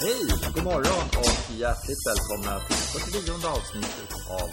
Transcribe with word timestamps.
Hej, 0.00 0.52
god 0.54 0.64
morgon 0.64 1.08
och 1.18 1.54
hjärtligt 1.54 1.98
välkomna 2.06 2.60
till 2.60 2.76
49 2.76 3.48
avsnittet 3.48 4.12
av 4.30 4.48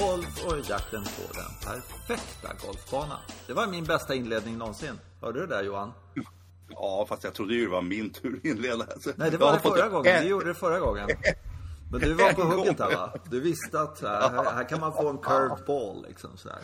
Golf 0.00 0.44
och 0.46 0.70
jakten 0.70 1.04
på 1.04 1.32
den 1.32 1.52
perfekta 1.64 2.66
golfbanan. 2.66 3.18
Det 3.46 3.52
var 3.52 3.66
min 3.66 3.84
bästa 3.84 4.14
inledning 4.14 4.58
någonsin. 4.58 5.00
Hörde 5.20 5.40
du 5.40 5.46
det 5.46 5.56
där 5.56 5.62
Johan? 5.62 5.92
Ja, 6.68 7.06
fast 7.08 7.24
jag 7.24 7.34
trodde 7.34 7.54
ju 7.54 7.64
det 7.64 7.70
var 7.70 7.82
min 7.82 8.12
tur 8.12 8.36
att 8.36 8.44
inleda. 8.44 8.86
Nej, 9.16 9.30
det 9.30 9.36
var 9.36 9.52
det 9.52 9.58
förra 9.58 9.88
gången. 9.88 10.22
Du 10.22 10.28
gjorde 10.28 10.46
det 10.46 10.54
förra 10.54 10.80
gången. 10.80 11.08
Men 11.90 12.00
du 12.00 12.14
var 12.14 12.32
på 12.32 12.42
hugget 12.42 12.80
här 12.80 12.94
va? 12.94 13.12
Du 13.30 13.40
visste 13.40 13.80
att 13.80 14.00
här, 14.00 14.30
här, 14.30 14.52
här 14.54 14.68
kan 14.68 14.80
man 14.80 14.92
få 14.92 15.08
en 15.08 15.18
curved 15.18 15.66
ball 15.66 16.06
liksom 16.08 16.36
så 16.36 16.48
här. 16.48 16.58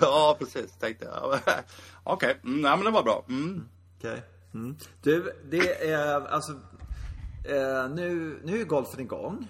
Ja, 0.00 0.36
precis. 0.38 0.72
Tänkte 0.80 1.04
jag. 1.04 1.24
Okej, 1.34 1.60
okay. 2.04 2.34
mm, 2.44 2.60
nej, 2.60 2.76
men 2.76 2.84
det 2.84 2.90
var 2.90 3.02
bra. 3.02 3.24
Mm. 3.28 3.68
Okej. 3.98 4.10
Okay. 4.10 4.22
Mm. 4.54 4.76
Du, 5.02 5.32
det 5.50 5.90
är 5.90 6.26
alltså... 6.26 6.52
Eh, 7.44 7.90
nu, 7.90 8.40
nu 8.44 8.60
är 8.60 8.64
golfen 8.64 9.00
igång. 9.00 9.48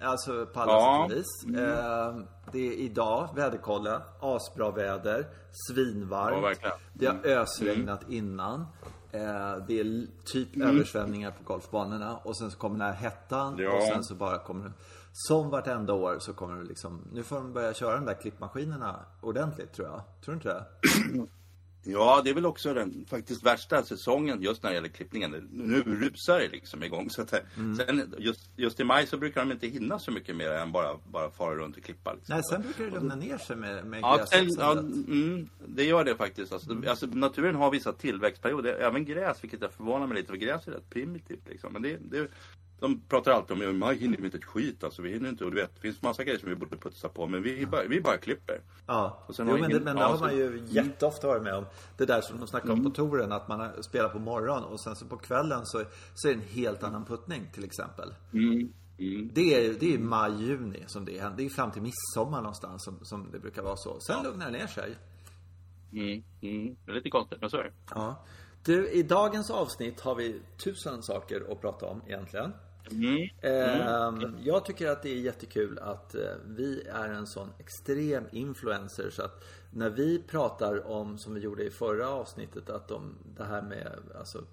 Alltså 0.00 0.46
på 0.46 0.60
alla 0.60 0.72
ja. 0.72 1.06
sätt 1.08 1.12
och 1.12 1.18
vis. 1.18 1.44
Mm. 1.44 1.64
Eh, 1.64 2.24
det 2.52 2.68
är 2.68 2.72
idag 2.72 3.28
väderkolla, 3.34 4.02
asbra 4.20 4.70
väder, 4.70 5.26
svinvarmt. 5.50 6.58
Ja, 6.62 6.78
det 6.92 7.06
har 7.06 7.14
mm. 7.14 7.38
ösregnat 7.38 8.00
innan. 8.08 8.66
Eh, 9.12 9.56
det 9.66 9.80
är 9.80 10.06
typ 10.24 10.56
mm. 10.56 10.68
översvämningar 10.68 11.30
på 11.30 11.44
golfbanorna 11.44 12.16
och 12.16 12.36
sen 12.36 12.50
så 12.50 12.58
kommer 12.58 12.78
den 12.78 12.86
här 12.86 12.94
hettan 12.94 13.58
ja. 13.58 13.76
och 13.76 13.82
sen 13.82 14.04
så 14.04 14.14
bara 14.14 14.38
kommer 14.38 14.64
det 14.64 14.72
Som 15.12 15.50
vartenda 15.50 15.92
år 15.92 16.16
så 16.18 16.32
kommer 16.32 16.56
det 16.56 16.64
liksom 16.64 17.08
Nu 17.12 17.22
får 17.22 17.36
de 17.36 17.52
börja 17.52 17.74
köra 17.74 17.96
de 17.96 18.04
där 18.04 18.14
klippmaskinerna 18.14 18.96
ordentligt 19.20 19.72
tror 19.72 19.88
jag. 19.88 20.02
Tror 20.24 20.34
du 20.34 20.36
inte 20.36 20.48
det? 20.48 20.64
Ja, 21.82 22.20
det 22.24 22.30
är 22.30 22.34
väl 22.34 22.46
också 22.46 22.74
den 22.74 23.06
faktiskt 23.08 23.46
värsta 23.46 23.82
säsongen 23.82 24.42
just 24.42 24.62
när 24.62 24.70
det 24.70 24.74
gäller 24.74 24.88
klippningen. 24.88 25.48
Nu 25.52 25.82
rusar 25.82 26.38
det 26.38 26.48
liksom 26.48 26.82
igång. 26.82 27.10
Så 27.10 27.22
att, 27.22 27.34
mm. 27.56 27.76
sen, 27.76 28.14
just, 28.18 28.50
just 28.56 28.80
i 28.80 28.84
maj 28.84 29.06
så 29.06 29.16
brukar 29.16 29.40
de 29.40 29.52
inte 29.52 29.66
hinna 29.66 29.98
så 29.98 30.10
mycket 30.10 30.36
mer 30.36 30.50
än 30.50 30.72
bara, 30.72 30.98
bara 31.04 31.30
fara 31.30 31.54
runt 31.54 31.76
och 31.76 31.82
klippa. 31.82 32.12
Liksom. 32.12 32.34
Nej, 32.34 32.44
sen 32.44 32.62
brukar 32.62 32.84
det 32.84 32.90
lugna 32.90 33.14
ner 33.14 33.38
sig 33.38 33.56
med, 33.56 33.86
med 33.86 34.00
ja, 34.00 34.26
sen, 34.30 34.48
ja, 34.58 34.72
mm, 34.72 35.48
Det 35.66 35.84
gör 35.84 36.04
det 36.04 36.16
faktiskt. 36.16 36.52
Alltså, 36.52 36.70
mm. 36.70 36.88
alltså, 36.88 37.06
naturen 37.06 37.54
har 37.54 37.70
vissa 37.70 37.92
tillväxtperioder. 37.92 38.74
Även 38.74 39.04
gräs, 39.04 39.44
vilket 39.44 39.60
jag 39.60 39.72
förvånar 39.72 40.06
mig 40.06 40.16
lite 40.16 40.28
för 40.28 40.36
gräs 40.36 40.68
är 40.68 40.72
rätt 40.72 40.90
primitivt. 40.90 41.48
Liksom. 41.48 41.72
Men 41.72 41.82
det, 41.82 41.98
det, 42.10 42.28
de 42.80 43.00
pratar 43.08 43.32
alltid 43.32 43.56
om 43.56 43.62
i 43.62 43.72
maj 43.72 43.96
hinner 43.96 44.16
vi 44.16 44.24
inte 44.24 44.36
ett 44.36 44.44
skit. 44.44 44.84
Alltså, 44.84 45.02
vi 45.02 45.12
hinner 45.12 45.28
inte. 45.28 45.44
Och 45.44 45.50
du 45.50 45.56
vet, 45.56 45.74
det 45.74 45.80
finns 45.80 46.02
massa 46.02 46.24
grejer 46.24 46.38
som 46.38 46.48
vi 46.48 46.54
borde 46.54 46.76
putsa 46.76 47.08
på. 47.08 47.26
Men 47.26 47.42
vi 47.42 47.66
bara, 47.66 47.84
vi 47.84 48.00
bara 48.00 48.16
klipper. 48.16 48.60
Ja, 48.86 49.26
jo, 49.38 49.44
men, 49.44 49.58
ingen, 49.58 49.70
det, 49.70 49.80
men 49.80 49.96
det 49.96 50.02
har 50.02 50.18
man 50.18 50.36
ju 50.36 50.62
jätteofta 50.66 51.26
varit 51.26 51.42
med 51.42 51.54
om. 51.54 51.64
Det 51.96 52.06
där 52.06 52.20
som 52.20 52.38
de 52.38 52.46
snackar 52.46 52.70
om 52.70 52.78
mm. 52.78 52.84
på 52.84 52.90
touren. 52.90 53.32
Att 53.32 53.48
man 53.48 53.82
spelar 53.82 54.08
på 54.08 54.18
morgonen 54.18 54.64
och 54.64 54.80
sen 54.80 54.96
så 54.96 55.06
på 55.06 55.16
kvällen 55.16 55.60
så, 55.64 55.82
så 56.14 56.28
är 56.28 56.34
det 56.34 56.40
en 56.40 56.48
helt 56.48 56.82
annan 56.82 57.04
puttning 57.04 57.50
till 57.52 57.64
exempel. 57.64 58.14
Mm. 58.32 58.72
Mm. 58.98 59.30
Det 59.34 59.54
är, 59.54 59.74
det 59.80 59.94
är 59.94 59.98
maj, 59.98 60.44
juni 60.44 60.84
som 60.86 61.04
det 61.04 61.20
händer. 61.20 61.36
Det 61.36 61.44
är 61.44 61.48
fram 61.48 61.70
till 61.70 61.82
midsommar 61.82 62.38
någonstans 62.38 62.84
som, 62.84 62.98
som 63.02 63.30
det 63.32 63.38
brukar 63.38 63.62
vara 63.62 63.76
så. 63.76 64.00
Sen 64.00 64.16
ja. 64.16 64.22
lugnar 64.22 64.50
det 64.50 64.58
ner 64.58 64.66
sig. 64.66 64.96
Mm. 65.92 66.22
Mm. 66.40 66.76
Det 66.84 66.90
är 66.90 66.94
lite 66.94 67.10
konstigt, 67.10 67.40
men 67.40 67.50
så 67.50 67.56
är 67.56 67.62
det. 67.62 67.72
Ja. 67.90 68.24
Du, 68.64 68.90
i 68.90 69.02
dagens 69.02 69.50
avsnitt 69.50 70.00
har 70.00 70.14
vi 70.14 70.40
tusen 70.64 71.02
saker 71.02 71.52
att 71.52 71.60
prata 71.60 71.86
om 71.86 72.02
egentligen. 72.06 72.52
Mm. 72.90 73.28
Mm. 73.40 74.36
Jag 74.44 74.64
tycker 74.64 74.90
att 74.90 75.02
det 75.02 75.10
är 75.10 75.16
jättekul 75.16 75.78
att 75.78 76.14
eh, 76.14 76.22
vi 76.46 76.82
är 76.82 77.08
en 77.08 77.26
sån 77.26 77.48
extrem 77.58 78.24
influencer 78.32 79.10
så 79.10 79.22
att 79.22 79.44
när 79.70 79.90
vi 79.90 80.22
pratar 80.22 80.86
om, 80.86 81.18
som 81.18 81.34
vi 81.34 81.40
gjorde 81.40 81.64
i 81.64 81.70
förra 81.70 82.08
avsnittet, 82.08 82.70
att 82.70 82.88
de, 82.88 83.14
det 83.36 83.44
här 83.44 83.62
med 83.62 83.98
alltså, 84.18 84.44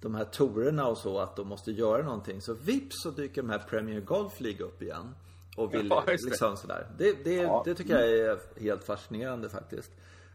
de 0.00 0.14
här 0.14 0.24
torerna 0.24 0.86
och 0.86 0.98
så, 0.98 1.18
att 1.18 1.36
de 1.36 1.48
måste 1.48 1.72
göra 1.72 2.02
någonting. 2.02 2.40
Så 2.40 2.54
vips 2.54 3.02
så 3.02 3.10
dyker 3.10 3.42
de 3.42 3.50
här 3.50 3.58
Premier 3.58 4.00
Golf 4.00 4.40
League 4.40 4.66
upp 4.66 4.82
igen. 4.82 5.14
Och 5.56 5.74
vill 5.74 5.86
ja, 5.90 6.04
liksom 6.06 6.56
sådär. 6.56 6.86
Det, 6.98 7.24
det, 7.24 7.34
ja. 7.34 7.62
det 7.64 7.74
tycker 7.74 7.98
jag 7.98 8.08
är 8.08 8.38
helt 8.60 8.84
fascinerande 8.84 9.48
faktiskt. 9.48 9.90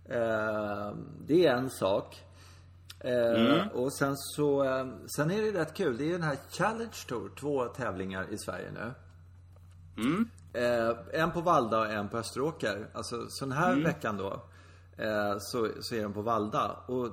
Ehm, 0.09 1.07
det 1.27 1.45
är 1.45 1.55
en 1.55 1.69
sak. 1.69 2.23
Eh, 3.05 3.45
mm. 3.45 3.67
Och 3.67 3.93
sen 3.93 4.17
så, 4.17 4.63
eh, 4.63 4.87
sen 5.15 5.31
är 5.31 5.41
det 5.41 5.59
rätt 5.59 5.73
kul. 5.73 5.97
Det 5.97 6.07
är 6.07 6.11
den 6.11 6.23
här 6.23 6.37
Challenge 6.49 7.05
Tour, 7.07 7.31
två 7.39 7.65
tävlingar 7.65 8.27
i 8.29 8.37
Sverige 8.37 8.71
nu. 8.71 8.93
Mm. 9.97 10.29
Eh, 10.53 11.21
en 11.21 11.31
på 11.31 11.41
Valda 11.41 11.79
och 11.79 11.89
en 11.91 12.09
på 12.09 12.17
Österåker. 12.17 12.89
Alltså 12.93 13.25
så 13.29 13.45
den 13.45 13.51
här 13.51 13.71
mm. 13.71 13.83
veckan 13.83 14.17
då 14.17 14.41
så, 15.39 15.69
så 15.79 15.95
är 15.95 16.03
de 16.03 16.13
på 16.13 16.21
Valda. 16.21 16.71
Och 16.87 17.09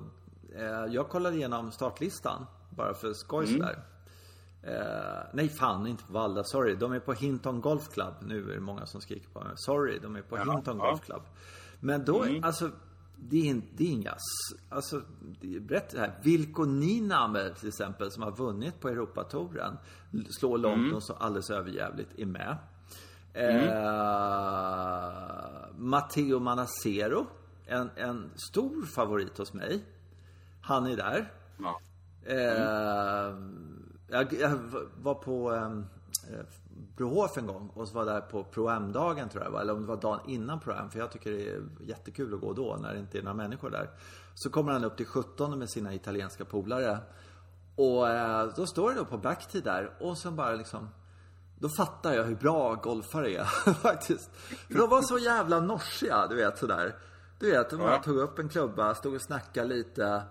jag 0.88 1.08
kollade 1.08 1.36
igenom 1.36 1.72
startlistan 1.72 2.46
bara 2.70 2.94
för 2.94 3.12
skojs 3.12 3.50
mm. 3.50 3.60
där. 3.60 3.84
Eh, 4.62 5.26
nej 5.32 5.48
fan, 5.48 5.86
inte 5.86 6.04
på 6.04 6.12
Valda, 6.12 6.44
sorry. 6.44 6.74
De 6.74 6.92
är 6.92 7.00
på 7.00 7.12
Hinton 7.12 7.60
Golf 7.60 7.88
Club. 7.88 8.14
Nu 8.20 8.50
är 8.50 8.54
det 8.54 8.60
många 8.60 8.86
som 8.86 9.00
skriker 9.00 9.28
på 9.28 9.40
mig. 9.40 9.52
Sorry, 9.56 9.98
de 9.98 10.16
är 10.16 10.22
på 10.22 10.38
ja, 10.38 10.52
Hinton 10.52 10.78
ja. 10.78 10.84
Golf 10.84 11.00
Club. 11.00 11.22
Men 11.80 12.04
då, 12.04 12.22
mm. 12.22 12.44
alltså 12.44 12.70
det 13.28 13.50
är, 13.50 13.62
det 13.76 13.84
är 13.84 13.88
inga... 13.88 14.14
Alltså, 14.68 15.02
det 15.40 15.56
är 15.56 15.60
rätt 15.60 15.94
här. 15.98 16.18
Vilko 16.22 16.64
Niname 16.64 17.50
till 17.58 17.68
exempel, 17.68 18.10
som 18.10 18.22
har 18.22 18.36
vunnit 18.36 18.80
på 18.80 18.88
Europatouren. 18.88 19.76
Slår 20.30 20.58
långt 20.58 20.76
mm. 20.76 20.94
och 20.94 21.02
så 21.02 21.12
alldeles 21.12 21.50
överjävligt 21.50 22.10
är 22.16 22.26
med. 22.26 22.56
Mm. 23.34 23.68
Eh, 23.68 24.54
Matteo 25.76 26.38
Manacero, 26.38 27.26
en, 27.66 27.90
en 27.96 28.30
stor 28.36 28.86
favorit 28.86 29.38
hos 29.38 29.52
mig. 29.52 29.84
Han 30.60 30.86
är 30.86 30.96
där. 30.96 31.32
Ja. 31.58 31.80
Mm. 32.26 32.38
Eh, 32.38 33.34
jag, 34.08 34.32
jag, 34.32 34.58
var 35.02 35.14
på 35.14 35.54
eh, 35.54 35.80
Brohof 36.96 37.38
en 37.38 37.46
gång 37.46 37.70
och 37.74 37.88
var 37.88 38.04
där 38.04 38.20
på 38.20 38.44
Pro-Am-dagen 38.44 39.28
tror 39.28 39.44
jag 39.44 39.60
Eller 39.60 39.72
om 39.72 39.80
det 39.80 39.86
var 39.86 39.96
dagen 39.96 40.20
innan 40.26 40.60
Pro-Am. 40.60 40.90
För 40.90 40.98
jag 40.98 41.12
tycker 41.12 41.30
det 41.32 41.50
är 41.50 41.62
jättekul 41.80 42.34
att 42.34 42.40
gå 42.40 42.52
då 42.52 42.78
när 42.80 42.94
det 42.94 43.00
inte 43.00 43.18
är 43.18 43.22
några 43.22 43.36
människor 43.36 43.70
där. 43.70 43.90
Så 44.34 44.50
kommer 44.50 44.72
han 44.72 44.84
upp 44.84 44.96
till 44.96 45.06
17 45.06 45.58
med 45.58 45.70
sina 45.70 45.94
italienska 45.94 46.44
polare. 46.44 46.98
Och 47.76 48.08
eh, 48.08 48.48
då 48.56 48.66
står 48.66 48.90
det 48.90 48.96
då 48.96 49.04
på 49.04 49.18
backtid 49.18 49.64
där 49.64 49.96
och 50.00 50.18
så 50.18 50.30
bara 50.30 50.52
liksom 50.52 50.88
då 51.58 51.68
fattar 51.68 52.12
jag 52.12 52.24
hur 52.24 52.36
bra 52.36 52.74
golfare 52.74 53.30
är 53.30 53.44
faktiskt. 53.74 54.30
För 54.68 54.78
de 54.78 54.90
var 54.90 55.02
så 55.02 55.18
jävla 55.18 55.60
norsiga, 55.60 56.26
du 56.26 56.36
vet 56.36 56.58
sådär. 56.58 56.96
Du 57.38 57.50
vet, 57.50 57.70
de 57.70 57.76
bara 57.76 57.98
tog 57.98 58.16
upp 58.16 58.38
en 58.38 58.48
klubba, 58.48 58.94
stod 58.94 59.14
och 59.14 59.22
snackade 59.22 59.68
lite 59.68 60.22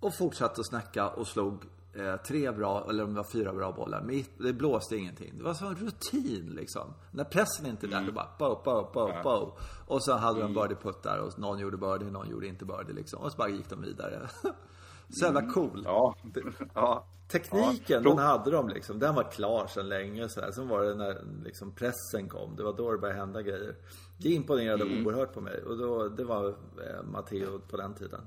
och 0.00 0.16
fortsatte 0.16 0.60
att 0.60 0.68
snacka 0.68 1.08
och 1.08 1.26
slog 1.26 1.64
eh, 1.98 2.16
tre 2.16 2.52
bra, 2.52 2.86
eller 2.90 3.04
om 3.04 3.10
det 3.10 3.16
var 3.16 3.30
fyra 3.32 3.52
bra 3.52 3.72
bollar. 3.72 4.02
Mitt, 4.02 4.30
det 4.38 4.52
blåste 4.52 4.96
ingenting. 4.96 5.38
Det 5.38 5.44
var 5.44 5.54
som 5.54 5.66
en 5.66 5.74
rutin 5.74 6.52
liksom. 6.56 6.94
När 7.10 7.24
pressen 7.24 7.66
inte 7.66 7.86
är 7.86 7.90
där, 7.90 7.96
mm. 7.96 8.06
då 8.06 8.12
bara 8.12 8.28
bow, 8.38 8.62
bow, 8.64 8.90
bow, 8.94 9.10
ja. 9.10 9.22
bow. 9.22 9.58
Och 9.86 10.04
så 10.04 10.16
hade 10.16 10.40
de 10.40 10.50
mm. 10.50 10.54
birdie-puttar 10.54 11.18
och 11.18 11.38
någon 11.38 11.58
gjorde 11.58 11.76
birdie, 11.76 12.10
någon 12.10 12.30
gjorde 12.30 12.46
inte 12.46 12.64
birdie 12.64 12.92
liksom. 12.92 13.22
Och 13.22 13.32
så 13.32 13.38
bara 13.38 13.48
gick 13.48 13.70
de 13.70 13.82
vidare. 13.82 14.28
så 15.08 15.24
jävla 15.24 15.40
mm. 15.40 15.52
cool. 15.52 15.82
Ja. 15.84 16.14
ja. 16.74 17.06
Tekniken, 17.28 18.02
ja. 18.04 18.10
den 18.10 18.18
hade 18.18 18.50
de 18.50 18.68
liksom. 18.68 18.98
Den 18.98 19.14
var 19.14 19.30
klar 19.30 19.66
sedan 19.66 19.88
länge 19.88 20.28
så 20.28 20.40
här. 20.40 20.52
Sen 20.52 20.68
var 20.68 20.82
det 20.82 20.94
när 20.94 21.24
liksom, 21.44 21.74
pressen 21.74 22.28
kom. 22.28 22.56
Det 22.56 22.62
var 22.62 22.72
då 22.72 22.92
det 22.92 22.98
började 22.98 23.20
hända 23.20 23.42
grejer. 23.42 23.76
Det 24.18 24.28
imponerade 24.28 24.84
mm. 24.84 25.06
oerhört 25.06 25.32
på 25.34 25.40
mig. 25.40 25.62
Och 25.62 25.78
då, 25.78 26.08
det 26.08 26.24
var 26.24 26.48
eh, 26.48 27.02
Matteo 27.04 27.58
på 27.58 27.76
den 27.76 27.94
tiden. 27.94 28.20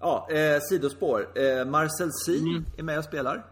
Ja, 0.00 0.28
eh, 0.30 0.60
sidospår. 0.60 1.38
Eh, 1.38 1.64
Marcel 1.64 2.10
C 2.12 2.38
mm. 2.38 2.64
är 2.76 2.82
med 2.82 2.98
och 2.98 3.04
spelar. 3.04 3.46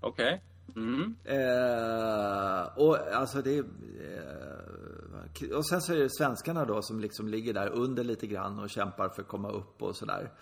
Okej. 0.00 0.26
Okay. 0.26 0.50
Mm. 0.76 1.14
Eh, 1.24 2.62
och 2.76 2.98
alltså 3.14 3.42
det 3.42 3.58
är, 3.58 3.64
eh, 5.44 5.56
Och 5.56 5.66
sen 5.66 5.80
så 5.80 5.92
är 5.92 5.96
det 5.96 6.10
svenskarna 6.10 6.64
då 6.64 6.82
som 6.82 7.00
liksom 7.00 7.28
ligger 7.28 7.54
där 7.54 7.68
under 7.68 8.04
lite 8.04 8.26
grann 8.26 8.58
och 8.58 8.70
kämpar 8.70 9.08
för 9.08 9.22
att 9.22 9.28
komma 9.28 9.50
upp 9.50 9.82
och 9.82 9.96
sådär. 9.96 10.32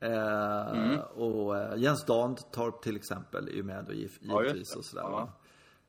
Eh, 0.00 0.68
mm. 0.68 1.00
Och 1.00 1.56
eh, 1.58 1.78
Jens 1.78 2.04
Dantorp 2.04 2.82
till 2.82 2.96
exempel 2.96 3.48
är 3.48 3.52
ju 3.52 3.62
med 3.62 3.84
då 3.84 3.92
givetvis 3.92 4.70
ja, 4.72 4.78
och 4.78 4.84
sådär. 4.84 5.02
Ja. 5.02 5.28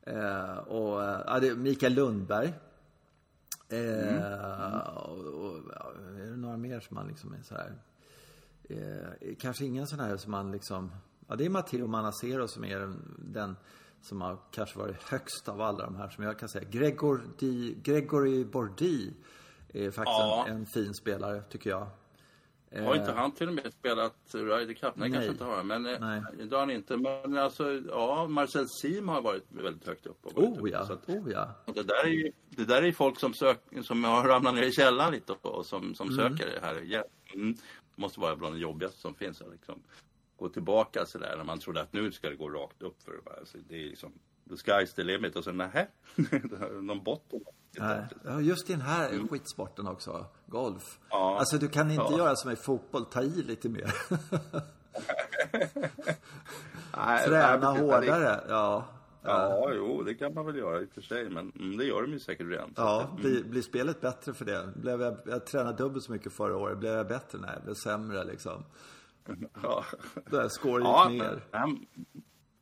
Eh, 0.02 0.58
och 0.58 1.02
ja, 1.26 1.38
det 1.40 1.48
är 1.48 1.54
Mikael 1.54 1.94
Lundberg. 1.94 2.54
Mm. 3.68 4.22
Och, 4.96 5.18
och, 5.18 5.56
är 6.18 6.30
det 6.30 6.36
några 6.36 6.56
mer 6.56 6.80
som 6.80 6.94
man 6.94 7.08
liksom 7.08 7.32
är 7.32 7.42
så 7.42 7.54
här 7.54 7.72
eh, 8.68 9.34
kanske 9.38 9.64
ingen 9.64 9.86
sån 9.86 10.00
här 10.00 10.16
som 10.16 10.30
man 10.30 10.52
liksom... 10.52 10.90
Ja, 11.28 11.36
det 11.36 11.44
är 11.44 11.50
Matteo 11.50 11.86
Manacero 11.86 12.48
som 12.48 12.64
är 12.64 12.78
den, 12.78 13.20
den 13.32 13.56
som 14.02 14.20
har 14.20 14.38
kanske 14.50 14.78
varit 14.78 15.02
högst 15.02 15.48
av 15.48 15.60
alla 15.60 15.84
de 15.84 15.96
här 15.96 16.08
som 16.08 16.24
jag 16.24 16.38
kan 16.38 16.48
säga. 16.48 16.68
Gregor 16.70 17.22
Di, 17.38 17.76
Gregory 17.82 18.44
Bordi 18.44 19.12
är 19.72 19.90
faktiskt 19.90 20.06
ja. 20.06 20.44
en, 20.48 20.56
en, 20.56 20.66
fin 20.66 20.94
spelare, 20.94 21.42
tycker 21.42 21.70
jag. 21.70 21.86
Har 22.84 22.96
inte 22.96 23.10
eh, 23.10 23.16
han 23.16 23.32
till 23.32 23.48
och 23.48 23.54
med 23.54 23.72
spelat 23.72 24.14
Ryder 24.32 24.74
Cup? 24.74 24.96
Nej, 24.96 25.08
Nej. 25.08 25.12
kanske 25.12 25.30
inte 25.30 25.44
har 25.44 25.62
Men 25.62 25.86
eh, 25.86 26.00
Nej. 26.00 26.22
det 26.38 26.54
har 26.54 26.60
han 26.60 26.70
inte. 26.70 26.96
Men 26.96 27.38
alltså, 27.38 27.72
ja, 27.88 28.26
Marcel 28.28 28.68
Sim 28.68 29.08
har 29.08 29.22
varit 29.22 29.44
väldigt 29.48 29.86
högt 29.86 30.06
upp. 30.06 30.26
Och 30.26 30.38
oh, 30.38 30.70
ja. 30.70 30.78
Att, 30.78 31.08
oh 31.08 31.30
ja. 31.32 31.54
Det 31.64 31.82
där 31.82 32.04
är 32.04 32.10
ju 32.10 32.32
det 32.48 32.64
där 32.64 32.82
är 32.82 32.92
folk 32.92 33.20
som, 33.20 33.34
sök, 33.34 33.58
som 33.82 34.04
har 34.04 34.24
ramlat 34.28 34.54
ner 34.54 34.62
i 34.62 34.72
källaren 34.72 35.12
lite 35.12 35.32
och, 35.32 35.66
som, 35.66 35.94
som 35.94 36.08
mm. 36.08 36.16
söker 36.16 36.50
det 36.52 36.66
här. 36.66 36.84
Yeah. 36.84 37.04
Mm 37.34 37.56
måste 37.96 38.20
vara 38.20 38.36
bland 38.36 38.54
det 38.54 38.58
jobbigaste 38.58 39.00
som 39.00 39.14
finns. 39.14 39.42
Liksom. 39.52 39.82
gå 40.36 40.48
tillbaka 40.48 41.06
sådär 41.06 41.34
när 41.36 41.44
man 41.44 41.58
trodde 41.58 41.80
att 41.80 41.92
nu 41.92 42.12
ska 42.12 42.30
det 42.30 42.36
gå 42.36 42.48
rakt 42.48 42.82
upp 42.82 43.02
för 43.02 43.38
alltså, 43.38 43.58
det 43.68 43.74
är 43.74 43.88
liksom 43.88 44.12
the 44.48 44.54
sky's 44.54 44.94
the 44.94 45.02
limit 45.02 45.36
och 45.36 45.44
så 45.44 45.52
nähä, 45.52 45.86
någon 46.82 47.02
botten. 47.02 47.40
Ja, 47.70 48.40
just 48.40 48.70
i 48.70 48.72
den 48.72 48.82
här 48.82 49.10
mm. 49.10 49.28
skitsporten 49.28 49.86
också, 49.86 50.26
golf. 50.46 50.98
Ja. 51.10 51.38
Alltså 51.38 51.58
du 51.58 51.68
kan 51.68 51.90
inte 51.90 52.06
Ja. 52.10 52.18
göra 52.18 52.36
som 52.36 52.50
i 52.50 52.56
fotboll, 52.56 53.04
ta 53.04 53.22
i 53.22 53.42
lite 53.42 53.68
mer. 53.68 53.94
Träna 57.26 57.70
hårdare, 57.70 58.44
ja. 58.48 58.84
Ja, 59.26 59.72
jo, 59.74 60.02
det 60.02 60.14
kan 60.14 60.34
man 60.34 60.46
väl 60.46 60.56
göra 60.56 60.82
i 60.82 60.84
och 60.84 60.90
för 60.90 61.00
sig, 61.00 61.30
men 61.30 61.52
mm, 61.60 61.76
det 61.76 61.84
gör 61.84 62.02
de 62.02 62.12
ju 62.12 62.18
säkert 62.18 62.46
redan. 62.46 62.72
Ja, 62.76 63.02
att, 63.02 63.16
blir, 63.20 63.44
blir 63.44 63.62
spelet 63.62 64.00
bättre 64.00 64.34
för 64.34 64.44
det? 64.44 64.72
Blev 64.76 65.00
jag, 65.02 65.16
jag 65.26 65.46
tränade 65.46 65.76
dubbelt 65.76 66.04
så 66.04 66.12
mycket 66.12 66.32
förra 66.32 66.56
året. 66.56 66.78
Blev 66.78 66.92
jag 66.92 67.08
bättre? 67.08 67.38
Nej, 67.38 67.50
jag 67.54 67.62
blev 67.64 67.74
sämre 67.74 68.24
liksom. 68.24 68.64
ja. 69.62 69.84
Där 70.30 70.48
score 70.48 70.78
gick 70.78 70.88
Ja, 70.88 71.08
ner. 71.08 71.40
men, 71.50 71.86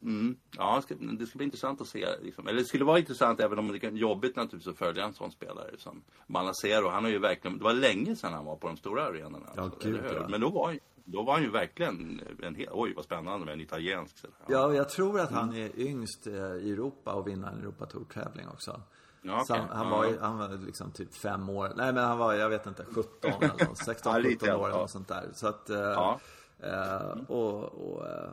mm, 0.03 0.37
ja, 0.57 0.77
det 0.77 0.83
ska, 0.83 0.95
det 0.95 1.27
ska 1.27 1.37
bli 1.37 1.45
intressant 1.45 1.81
att 1.81 1.87
se. 1.87 2.07
Liksom. 2.23 2.49
Eller 2.49 2.59
det 2.59 2.65
skulle 2.65 2.85
vara 2.85 2.99
intressant 2.99 3.41
även 3.41 3.59
om 3.59 3.69
det 3.73 3.85
är 3.85 3.91
jobbigt 3.91 4.37
naturligtvis 4.37 4.73
att 4.73 4.79
följa 4.79 5.05
en 5.05 5.15
sån 5.15 5.31
spelare 5.31 5.71
som 5.79 6.03
Manacero. 6.27 6.89
Han 6.89 7.05
har 7.05 7.11
ju 7.11 7.19
verkligen, 7.19 7.59
det 7.59 7.65
var 7.65 7.73
länge 7.73 8.17
sedan 8.17 8.33
han 8.33 8.45
var 8.45 8.57
på 8.57 8.67
de 8.67 8.77
stora 8.77 9.05
arenorna. 9.07 9.47
Ja, 9.57 9.63
alltså, 9.63 9.89
gud, 9.89 10.01
ja. 10.15 10.29
Men 10.29 10.41
då 10.41 10.49
var, 10.49 10.79
då 11.05 11.23
var 11.23 11.33
han 11.33 11.43
ju 11.43 11.51
verkligen 11.51 12.21
en 12.43 12.55
hel, 12.55 12.69
oj 12.73 12.93
vad 12.97 13.05
spännande 13.05 13.47
med 13.47 13.53
en 13.55 13.61
italiensk. 13.61 14.17
Ja, 14.47 14.67
och 14.67 14.75
jag 14.75 14.89
tror 14.89 15.21
att 15.21 15.31
han 15.33 15.55
är 15.56 15.79
yngst 15.81 16.27
eh, 16.27 16.33
i 16.35 16.73
Europa 16.73 17.12
och 17.12 17.29
vinner 17.29 17.49
en 17.49 17.59
Europatour-tävling 17.59 18.49
också. 18.49 18.83
Ja, 19.23 19.45
Så 19.47 19.55
han, 19.55 19.69
han, 19.69 19.87
Ja. 19.89 19.97
var, 19.97 20.19
han 20.21 20.39
var 20.39 20.49
liksom 20.67 20.91
typ 20.91 21.15
fem 21.15 21.49
år. 21.49 21.73
Nej, 21.77 21.93
men 21.93 22.05
han 22.05 22.19
var, 22.19 22.35
jag 22.35 22.49
vet 22.49 22.67
inte, 22.67 22.85
17 22.85 23.31
eller 23.43 23.67
något, 23.69 23.79
16, 23.85 24.12
Ja, 24.12 24.19
lite 24.19 24.47
17 24.47 24.61
år 24.61 24.61
ja. 24.61 24.69
eller 24.69 24.79
något 24.79 24.91
sånt 24.91 25.09
där. 25.09 25.31
Så 25.35 25.49
att, 25.49 25.71
eh, 25.71 25.79
Ja. 25.79 26.21
eh, 26.59 27.21
och, 27.29 27.65
och 27.65 28.06
eh, 28.06 28.31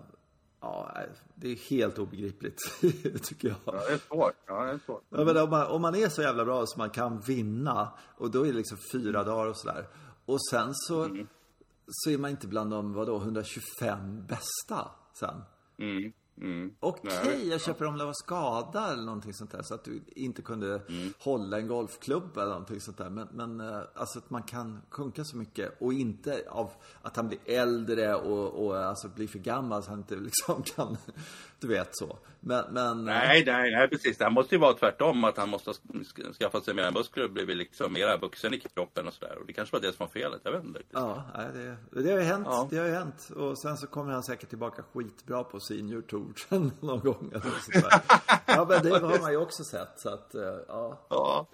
ja, 0.62 0.91
det 1.35 1.47
är 1.51 1.56
helt 1.69 2.00
obegripligt, 2.00 2.59
tycker 3.23 3.47
jag. 3.47 3.57
Ja, 3.65 3.71
det 3.88 3.94
är 3.94 3.97
svårt. 3.97 4.33
Ja, 4.45 4.63
det 4.63 4.71
är 4.71 4.79
svårt. 4.85 5.03
Ja, 5.09 5.23
men 5.23 5.38
om, 5.38 5.50
man, 5.50 5.68
om 5.68 5.81
man 5.81 5.95
är 5.95 6.09
så 6.09 6.21
jävla 6.21 6.45
bra 6.45 6.65
så 6.65 6.77
man 6.79 6.89
kan 6.89 7.19
vinna 7.19 7.94
och 8.18 8.31
då 8.31 8.41
är 8.41 8.51
det 8.51 8.57
liksom 8.57 8.77
fyra 8.91 9.23
dagar 9.23 9.47
och 9.47 9.57
sådär. 9.57 9.88
Och 10.25 10.38
sen 10.51 10.69
så, 10.73 11.03
Mm. 11.03 11.27
Så 11.88 12.10
är 12.10 12.18
man 12.18 12.31
inte 12.31 12.48
bland 12.48 12.72
de, 12.72 12.94
vadå, 12.94 13.18
125 13.18 14.25
bästa 14.28 14.92
sen. 15.13 15.42
Mm, 15.78 16.13
mm. 16.38 16.75
Okej, 16.80 17.12
Nej, 17.25 17.48
jag 17.48 17.62
köper 17.62 17.86
om 17.86 17.98
det 17.98 18.06
var 18.06 18.13
skada 18.13 18.92
eller 18.94 19.04
någonting 19.04 19.33
sånt 19.33 19.51
där 19.51 19.62
så 19.63 19.74
att 19.74 19.83
du 19.83 20.01
inte 20.16 20.42
kunde 20.42 20.81
Mm. 20.89 21.13
hålla 21.19 21.57
en 21.57 21.68
golfklubb 21.68 22.38
eller 22.38 22.50
någonting 22.50 22.81
sånt 22.81 22.98
där. 22.98 23.10
Men, 23.10 23.28
men 23.31 23.60
eh, 23.60 23.81
alltså 23.95 24.19
att 24.19 24.30
man 24.30 24.44
kan 24.44 24.81
sjunka 24.89 25.24
så 25.25 25.38
mycket 25.38 25.81
och 25.81 25.94
inte 25.94 26.44
av 26.50 26.72
att 27.01 27.16
han 27.16 27.28
blir 27.28 27.39
äldre 27.45 28.16
och, 28.16 28.66
och 28.66 28.78
alltså 28.78 29.07
blir 29.10 29.28
för 29.28 29.39
gammal 29.39 29.83
så 29.83 29.89
han 29.89 30.00
inte 30.00 30.16
liksom 30.30 30.63
kan, 30.63 30.98
du 31.61 31.67
vet 31.67 31.95
så. 31.95 32.17
Men, 32.39 32.63
men 32.73 32.99
eh, 32.99 33.03
Nej, 33.05 33.43
nej, 33.45 33.71
nej, 33.71 33.87
precis. 33.87 34.17
Det 34.17 34.29
måste 34.29 34.55
ju 34.55 34.61
vara 34.61 34.73
tvärtom. 34.73 35.23
Att 35.23 35.37
han 35.37 35.49
måste 35.49 35.69
ha 35.69 35.75
sk- 35.75 36.33
skaffat 36.33 36.65
sig 36.65 36.73
mer 36.73 36.91
muskler 36.91 37.23
och 37.23 37.31
blivit 37.31 37.57
liksom 37.57 37.93
mer 37.93 38.17
vuxen 38.17 38.53
i 38.53 38.59
kroppen 38.59 39.07
och 39.07 39.13
sådär. 39.13 39.37
Och 39.37 39.45
det 39.45 39.53
kanske 39.53 39.75
var 39.75 39.81
det 39.81 39.87
som 39.93 40.05
var 40.05 40.07
felet. 40.07 40.41
Jag 40.43 40.51
vet 40.51 40.63
inte. 40.63 40.79
Ja, 40.91 41.23
nej, 41.37 41.47
det, 41.53 42.01
det 42.01 42.11
har 42.11 42.17
ju 42.19 42.23
hänt. 42.23 42.47
Ja. 42.49 42.67
Det 42.71 42.77
har 42.77 42.85
ju 42.85 42.93
hänt. 42.93 43.29
Och 43.35 43.57
sen 43.57 43.77
så 43.77 43.87
kommer 43.87 44.13
han 44.13 44.23
säkert 44.23 44.49
tillbaka 44.49 44.83
skitbra 44.93 45.43
på 45.43 45.59
senior 45.59 46.01
tour 46.01 46.33
sen 46.49 46.71
någon 46.79 46.99
gång. 46.99 47.31
Eller. 47.35 47.51
Ja, 48.47 48.65
men 48.69 48.83
det 48.83 48.89
har 48.99 49.21
man 49.21 49.31
ju 49.31 49.37
också 49.37 49.63
sett. 49.63 49.99
Så 49.99 50.09
att, 50.09 50.35
eh, 50.35 50.41
ja. 50.67 50.99
Ja, 51.09 51.47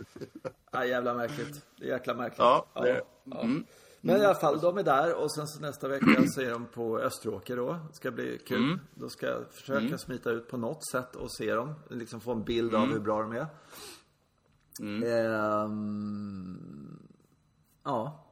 ja 0.72 0.86
jävla 0.86 1.14
märkligt. 1.14 1.62
Det 1.80 1.86
är 1.86 1.90
jäkla 1.90 2.14
märkligt. 2.14 2.40
ja, 2.40 2.66
det, 2.74 3.02
mm. 3.42 3.66
Men 4.08 4.22
i 4.22 4.26
alla 4.26 4.36
fall, 4.36 4.60
de 4.60 4.78
är 4.78 4.84
där 4.84 5.16
och 5.16 5.32
sen 5.32 5.48
så 5.48 5.60
nästa 5.62 5.88
vecka 5.88 6.06
så 6.28 6.42
är 6.42 6.52
de 6.52 6.66
på 6.66 7.00
Österåker 7.00 7.58
då. 7.58 7.74
Det 7.90 7.94
ska 7.96 8.12
bli 8.12 8.40
kul. 8.48 8.64
Mm. 8.64 8.80
Då 8.96 9.10
ska 9.10 9.26
jag 9.26 9.52
försöka 9.52 9.98
smita 9.98 10.32
ut 10.32 10.48
på 10.48 10.58
något 10.58 10.88
sätt 10.92 11.16
och 11.16 11.32
se 11.32 11.54
dem. 11.56 11.74
Liksom 11.90 12.22
få 12.22 12.32
en 12.32 12.44
bild 12.44 12.70
Mm. 12.74 12.82
av 12.82 12.88
hur 12.94 13.00
bra 13.00 13.22
de 13.22 13.32
är. 13.32 13.48
Ehm, 15.68 17.00
ja. 17.84 18.24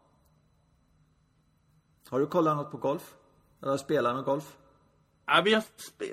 Har 2.09 2.19
du 2.19 2.25
kollat 2.27 2.57
något 2.57 2.71
på 2.71 2.77
golf? 2.77 3.15
Eller 3.63 3.77
spelat 3.77 4.15
något 4.15 4.25
golf? 4.25 4.57
Ja, 5.25 5.41
vi, 5.45 5.53
har, 5.53 5.63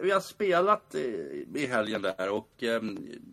vi 0.03 0.11
har 0.11 0.21
spelat 0.21 0.95
eh, 0.95 1.01
i 1.55 1.67
helgen 1.71 2.03
där 2.03 2.31
och 2.31 2.63
eh, 2.63 2.83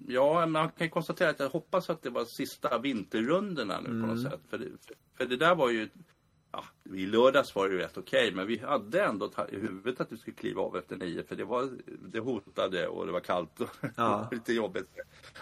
ja, 0.07 0.45
man 0.45 0.69
kan 0.69 0.89
konstatera 0.89 1.29
att 1.29 1.39
jag 1.39 1.49
hoppas 1.49 1.89
att 1.89 2.01
det 2.01 2.09
var 2.09 2.25
sista 2.25 2.77
vinterrundorna 2.77 3.79
nu 3.79 3.87
på 4.01 4.07
något 4.07 4.21
sätt. 4.21 4.39
För 4.49 4.57
det, 4.57 4.65
för 5.17 5.25
det 5.25 5.37
där 5.37 5.55
var 5.55 5.69
ju, 5.69 5.89
ja, 6.53 6.63
i 6.93 7.05
lördags 7.05 7.55
var 7.55 7.67
det 7.67 7.73
ju 7.73 7.79
rätt 7.81 7.97
okej, 7.97 8.31
men 8.31 8.47
vi 8.47 8.57
hade 8.57 9.03
ändå 9.03 9.31
i 9.51 9.55
huvudet 9.55 10.01
att 10.01 10.11
vi 10.11 10.17
skulle 10.17 10.35
kliva 10.35 10.61
av 10.61 10.77
efter 10.77 10.95
nio 10.95 11.23
för 11.23 11.35
det 11.35 11.43
var, 11.43 11.69
det 12.11 12.19
hotade 12.19 12.87
och 12.87 13.05
det 13.05 13.11
var 13.11 13.19
kallt 13.19 13.61
och 13.61 13.69
Ja. 13.95 14.27
lite 14.31 14.53
jobbigt. 14.53 14.87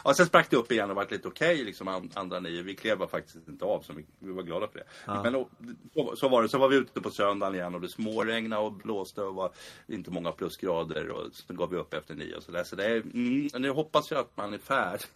Ja, 0.03 0.13
sen 0.13 0.25
sprack 0.25 0.49
det 0.49 0.57
upp 0.57 0.71
igen 0.71 0.89
och 0.89 0.95
var 0.95 1.07
lite 1.09 1.27
okej 1.27 1.63
liksom 1.63 1.87
an- 1.87 2.11
andra 2.13 2.39
nio. 2.39 2.61
Vi 2.61 2.75
klev 2.75 3.07
faktiskt 3.07 3.47
inte 3.47 3.65
av 3.65 3.81
så 3.81 3.93
vi, 3.93 4.05
vi 4.19 4.31
var 4.31 4.43
glada 4.43 4.67
för 4.67 4.79
det. 4.79 4.85
Men 5.23 5.35
och, 5.35 5.49
så, 5.93 6.15
så 6.15 6.29
var 6.29 6.41
det. 6.43 6.49
Så 6.49 6.57
var 6.57 6.67
vi 6.69 6.75
ute 6.75 7.01
på 7.01 7.09
söndagen 7.11 7.55
igen 7.55 7.75
och 7.75 7.81
det 7.81 7.89
småregnade 7.89 8.61
och 8.61 8.73
blåste 8.73 9.21
och 9.21 9.35
var 9.35 9.51
inte 9.87 10.11
många 10.11 10.31
plusgrader 10.31 11.09
och 11.09 11.27
så 11.31 11.53
gav 11.53 11.69
vi 11.69 11.77
upp 11.77 11.93
efter 11.93 12.15
nio 12.15 12.35
och 12.35 12.43
sådär. 12.43 12.63
Så 12.63 12.75
det 12.75 12.85
är, 12.85 13.01
mm, 13.13 13.49
nu 13.57 13.69
hoppas 13.69 14.11
jag 14.11 14.19
att 14.19 14.37
man 14.37 14.53
är 14.53 14.57
färdig. 14.57 15.07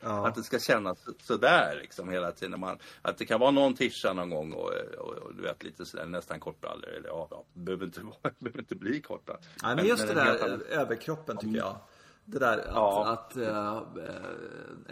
Ja. 0.00 0.26
Att 0.28 0.34
det 0.34 0.42
ska 0.42 0.58
kännas 0.58 0.98
sådär 1.22 1.78
liksom 1.80 2.08
hela 2.08 2.32
tiden. 2.32 2.60
Man, 2.60 2.78
att 3.02 3.18
det 3.18 3.24
kan 3.26 3.40
vara 3.40 3.50
någon 3.50 3.74
tischa 3.74 4.12
någon 4.12 4.30
gång 4.30 4.52
och, 4.52 4.70
och, 4.98 5.12
och 5.14 5.34
du 5.34 5.42
vet 5.42 5.63
lite 5.64 5.86
sådär 5.86 6.06
nästan 6.06 6.40
kortbrallor. 6.40 6.88
Eller 6.88 7.08
ja, 7.08 7.28
ja 7.30 7.44
det 7.54 7.60
behöver 7.60 7.84
inte, 7.86 8.00
vara- 8.00 8.32
behöver 8.38 8.58
inte 8.60 8.74
bli 8.74 9.00
korta. 9.00 9.36
Nej, 9.62 9.76
men 9.76 9.86
just 9.86 10.06
det 10.06 10.12
en 10.12 10.18
helt 10.18 10.40
där 10.40 10.46
annan- 10.48 10.62
eh, 10.70 10.78
överkroppen 10.80 11.36
tycker 11.36 11.56
jag. 11.58 11.76
Det 12.24 12.38
där 12.38 12.58
att, 12.58 12.66
Ja. 12.74 13.06
att 13.12 13.36
eh, 13.36 13.82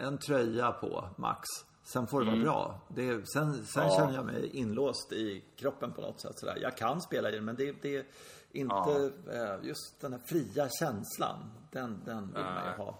en 0.05 0.17
tröja 0.17 0.71
på 0.71 1.09
max. 1.17 1.47
Sen 1.83 2.07
får 2.07 2.19
det 2.21 2.25
vara 2.31 2.41
bra. 2.43 2.81
Det 2.87 3.03
sen 3.29 3.65
sen 3.65 3.83
Mm. 3.83 3.93
Ja. 3.93 3.97
känner 3.97 4.13
jag 4.13 4.25
mig 4.25 4.49
inlåst 4.53 5.11
i 5.13 5.43
kroppen 5.55 5.91
på 5.93 6.01
något 6.01 6.21
sätt. 6.21 6.39
Sådär. 6.39 6.57
Jag 6.61 6.77
kan 6.77 7.01
spela 7.01 7.29
i 7.29 7.31
den 7.35 7.45
men 7.45 7.55
det, 7.55 7.75
det 7.81 7.95
är 7.97 8.05
inte 8.51 9.11
eh, 9.33 9.67
just 9.67 10.01
den 10.01 10.13
här 10.13 10.21
fria 10.25 10.69
känslan. 10.79 11.51
Den, 11.71 12.01
den 12.05 12.27
vill 12.33 12.43
man 12.43 12.65
ju 12.71 12.83
ha. 12.83 12.99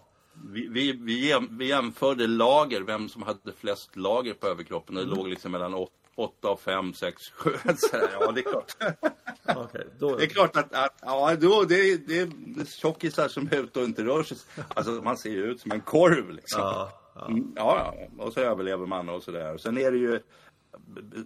Vi, 0.52 0.68
vi, 0.68 0.92
vi, 0.92 1.46
vi 1.50 1.68
jämförde 1.68 2.26
lager, 2.26 2.80
vem 2.80 3.08
som 3.08 3.22
hade 3.22 3.52
flest 3.56 3.96
lager 3.96 4.34
på 4.34 4.46
överkroppen. 4.46 4.96
Och 4.96 5.02
Mm. 5.02 5.14
det 5.14 5.20
låg 5.20 5.28
liksom 5.28 5.52
mellan 5.52 5.74
8 5.74 5.92
och 6.14 6.60
5, 6.60 6.94
6, 6.94 7.30
7. 7.30 7.50
Ja, 8.20 8.32
det 8.32 8.40
är 8.40 8.50
klart. 8.50 8.76
Okej, 9.56 9.86
då, 9.98 10.16
Det 10.16 10.24
är 10.24 10.28
klart 10.28 10.56
att, 10.56 10.74
att 10.74 10.98
ja, 11.02 11.36
då, 11.40 11.64
det, 11.64 11.74
är, 11.74 11.98
det 11.98 12.18
är 12.20 12.64
tjockisar 12.64 13.28
som 13.28 13.48
är 13.52 13.56
ute 13.62 13.78
och 13.78 13.84
inte 13.84 14.04
rör 14.04 14.22
sig. 14.22 14.36
Alltså 14.68 14.90
man 14.92 15.16
ser 15.16 15.30
ju 15.30 15.44
ut 15.44 15.60
som 15.60 15.72
en 15.72 15.80
korv 15.80 16.30
liksom. 16.30 16.60
Ja, 16.60 16.92
ja. 17.14 17.26
Mm, 17.26 17.52
ja, 17.56 17.94
ja. 18.18 18.24
Och 18.24 18.32
så 18.32 18.40
överlever 18.40 18.86
man 18.86 19.08
och 19.08 19.22
sådär. 19.22 19.58
Sen 19.58 19.78
är 19.78 19.90
det 19.90 19.98
ju 19.98 20.20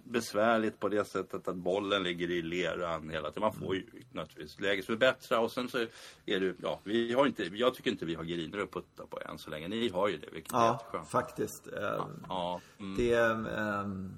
besvärligt 0.03 0.79
på 0.79 0.89
det 0.89 1.05
sättet 1.05 1.47
att 1.47 1.55
bollen 1.55 2.03
ligger 2.03 2.31
i 2.31 2.41
leran 2.41 3.09
hela 3.09 3.27
tiden. 3.31 3.41
Man 3.41 3.53
får 3.53 3.75
ju 3.75 3.85
naturligtvis 4.11 4.59
lägesförbättra 4.59 5.39
och 5.39 5.51
sen 5.51 5.69
så 5.69 5.77
är 6.25 6.39
det, 6.39 6.55
ja, 6.61 6.79
vi 6.83 7.13
har 7.13 7.25
inte, 7.27 7.43
jag 7.43 7.73
tycker 7.73 7.91
inte 7.91 8.05
vi 8.05 8.15
har 8.15 8.23
griner 8.23 8.59
att 8.59 8.71
putta 8.71 9.05
på 9.09 9.19
än 9.29 9.37
så 9.37 9.49
länge. 9.49 9.67
Ni 9.67 9.89
har 9.89 10.07
ju 10.07 10.17
det, 10.17 10.27
vilket 10.31 10.53
är 10.53 10.57
ja 10.57 10.71
jätteskönt. 10.73 11.09
faktiskt. 11.09 11.67
Eh, 11.67 12.05
Ja, 12.29 12.61
mm, 12.79 12.97
Det 12.97 13.13
är 13.13 13.31
ehm, 13.59 14.13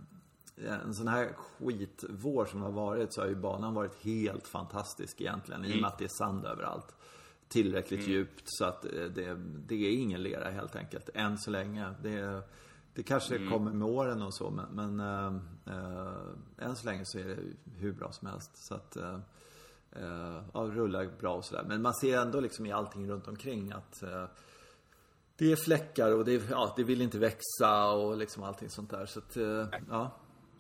en 0.58 0.94
sån 0.94 1.08
här 1.08 1.34
skitvår 1.34 2.46
som 2.46 2.62
har 2.62 2.72
varit 2.72 3.14
så 3.14 3.22
har 3.22 3.28
ju 3.28 3.36
banan 3.36 3.74
varit 3.74 3.96
helt 4.04 4.48
fantastisk 4.48 5.22
egentligen. 5.22 5.66
I 5.66 5.74
och 5.74 5.82
med 5.82 5.88
att 5.88 5.98
det 5.98 6.06
är 6.06 6.18
sand 6.18 6.46
överallt. 6.46 6.96
Tillräckligt 7.48 8.08
djupt 8.08 8.44
så 8.46 8.66
att 8.66 8.86
eh, 8.86 8.92
det, 8.92 9.36
det 9.68 9.76
är 9.76 9.92
ingen 9.92 10.24
lera 10.24 10.50
helt 10.50 10.76
enkelt. 10.76 11.10
Än 11.14 11.38
så 11.38 11.52
länge. 11.52 11.94
Det, 12.04 12.44
det 12.94 13.04
kanske 13.04 13.48
kommer 13.50 13.72
med 13.72 13.88
åren 13.88 14.22
och 14.22 14.34
så 14.34 14.50
men, 14.50 14.96
men 14.96 15.00
eh, 15.00 15.36
eh, 15.76 16.68
än 16.68 16.76
så 16.76 16.86
länge 16.86 17.06
så 17.06 17.20
är 17.20 17.24
det 17.24 17.38
hur 17.78 17.94
bra 17.94 18.12
som 18.12 18.28
helst. 18.28 18.52
Så 18.68 18.76
att 18.76 18.96
eh, 18.96 19.20
ja, 20.54 20.60
rullar 20.60 21.10
bra 21.20 21.36
och 21.36 21.46
sådär. 21.46 21.64
Men 21.68 21.82
man 21.82 21.94
ser 21.94 22.18
ändå 22.18 22.40
liksom 22.40 22.66
i 22.66 22.72
allting 22.72 23.10
runt 23.10 23.28
omkring 23.28 23.72
att 23.72 24.04
det 25.36 25.52
är 25.52 25.56
fläckar 25.56 26.12
och 26.16 26.26
det, 26.26 26.34
är, 26.34 26.42
ja, 26.50 26.74
det 26.76 26.84
vill 26.84 27.02
inte 27.02 27.20
växa 27.20 27.92
och 27.92 28.18
liksom 28.18 28.44
allting 28.44 28.70
sånt 28.70 28.90
där. 28.90 29.06
Så 29.06 29.20
att, 29.20 29.38
ja. 29.90 30.12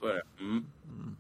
Så 0.01 0.08
är 0.08 0.13
det. 0.13 0.24
Mm. 0.39 0.65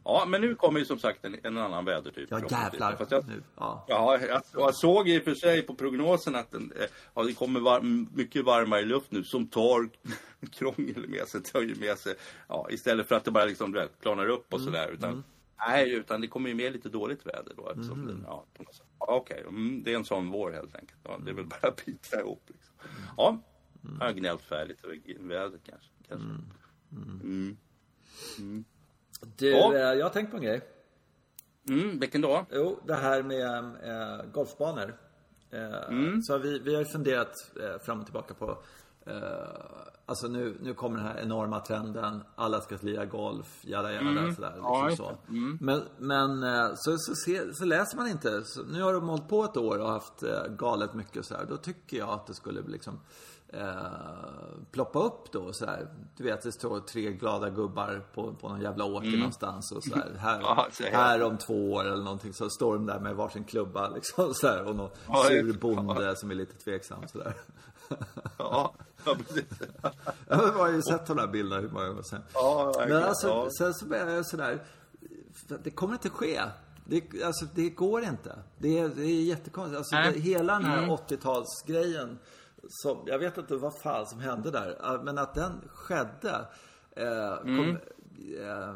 Ja, 0.03 0.25
men 0.27 0.41
nu 0.41 0.55
kommer 0.55 0.79
ju 0.79 0.85
som 0.85 0.99
sagt 0.99 1.25
en, 1.25 1.37
en 1.43 1.57
annan 1.57 1.85
vädertyp. 1.85 2.27
Ja 2.31 2.41
jävlar. 2.49 2.95
Fast 2.95 3.11
jag, 3.11 3.27
Nu. 3.27 3.43
Ja. 3.55 3.85
Ja, 3.87 4.19
jag, 4.27 4.41
jag 4.53 4.75
såg 4.75 5.09
i 5.09 5.19
och 5.19 5.23
för 5.23 5.35
sig 5.35 5.61
på 5.61 5.75
prognosen 5.75 6.35
att 6.35 6.51
den, 6.51 6.73
eh, 6.79 6.85
ja, 7.13 7.23
det 7.23 7.33
kommer 7.33 7.59
var, 7.59 7.81
mycket 8.15 8.45
varmare 8.45 8.85
luft 8.85 9.11
nu 9.11 9.23
som 9.23 9.47
tar 9.47 9.89
krångel 10.51 11.07
med 11.07 11.27
sig, 11.27 11.41
ju 11.53 11.75
med 11.75 11.97
sig, 11.97 12.15
ja, 12.47 12.67
istället 12.69 13.07
för 13.07 13.15
att 13.15 13.25
det 13.25 13.31
bara 13.31 13.45
liksom 13.45 13.71
vet, 13.71 14.01
klarnar 14.01 14.27
upp 14.27 14.53
och 14.53 14.61
sådär. 14.61 14.91
Utan, 14.91 15.23
Nej, 15.67 15.93
utan 15.93 16.21
det 16.21 16.27
kommer 16.27 16.49
ju 16.49 16.55
med 16.55 16.73
lite 16.73 16.89
dåligt 16.89 17.25
väder 17.25 17.53
då. 17.57 17.69
Eftersom 17.69 18.07
det, 18.07 18.15
ja, 18.25 18.45
Okej, 18.97 19.43
mm, 19.47 19.83
det 19.83 19.93
är 19.93 19.95
en 19.95 20.05
sån 20.05 20.31
vår 20.31 20.51
helt 20.51 20.75
enkelt. 20.75 20.99
Ja, 21.03 21.19
det 21.25 21.31
är 21.31 21.35
väl 21.35 21.45
bara 21.45 21.67
att 21.67 21.85
bita 21.85 22.19
ihop. 22.19 22.43
Liksom. 22.47 22.75
Ja, 23.17 23.41
jag 23.99 24.05
har 24.05 24.13
gnällt 24.13 24.41
färdigt 24.41 24.83
över 24.83 24.99
vädret 25.19 25.61
kanske. 25.65 25.89
kanske. 26.07 26.27
Mm. 26.91 27.57
Du, 29.37 29.49
Ja. 29.49 29.73
eh, 29.75 29.79
jag 29.79 30.05
har 30.05 30.09
tänkt 30.09 30.31
på 30.31 30.37
en 30.37 30.43
grej. 30.43 30.61
Mm, 31.69 31.99
vilken 31.99 32.21
då? 32.21 32.45
Jo, 32.51 32.79
det 32.87 32.95
här 32.95 33.23
med 33.23 33.55
eh, 34.19 34.25
golfbanor. 34.31 34.97
Eh, 35.51 36.17
Så 36.21 36.37
vi, 36.37 36.59
vi 36.59 36.75
har 36.75 36.83
funderat 36.83 37.33
eh, 37.61 37.79
fram 37.85 37.99
och 37.99 38.05
tillbaka 38.05 38.33
på 38.33 38.57
Alltså 40.05 40.27
nu, 40.27 40.57
nu 40.61 40.73
kommer 40.73 40.97
den 40.97 41.05
här 41.07 41.19
enorma 41.19 41.59
trenden. 41.59 42.23
Alla 42.35 42.61
ska 42.61 42.77
lira 42.81 43.05
golf, 43.05 43.59
jada 43.61 43.91
jada 43.93 44.09
Mm. 44.09 44.35
sådär. 44.35 44.51
Liksom 44.55 44.87
Ja, 44.89 44.95
så. 44.95 45.17
Mm. 45.29 45.57
Men, 45.61 45.81
men 45.97 46.41
så, 46.77 46.97
så, 46.97 47.15
se, 47.15 47.53
så 47.53 47.65
läser 47.65 47.97
man 47.97 48.07
inte. 48.07 48.41
Så, 48.45 48.63
nu 48.63 48.81
har 48.81 48.93
de 48.93 49.09
hållit 49.09 49.27
på 49.27 49.43
ett 49.43 49.57
år 49.57 49.77
och 49.79 49.89
haft 49.89 50.23
galet 50.57 50.93
mycket 50.93 51.25
så 51.25 51.35
här. 51.35 51.45
Då 51.45 51.57
tycker 51.57 51.97
jag 51.97 52.09
att 52.09 52.27
det 52.27 52.33
skulle 52.33 52.61
liksom 52.61 52.99
eh, 53.53 54.61
ploppa 54.71 54.99
upp 54.99 55.31
då 55.31 55.53
så 55.53 55.65
här. 55.65 55.87
Du 56.17 56.23
vet, 56.23 56.41
det 56.41 56.51
står 56.51 56.79
tre 56.79 57.11
glada 57.13 57.49
gubbar 57.49 58.05
på, 58.13 58.33
på 58.33 58.49
någon 58.49 58.61
jävla 58.61 58.85
åker 58.85 59.17
någonstans 59.17 59.71
och 59.71 59.83
så 59.83 59.95
här. 59.95 60.11
Här, 60.19 60.33
Mm. 60.35 60.45
Ja, 60.57 60.67
så 60.71 60.83
här 60.83 61.23
om 61.23 61.37
två 61.37 61.71
år 61.73 61.85
eller 61.85 62.03
någonting 62.03 62.33
så 62.33 62.49
står 62.49 62.73
de 62.73 62.85
där 62.85 62.99
med 62.99 63.15
varsin 63.15 63.43
klubba 63.43 63.89
liksom 63.89 64.33
så 64.33 64.47
här. 64.47 64.63
Och 64.63 64.75
någon 64.75 64.89
Ja, 65.07 65.23
sur 65.27 65.53
bonde 65.59 66.15
som 66.15 66.31
är 66.31 66.35
lite 66.35 66.53
tveksam 66.63 67.07
så 67.07 67.17
där. 67.17 67.33
Ja, 68.37 68.73
ja 69.05 69.15
precis. 69.27 69.45
Jag 70.27 70.37
har 70.37 70.69
ju 70.69 70.81
sett 70.81 71.05
de 71.07 71.17
där 71.17 71.27
bilderna 71.27 71.61
hur 71.61 71.69
många 71.69 71.87
gånger 71.87 72.01
sen. 72.01 72.21
Ja, 72.33 72.73
Men 72.89 73.03
alltså, 73.03 73.27
Ja. 73.27 73.47
sen 73.57 73.73
så 73.73 73.85
börjar 73.85 74.09
jag 74.09 74.25
sådär. 74.25 74.63
Det 75.63 75.71
kommer 75.71 75.93
inte 75.93 76.09
ske. 76.09 76.41
Det, 76.85 77.23
alltså, 77.25 77.45
det 77.55 77.69
går 77.69 78.03
inte. 78.03 78.39
Det 78.57 78.79
är, 78.79 78.89
det 78.89 79.01
är 79.01 79.21
jättekonstigt. 79.23 79.77
Alltså, 79.77 79.95
det, 79.95 80.19
hela 80.19 80.53
den 80.53 80.65
här 80.65 80.77
Mm. 80.77 80.89
80-talsgrejen. 80.89 82.17
Som, 82.73 83.03
jag 83.05 83.19
vet 83.19 83.37
inte 83.37 83.55
vad 83.55 83.79
fan 83.79 84.05
som 84.05 84.19
hände 84.19 84.51
där. 84.51 84.93
äh, 84.95 85.03
Men 85.03 85.17
att 85.17 85.33
den 85.35 85.61
skedde. 85.73 86.47
Eh, 86.95 87.35
kom, 87.37 87.59
Mm. 87.59 87.77
eh, 88.39 88.75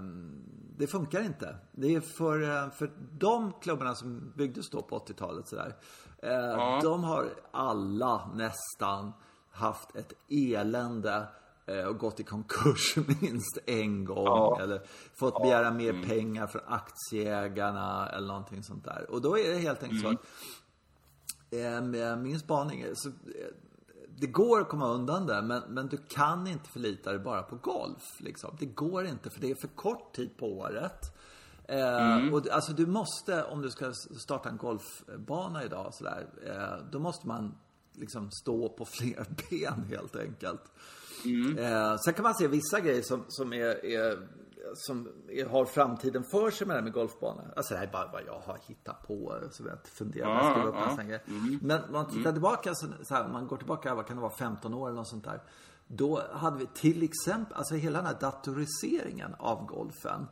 det 0.77 0.87
funkar 0.87 1.21
inte. 1.21 1.55
Det 1.71 1.95
är 1.95 2.01
för, 2.01 2.41
eh, 2.41 2.69
för 2.69 2.91
de 3.11 3.53
klubbarna 3.61 3.95
som 3.95 4.33
byggdes 4.35 4.69
då 4.69 4.81
på 4.81 4.95
80-talet 4.95 5.47
sådär. 5.47 5.75
Eh, 6.17 6.81
De 6.81 7.03
har 7.03 7.29
alla 7.51 8.29
nästan 8.35 9.13
haft 9.51 9.95
ett 9.95 10.13
elände 10.29 11.27
eh, 11.65 11.83
och 11.85 11.97
gått 11.97 12.19
i 12.19 12.23
konkurs 12.23 12.95
minst 13.21 13.57
en 13.65 14.05
gång. 14.05 14.25
Ja. 14.25 14.59
Eller 14.61 14.81
fått 15.19 15.41
begära 15.41 15.71
mer 15.71 16.03
pengar 16.07 16.47
från 16.47 16.61
aktieägarna 16.67 18.09
eller 18.09 18.27
någonting 18.27 18.63
sånt 18.63 18.83
där. 18.83 19.05
Och 19.11 19.21
då 19.21 19.37
är 19.39 19.53
det 19.53 19.57
helt 19.59 19.83
enkelt 19.83 20.01
så 20.01 20.07
att 20.09 20.25
eh, 21.51 21.81
med 21.81 22.17
min 22.19 22.39
spaning 22.39 22.85
så, 22.93 23.09
eh, 23.09 23.13
det 24.17 24.27
går 24.27 24.61
att 24.61 24.69
komma 24.69 24.87
undan 24.87 25.25
det, 25.25 25.41
men, 25.41 25.61
men 25.67 25.87
du 25.87 25.97
kan 25.97 26.47
inte 26.47 26.69
förlita 26.69 27.09
dig 27.09 27.19
bara 27.19 27.43
på 27.43 27.55
golf. 27.55 28.15
Liksom. 28.19 28.55
Det 28.59 28.65
går 28.65 29.05
inte, 29.05 29.29
för 29.29 29.41
det 29.41 29.51
är 29.51 29.55
för 29.55 29.67
kort 29.67 30.15
tid 30.15 30.37
på 30.37 30.45
året. 30.57 31.15
Eh, 31.67 32.33
och 32.33 32.41
det- 32.41 32.51
alltså 32.53 32.73
du 32.73 32.85
måste, 32.85 33.43
om 33.43 33.61
du 33.61 33.69
ska 33.71 33.93
starta 34.17 34.49
en 34.49 34.57
golfbana 34.57 35.63
idag 35.63 35.93
sådär, 35.93 36.27
eh, 36.47 36.85
då 36.91 36.99
måste 36.99 37.27
man 37.27 37.57
liksom 37.93 38.31
stå 38.31 38.69
på 38.69 38.85
fler 38.99 39.25
ben 39.49 39.83
helt 39.89 40.15
enkelt. 40.15 40.61
Eh, 41.59 41.97
sen 42.05 42.13
kan 42.13 42.23
man 42.23 42.35
se 42.35 42.47
vissa 42.47 42.79
grejer 42.79 43.01
som, 43.01 43.23
som 43.27 43.53
är, 43.53 43.85
är 43.85 44.27
som 44.75 45.07
är, 45.29 45.45
har 45.45 45.65
framtiden 45.65 46.23
för 46.23 46.51
sig 46.51 46.67
med 46.67 46.75
det 46.75 46.79
här 46.79 46.83
med 46.83 46.93
golfbanor. 46.93 47.53
Alltså 47.55 47.73
det 47.73 47.77
här 47.77 47.87
är 47.87 47.91
bara 47.91 48.09
vad 48.11 48.21
jag 48.27 48.39
har 48.45 48.59
hittat 48.67 49.07
på. 49.07 49.39
Så 49.51 49.63
jag 49.67 49.77
funderar 49.87 50.39
på 50.39 50.45
att 50.45 50.51
skriva 50.51 50.67
upp 50.69 50.75
Ja, 50.77 50.85
nästan 50.85 51.07
grejer. 51.07 51.23
Men 51.61 51.83
om 51.83 51.91
man 51.91 52.09
tittar 52.11 52.31
tillbaka, 52.31 52.75
så, 52.75 52.87
så 53.03 53.13
här, 53.13 53.27
man 53.27 53.47
går 53.47 53.57
tillbaka, 53.57 53.95
vad 53.95 54.07
kan 54.07 54.15
det 54.15 54.21
vara, 54.21 54.35
15 54.35 54.73
år 54.73 54.87
eller 54.87 54.97
något 54.97 55.07
sånt 55.07 55.23
där. 55.23 55.41
Då 55.87 56.21
hade 56.31 56.57
vi 56.57 56.67
till 56.73 57.03
exempel, 57.03 57.57
alltså 57.57 57.75
hela 57.75 57.97
den 57.97 58.07
här 58.07 58.19
datoriseringen 58.19 59.35
av 59.37 59.65
golfen. 59.65 60.27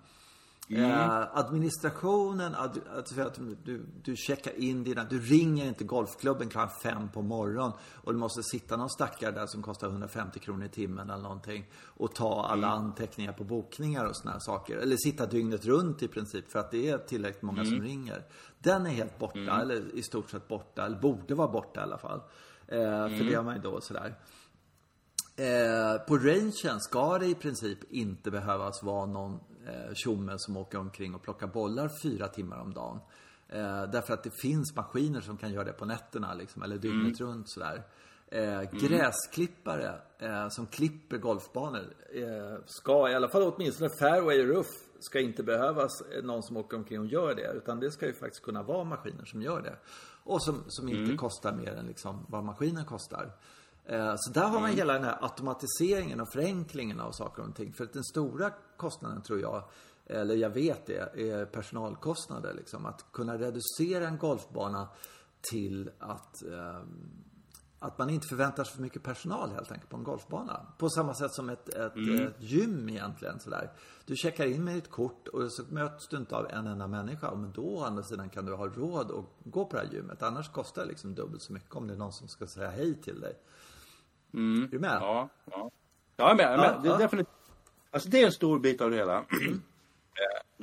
Eh, 0.70 1.38
administrationen, 1.40 2.56
ad, 2.56 2.80
alltså 2.96 3.22
att 3.22 3.40
du, 3.64 3.86
du 4.04 4.16
checkar 4.16 4.60
in 4.60 4.84
dina, 4.84 5.04
du 5.04 5.20
ringer 5.20 5.66
inte 5.66 5.84
golfklubben 5.84 6.50
klockan 6.50 6.70
fem 6.84 7.10
på 7.10 7.22
morgonen 7.22 7.72
och 8.04 8.14
du 8.14 8.20
måste 8.20 8.44
sitta 8.44 8.78
någon 8.78 8.90
stackare 8.90 9.32
där 9.32 9.48
som 9.48 9.62
kostar 9.62 9.88
150 9.88 10.40
kronor 10.40 10.66
i 10.66 10.70
timmen 10.70 11.10
eller 11.10 11.24
någonting 11.24 11.66
och 11.86 12.16
ta 12.16 12.46
alla 12.46 12.68
anteckningar 12.68 13.34
på 13.34 13.44
bokningar 13.44 14.06
och 14.06 14.16
såna 14.16 14.32
här 14.32 14.40
saker. 14.40 14.78
Eller 14.78 14.98
sitta 14.98 15.26
dygnet 15.26 15.66
runt 15.66 16.04
i 16.04 16.08
princip 16.08 16.52
för 16.52 16.60
att 16.60 16.72
det 16.72 16.90
är 16.90 16.98
tillräckligt 16.98 17.44
många 17.44 17.66
som 17.66 17.82
ringer. 17.82 18.24
Den 18.60 18.86
är 18.86 18.90
helt 18.90 19.20
borta, 19.20 19.62
eller 19.62 19.96
i 19.96 20.04
stort 20.04 20.30
sett 20.30 20.48
borta, 20.48 20.86
eller 20.86 21.00
borde 21.00 21.36
vara 21.36 21.48
borta 21.48 21.80
i 21.80 21.84
alla 21.84 21.98
fall. 21.98 22.22
Eh, 22.68 22.78
För 23.18 23.30
det 23.30 23.36
har 23.36 23.44
man 23.44 23.56
ju 23.56 23.62
då 23.62 23.82
sådär. 23.82 24.16
Eh, 25.36 26.02
på 26.08 26.18
rangen 26.18 26.80
ska 26.80 27.18
det 27.18 27.26
i 27.26 27.36
princip 27.36 27.80
inte 27.92 28.32
behövas 28.32 28.84
vara 28.84 29.06
någon 29.06 29.40
tjomme 29.94 30.34
som 30.38 30.58
åker 30.58 30.78
omkring 30.78 31.16
och 31.16 31.22
plockar 31.22 31.48
bollar 31.48 31.90
fyra 32.04 32.28
timmar 32.28 32.58
om 32.58 32.74
dagen. 32.74 33.00
Eh, 33.50 33.84
därför 33.92 34.14
att 34.14 34.24
det 34.24 34.42
finns 34.42 34.76
maskiner 34.76 35.22
som 35.22 35.38
kan 35.38 35.54
göra 35.54 35.64
det 35.64 35.74
på 35.74 35.86
nätterna 35.86 36.34
liksom, 36.34 36.64
eller 36.64 36.78
dygnet 36.78 37.20
runt 37.22 37.50
sådär. 37.50 37.84
Eh, 38.28 38.62
Gräsklippare 38.72 40.02
eh, 40.20 40.50
som 40.50 40.68
klipper 40.68 41.18
golfbanor 41.18 41.94
eh, 42.14 42.64
ska, 42.66 43.10
i 43.10 43.16
alla 43.16 43.30
fall 43.30 43.42
åtminstone 43.44 43.90
fairway 44.00 44.46
rough, 44.46 44.70
ska 45.00 45.20
inte 45.20 45.44
behövas 45.44 46.02
eh, 46.02 46.24
någon 46.24 46.44
som 46.44 46.58
åker 46.58 46.78
omkring 46.78 47.00
och 47.00 47.06
gör 47.06 47.36
det. 47.36 47.54
Utan 47.58 47.80
det 47.80 47.92
ska 47.92 48.06
ju 48.06 48.14
faktiskt 48.14 48.44
kunna 48.44 48.64
vara 48.64 48.84
maskiner 48.84 49.26
som 49.26 49.42
gör 49.42 49.62
det. 49.62 49.76
Och 50.24 50.44
som, 50.44 50.64
som 50.68 50.90
inte 50.90 51.16
kostar 51.18 51.56
mer 51.56 51.76
än 51.76 51.86
liksom 51.86 52.26
vad 52.30 52.44
maskinen 52.44 52.86
kostar. 52.86 53.32
Eh, 53.86 54.16
Så 54.18 54.32
där 54.32 54.48
har 54.48 54.60
man 54.60 54.70
hela 54.70 54.94
den 54.94 55.04
här 55.04 55.18
automatiseringen 55.22 56.22
och 56.22 56.30
förenklingen 56.30 57.00
av 57.00 57.12
saker 57.12 57.44
och 57.50 57.56
ting. 57.56 57.74
För 57.74 57.84
att 57.84 57.94
den 57.94 58.04
stora 58.04 58.52
kostnaden 58.78 59.22
tror 59.22 59.40
jag, 59.40 59.64
eller 60.06 60.36
jag 60.36 60.50
vet 60.50 60.86
det, 60.86 61.14
är 61.16 61.46
personalkostnader. 61.46 62.54
Liksom. 62.54 62.86
Att 62.86 63.06
kunna 63.12 63.38
reducera 63.38 64.08
en 64.08 64.18
golfbana 64.18 64.88
till 65.42 65.90
att, 66.00 66.44
ehm, 66.44 67.24
att 67.80 67.98
man 67.98 68.10
inte 68.10 68.28
förväntar 68.28 68.64
sig 68.64 68.76
för 68.76 68.82
mycket 68.82 69.04
personal 69.04 69.52
helt 69.52 69.72
enkelt 69.72 69.90
på 69.90 69.98
en 69.98 70.04
golfbana. 70.04 70.66
På 70.78 70.90
samma 70.90 71.14
sätt 71.14 71.34
som 71.34 71.50
ett, 71.50 71.70
ett, 71.70 71.94
ett 72.22 72.36
gym 72.42 72.90
egentligen. 72.90 73.40
Sådär. 73.40 73.72
Du 74.06 74.16
checkar 74.16 74.46
in 74.46 74.64
med 74.64 74.76
ditt 74.76 74.90
kort 74.92 75.28
och 75.28 75.52
så 75.54 75.64
möts 75.70 76.08
du 76.08 76.18
inte 76.18 76.36
av 76.36 76.48
en 76.50 76.68
enda 76.68 76.88
människa. 76.88 77.36
Men 77.36 77.52
då 77.52 77.64
å 77.64 77.84
andra 77.84 78.04
sidan 78.04 78.30
kan 78.30 78.46
du 78.46 78.54
ha 78.54 78.68
råd 78.68 79.12
att 79.12 79.26
gå 79.52 79.66
på 79.66 79.76
det 79.78 79.84
här 79.84 79.94
gymmet. 79.94 80.24
Annars 80.24 80.50
kostar 80.52 80.82
det 80.82 80.88
liksom 80.88 81.16
dubbelt 81.16 81.42
så 81.42 81.54
mycket 81.54 81.76
om 81.76 81.88
det 81.88 81.94
är 81.94 81.98
någon 81.98 82.14
som 82.14 82.28
ska 82.28 82.48
säga 82.48 82.70
hej 82.70 83.02
till 83.02 83.20
dig. 83.20 83.34
Är 84.34 84.68
du 84.72 84.80
med? 84.80 84.98
Ja, 85.02 85.30
ja. 85.52 85.72
Jag 86.18 86.32
är 86.32 86.36
med. 86.36 86.46
Jag, 86.46 86.54
är 86.54 86.58
med. 86.58 86.66
Ja, 86.76 86.80
det, 86.84 86.88
är 86.88 86.92
ja. 86.92 86.98
definitivt, 86.98 87.34
alltså 87.92 88.10
det 88.10 88.22
är 88.22 88.26
en 88.26 88.32
stor 88.32 88.60
bit 88.60 88.82
av 88.82 88.92
det 88.92 88.98
hela. 88.98 89.26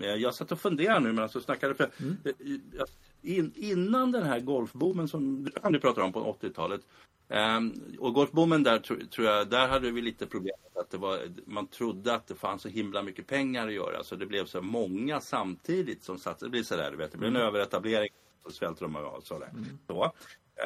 Eh, 0.01 0.15
Jag 0.15 0.35
satt 0.35 0.53
och 0.53 0.61
funderade 0.61 1.01
nu 1.01 1.13
medan 1.13 1.29
du 1.33 1.41
snackade. 1.41 1.75
För, 1.75 1.85
eh, 2.25 2.85
in, 3.23 3.53
innan 3.57 4.13
den 4.13 4.23
här 4.23 4.41
golfboomen 4.41 5.09
som 5.09 5.45
du- 5.71 5.81
pratar 5.81 6.03
om 6.03 6.13
på 6.13 6.37
80-talet. 6.43 6.81
ehm, 7.29 7.73
och 7.99 8.15
golfboomen 8.15 8.63
där 8.63 8.79
tro- 8.79 9.07
tror 9.11 9.27
jag, 9.27 9.49
där 9.49 9.69
hade 9.69 9.91
vi 9.91 10.03
lite 10.03 10.27
problem. 10.27 10.55
Att 10.75 10.91
det 10.91 10.97
var, 10.99 11.19
man 11.47 11.67
trodde 11.67 12.15
att 12.15 12.27
det 12.27 12.35
fanns 12.35 12.63
så 12.63 12.69
himla 12.69 13.03
mycket 13.03 13.27
pengar 13.27 13.67
att 13.67 13.73
göra. 13.73 14.05
Så 14.05 14.17
det 14.17 14.27
blev 14.27 14.45
så 14.47 14.63
många 14.63 15.21
samtidigt 15.21 16.03
som 16.03 16.19
satsade. 16.19 16.47
Det 16.47 16.51
blir 16.51 16.63
så 16.63 16.77
där, 16.77 16.91
du 16.91 16.97
vet. 16.97 17.13
Det 17.13 17.19
blev 17.19 17.31
en 17.37 17.43
överetablering. 17.43 18.11
Så 18.43 18.51
svälter 18.51 18.83
de 18.83 18.97
av 18.97 19.05
och 19.05 19.23
så 19.25 19.39
där. 19.39 19.51
Så. 19.87 20.13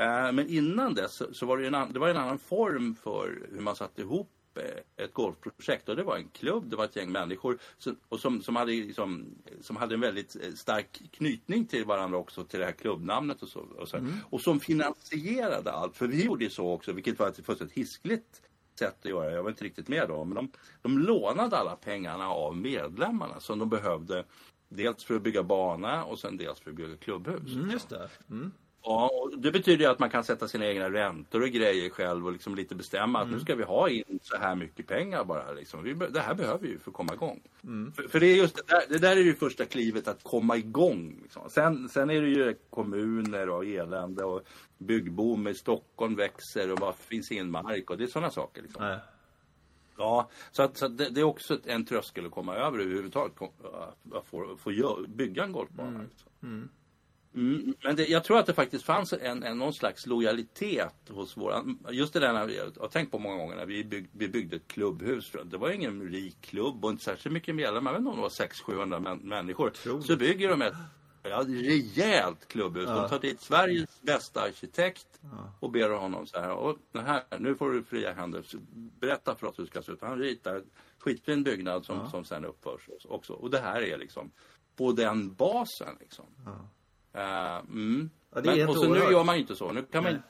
Eh, 0.00 0.32
Men 0.32 0.48
innan 0.48 0.94
dess 0.94 1.22
så- 1.32 1.46
var 1.46 1.58
det, 1.58 1.66
en, 1.66 1.92
det 1.92 1.98
var 1.98 2.08
en 2.08 2.16
annan 2.16 2.38
form 2.38 2.94
för 2.94 3.48
hur 3.52 3.60
man 3.60 3.76
satte 3.76 4.02
ihop 4.02 4.30
eh, 4.54 5.04
ett 5.04 5.12
golfprojekt. 5.14 5.88
Och 5.88 5.96
det 5.96 6.02
var 6.02 6.16
en 6.16 6.28
klubb, 6.28 6.70
det 6.70 6.76
var 6.76 6.84
ett 6.84 6.96
gäng 6.96 7.12
människor 7.12 7.58
som, 7.78 7.96
och 8.08 8.20
som, 8.20 8.42
som, 8.42 8.56
hade, 8.56 8.72
liksom, 8.72 9.24
som 9.60 9.76
hade 9.76 9.94
en 9.94 10.00
väldigt 10.00 10.36
eh, 10.36 10.52
stark 10.54 11.02
knytning 11.12 11.66
till 11.66 11.84
varandra 11.84 12.18
också, 12.18 12.44
till 12.44 12.58
det 12.60 12.64
här 12.64 12.72
klubbnamnet 12.72 13.42
och 13.42 13.48
så. 13.48 13.60
Och, 13.60 13.88
så. 13.88 13.96
och 14.30 14.40
som 14.40 14.60
finansierade 14.60 15.72
allt. 15.72 15.96
För 15.96 16.06
vi 16.06 16.24
gjorde 16.24 16.44
ju 16.44 16.50
så 16.50 16.72
också, 16.72 16.92
vilket 16.92 17.18
var 17.18 17.28
ett 17.28 17.46
fullständigt 17.46 17.76
hiskligt 17.76 18.42
sätt 18.78 18.96
att 19.02 19.10
göra. 19.10 19.30
Jag 19.32 19.42
var 19.42 19.50
inte 19.50 19.64
riktigt 19.64 19.88
med 19.88 20.08
då. 20.08 20.24
Men 20.24 20.34
de, 20.34 20.50
de 20.82 20.98
lånade 20.98 21.56
alla 21.56 21.76
pengarna 21.76 22.28
av 22.28 22.56
medlemmarna 22.56 23.40
som 23.40 23.58
de 23.58 23.68
behövde. 23.68 24.24
Dels 24.68 25.04
för 25.04 25.14
att 25.16 25.22
bygga 25.22 25.42
bana 25.42 26.04
och 26.04 26.18
sen 26.18 26.36
dels 26.36 26.60
för 26.60 26.70
att 26.70 26.76
bygga 26.76 26.96
klubbhus. 26.96 27.54
Mm, 27.54 27.70
just 27.70 27.88
det. 27.88 28.08
Mm. 28.30 28.52
Ja, 28.86 29.10
och 29.14 29.38
det 29.38 29.50
betyder 29.50 29.84
ju 29.84 29.90
att 29.90 29.98
man 29.98 30.10
kan 30.10 30.24
sätta 30.24 30.48
sina 30.48 30.66
egna 30.66 30.90
räntor 30.90 31.42
och 31.42 31.48
grejer 31.48 31.90
själv 31.90 32.26
och 32.26 32.32
liksom 32.32 32.54
lite 32.54 32.74
bestämma 32.74 33.20
att 33.20 33.30
nu 33.30 33.40
ska 33.40 33.54
vi 33.54 33.62
ha 33.62 33.88
in 33.88 34.18
så 34.22 34.36
här 34.36 34.54
mycket 34.54 34.86
pengar 34.86 35.24
bara. 35.24 35.52
Liksom. 35.52 35.82
Vi, 35.82 35.94
det 35.94 36.20
här 36.20 36.34
behöver 36.34 36.58
vi 36.58 36.68
ju 36.68 36.78
för 36.78 36.90
att 36.90 36.96
komma 36.96 37.14
igång. 37.14 37.42
För, 37.96 38.08
för 38.08 38.20
det 38.20 38.26
är 38.26 38.36
just 38.36 38.56
det 38.56 38.62
där, 38.66 38.82
det 38.88 38.98
där 38.98 39.16
är 39.16 39.20
ju 39.20 39.34
första 39.34 39.64
klivet 39.64 40.08
att 40.08 40.22
komma 40.22 40.56
igång. 40.56 41.18
Liksom. 41.22 41.50
Sen, 41.50 41.88
sen 41.88 42.10
är 42.10 42.22
det 42.22 42.28
ju 42.28 42.54
kommuner 42.70 43.48
och 43.48 43.64
elände 43.64 44.24
och 44.24 44.42
byggboom 44.78 45.48
i 45.48 45.54
Stockholm 45.54 46.14
växer 46.14 46.72
och 46.72 46.80
vad 46.80 46.94
finns 46.94 47.32
ingen 47.32 47.50
mark 47.50 47.90
och 47.90 47.98
det 47.98 48.04
är 48.04 48.08
sådana 48.08 48.30
saker. 48.30 48.62
Liksom. 48.62 48.84
Nej. 48.84 48.98
Ja, 49.96 50.30
så, 50.52 50.62
att, 50.62 50.76
så 50.76 50.86
att 50.86 50.98
det, 50.98 51.10
det 51.10 51.20
är 51.20 51.24
också 51.24 51.58
en 51.64 51.84
tröskel 51.84 52.26
att 52.26 52.32
komma 52.32 52.54
över 52.54 52.78
överhuvudtaget. 52.78 53.42
Att 54.12 54.26
få, 54.26 54.56
få 54.56 54.96
bygga 55.08 55.44
en 55.44 55.52
golfbana. 55.52 56.02
Liksom. 56.02 56.68
Mm, 57.34 57.74
men 57.84 57.96
det, 57.96 58.06
jag 58.06 58.24
tror 58.24 58.38
att 58.38 58.46
det 58.46 58.54
faktiskt 58.54 58.84
fanns 58.84 59.12
en, 59.12 59.42
en, 59.42 59.58
någon 59.58 59.74
slags 59.74 60.06
lojalitet 60.06 60.94
hos 61.10 61.36
våra... 61.36 61.64
Just 61.90 62.12
det 62.12 62.20
där 62.20 62.32
när 62.32 62.46
vi, 62.46 62.56
jag 62.56 62.72
har 62.80 62.88
tänkt 62.88 63.10
på 63.10 63.18
många 63.18 63.36
gånger 63.36 63.56
när 63.56 63.66
vi, 63.66 63.84
bygg, 63.84 64.08
vi 64.12 64.28
byggde 64.28 64.56
ett 64.56 64.68
klubbhus. 64.68 65.32
Det 65.44 65.56
var 65.56 65.70
ingen 65.70 66.02
rik 66.02 66.36
klubb 66.40 66.84
och 66.84 66.90
inte 66.90 67.04
särskilt 67.04 67.32
mycket 67.32 67.54
medlemmar. 67.54 67.90
Jag 67.90 67.98
vet 67.98 68.00
inte 68.00 68.10
om 68.10 68.16
det 68.16 68.22
var 68.22 68.86
600-700 68.88 69.00
män, 69.00 69.18
människor. 69.18 69.72
Så 70.02 70.16
bygger 70.16 70.48
de 70.48 70.62
ett 70.62 70.74
Ja, 71.30 71.44
rejält 71.46 72.48
klubbhus. 72.48 72.86
De 72.86 73.08
tar 73.08 73.18
dit 73.18 73.40
Sveriges 73.40 74.02
bästa 74.02 74.40
arkitekt 74.40 75.20
och 75.60 75.70
ber 75.70 75.90
honom 75.90 76.26
så 76.26 76.40
här. 76.40 76.50
Och 76.50 76.78
här, 76.94 77.22
nu 77.38 77.54
får 77.54 77.70
du 77.70 77.84
fria 77.84 78.12
händer. 78.12 78.44
Berätta 79.00 79.34
för 79.34 79.46
oss 79.46 79.58
hur 79.58 79.64
det 79.64 79.70
ska 79.70 79.82
se 79.82 79.92
ut. 79.92 80.02
Han 80.02 80.18
ritar 80.18 80.54
en 80.54 80.64
skitfin 80.98 81.42
byggnad 81.42 81.84
som, 81.84 82.10
som 82.10 82.24
sen 82.24 82.44
uppförs 82.44 82.88
också. 83.04 83.32
Och 83.32 83.50
det 83.50 83.58
här 83.58 83.82
är 83.82 83.98
liksom 83.98 84.30
på 84.76 84.92
den 84.92 85.34
basen 85.34 85.96
liksom. 86.00 86.24
Eh, 87.14 87.56
mm. 87.56 88.10
Ja, 88.34 88.40
Men, 88.44 88.68
och 88.68 88.74
så 88.74 88.82
nu 88.82 88.88
oerhört. 88.90 89.12
gör 89.12 89.24
man 89.24 89.34
ju 89.34 89.40
inte 89.40 89.56
så. 89.56 89.72
Nu 89.72 89.82
kan 89.82 90.02
man. 90.04 90.22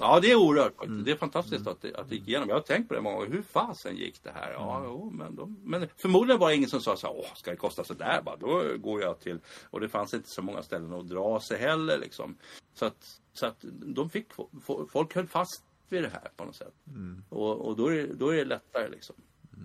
Ja, 0.00 0.20
det 0.20 0.30
är 0.30 0.36
oerhört. 0.36 0.84
Mm. 0.84 1.04
Det 1.04 1.10
är 1.12 1.16
fantastiskt 1.16 1.66
att, 1.66 1.82
det, 1.82 1.94
att 1.96 2.08
det 2.08 2.14
gick 2.14 2.28
igenom. 2.28 2.48
Jag 2.48 2.56
har 2.56 2.60
tänkt 2.62 2.88
på 2.88 2.94
det 2.94 3.00
många 3.00 3.16
gånger. 3.16 3.30
Hur 3.30 3.42
fasen 3.42 3.96
gick 3.96 4.22
det 4.22 4.30
här? 4.34 4.52
Ja, 4.52 4.76
Mm. 4.78 4.88
jo, 4.90 5.10
men, 5.10 5.36
de, 5.36 5.58
men 5.64 5.88
förmodligen 5.96 6.40
var 6.40 6.48
det 6.48 6.56
ingen 6.56 6.68
som 6.68 6.80
sa 6.80 6.96
så 6.96 7.06
här, 7.06 7.16
åh, 7.16 7.34
ska 7.34 7.50
det 7.50 7.56
kosta 7.56 7.84
så 7.84 7.94
där? 7.94 8.22
Bara, 8.22 8.36
då 8.36 8.62
går 8.78 9.02
jag 9.02 9.20
till... 9.20 9.38
Och 9.70 9.80
det 9.80 9.88
fanns 9.88 10.14
inte 10.14 10.28
så 10.30 10.42
många 10.42 10.62
ställen 10.62 10.92
att 10.92 11.08
dra 11.08 11.40
sig 11.40 11.58
heller 11.58 11.98
liksom. 11.98 12.36
Så 12.74 12.84
att, 12.86 13.20
så 13.32 13.46
att 13.46 13.64
de 13.70 14.10
fick... 14.10 14.26
Folk 14.92 15.14
höll 15.14 15.26
fast 15.26 15.64
vid 15.88 16.02
det 16.02 16.08
här 16.08 16.28
på 16.36 16.44
något 16.44 16.56
sätt. 16.56 16.74
Mm. 16.86 17.24
Och, 17.28 17.66
och 17.68 17.76
då, 17.76 17.92
är, 17.92 18.06
då 18.14 18.28
är 18.28 18.36
det 18.36 18.44
lättare 18.44 18.88
liksom. 18.88 19.16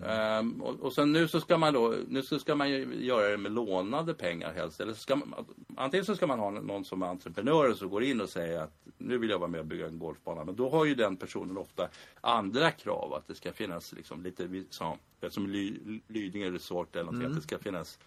Ehm, 0.06 0.62
och, 0.62 0.80
och 0.80 0.92
sen 0.92 1.12
nu 1.12 1.28
så 1.28 1.40
ska 1.40 1.58
man 1.58 1.74
då, 1.74 1.94
nu 2.08 2.22
så 2.22 2.38
ska 2.38 2.54
man 2.54 2.70
göra 3.00 3.28
det 3.28 3.36
med 3.36 3.52
lånade 3.52 4.14
pengar 4.14 4.52
helst. 4.52 4.80
Eller 4.80 4.92
så 4.92 5.00
ska 5.00 5.16
man, 5.16 5.46
antingen 5.76 6.04
så 6.04 6.16
ska 6.16 6.26
man 6.26 6.38
ha 6.38 6.50
någon 6.50 6.84
som 6.84 7.02
är 7.02 7.06
entreprenör 7.06 7.72
som 7.72 7.88
går 7.88 8.02
in 8.02 8.20
och 8.20 8.28
säger 8.28 8.60
att 8.60 8.86
nu 8.98 9.18
vill 9.18 9.30
jag 9.30 9.38
vara 9.38 9.50
med 9.50 9.60
och 9.60 9.66
bygga 9.66 9.86
en 9.86 9.98
golfbana. 9.98 10.44
Men 10.44 10.56
då 10.56 10.70
har 10.70 10.84
ju 10.84 10.94
den 10.94 11.16
personen 11.16 11.58
ofta 11.58 11.88
andra 12.20 12.70
krav. 12.70 13.14
Att 13.14 13.26
det 13.26 13.34
ska 13.34 13.52
finnas 13.52 13.92
liksom 13.92 14.22
lite, 14.22 14.64
sa, 14.70 14.96
som 15.28 15.46
Ly, 15.46 16.00
Lidingö 16.08 16.50
Resort 16.50 16.96
eller 16.96 17.04
någonting. 17.04 17.30
Att 17.30 17.36
det 17.36 17.42
ska 17.42 17.58
finnas 17.58 17.98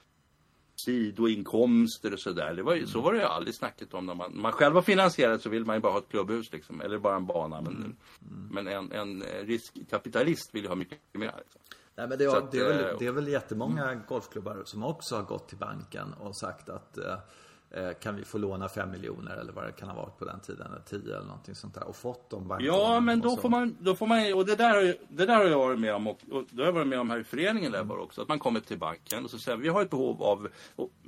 sidoinkomster 0.76 2.14
och 2.14 2.20
sådär. 2.20 2.54
Det 2.54 2.64
var 2.64 2.76
ju, 2.76 2.88
Så 2.88 3.02
var 3.02 3.14
det 3.14 3.20
ju 3.20 3.26
aldrig 3.26 3.56
snacket 3.56 3.94
om 3.94 4.06
när 4.06 4.16
man, 4.16 4.32
när 4.32 4.42
man 4.42 4.52
själv 4.52 4.76
har 4.76 4.82
finansierat 4.82 5.42
så 5.42 5.50
vill 5.50 5.66
man 5.66 5.76
ju 5.76 5.80
bara 5.80 5.92
ha 5.92 6.00
ett 6.00 6.10
klubbhus 6.10 6.52
liksom. 6.52 6.82
Eller 6.82 6.98
bara 6.98 7.16
en 7.16 7.26
bana. 7.26 7.62
Men, 7.62 7.98
men 8.52 8.68
en, 8.68 8.92
en 8.92 9.24
riskkapitalist 9.42 10.56
vill 10.56 10.64
ju 10.64 10.68
ha 10.68 10.76
mycket 10.76 11.00
mer. 11.12 11.34
Liksom. 11.38 11.62
Nej, 12.02 12.08
men 12.10 12.18
det, 12.18 12.26
är, 12.26 12.38
att, 12.38 12.52
det, 12.52 12.60
är 12.60 12.68
väl, 12.68 12.80
eh, 12.80 13.00
det 13.00 13.08
är 13.08 13.12
väl 13.12 13.28
jättemånga 13.28 13.96
golfklubbar 14.08 14.62
som 14.66 14.84
också 14.84 15.16
har 15.16 15.24
gått 15.24 15.48
till 15.48 15.58
banken 15.58 16.14
och 16.14 16.36
sagt 16.36 16.70
att 16.70 16.98
eh, 16.98 17.18
eh, 17.72 17.94
kan 17.94 18.16
vi 18.16 18.24
få 18.24 18.38
låna 18.38 18.70
5 18.70 18.92
miljoner 18.92 19.38
eller 19.38 19.54
vad 19.54 19.66
det 19.66 19.72
kan 19.72 19.90
ha 19.90 19.96
varit 19.96 20.18
på 20.18 20.26
den 20.26 20.40
tiden, 20.40 20.68
eller 20.68 20.82
10 21.02 21.16
eller 21.16 21.26
någonting 21.26 21.56
sånt 21.56 21.74
där 21.74 21.84
och 21.84 21.96
fått 21.96 22.30
de 22.30 22.48
banklånen. 22.48 22.82
Ja, 22.82 23.00
men 23.00 23.22
då 23.22 23.38
får 23.38 23.50
man, 23.50 23.78
då 23.80 23.96
får 23.96 24.08
man, 24.08 24.34
och 24.34 24.46
det 24.46 24.56
där, 24.56 24.74
har 24.74 24.96
det 25.10 25.26
där 25.26 25.36
har 25.36 25.44
jag 25.44 25.58
varit 25.58 25.80
med 25.80 25.96
om 25.96 26.08
och, 26.08 26.20
och 26.32 26.44
det 26.50 26.62
har 26.62 26.66
jag 26.66 26.74
varit 26.74 26.88
med 26.88 27.00
om 27.00 27.10
här 27.10 27.20
i 27.20 27.24
föreningen 27.24 27.72
där 27.72 27.84
bara 27.84 28.02
också. 28.02 28.22
Att 28.22 28.28
man 28.28 28.40
kommer 28.40 28.60
till 28.60 28.80
banken 28.80 29.24
och 29.24 29.32
så 29.32 29.40
säger 29.40 29.58
vi 29.58 29.70
har 29.70 29.82
ett 29.82 29.90
behov 29.90 30.24
av 30.24 30.48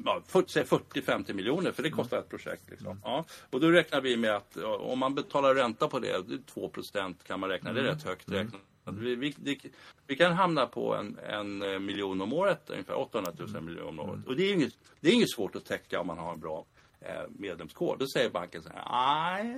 ja, 0.06 0.22
40 0.28 0.52
säg 0.52 0.64
40-50 0.64 1.34
miljoner 1.34 1.72
för 1.72 1.84
det 1.84 1.90
kostar 1.90 2.18
ett 2.18 2.30
projekt. 2.30 2.70
Liksom. 2.70 3.02
Ja, 3.04 3.26
och 3.50 3.60
då 3.60 3.70
räknar 3.70 4.02
vi 4.02 4.18
med 4.18 4.36
att 4.36 4.58
om 4.80 5.00
man 5.00 5.16
betalar 5.16 5.56
ränta 5.56 5.88
på 5.88 6.00
det, 6.00 6.28
det 6.28 6.34
är 6.34 6.40
2 6.54 6.72
kan 7.28 7.40
man 7.40 7.50
räkna, 7.50 7.74
det 7.74 7.80
är 7.80 7.84
rätt 7.84 8.04
högt 8.04 8.32
räknat. 8.32 8.62
Vi, 8.86 9.16
vi, 9.16 9.72
vi 10.08 10.16
kan 10.16 10.34
hamna 10.34 10.66
på 10.66 10.96
en, 10.96 11.20
en 11.30 11.62
eh, 11.62 11.80
miljon 11.80 12.22
om 12.22 12.34
året, 12.34 12.70
ungefär 12.70 12.98
800 12.98 13.32
000 13.38 13.64
miljoner 13.64 13.90
om 13.90 14.00
året. 14.00 14.28
Och 14.28 14.36
det 14.36 14.44
är, 14.44 14.54
inget, 14.54 14.74
det 15.00 15.10
är 15.10 15.14
inget 15.14 15.32
svårt 15.32 15.56
att 15.56 15.66
täcka 15.66 16.00
om 16.00 16.08
man 16.08 16.18
har 16.18 16.34
en 16.34 16.40
bra 16.40 16.66
eh, 17.00 17.22
medlemskår. 17.30 17.98
Då 18.00 18.08
säger 18.08 18.30
banken 18.30 18.64
så 18.64 18.70
här, 18.70 19.44
nej, 19.44 19.58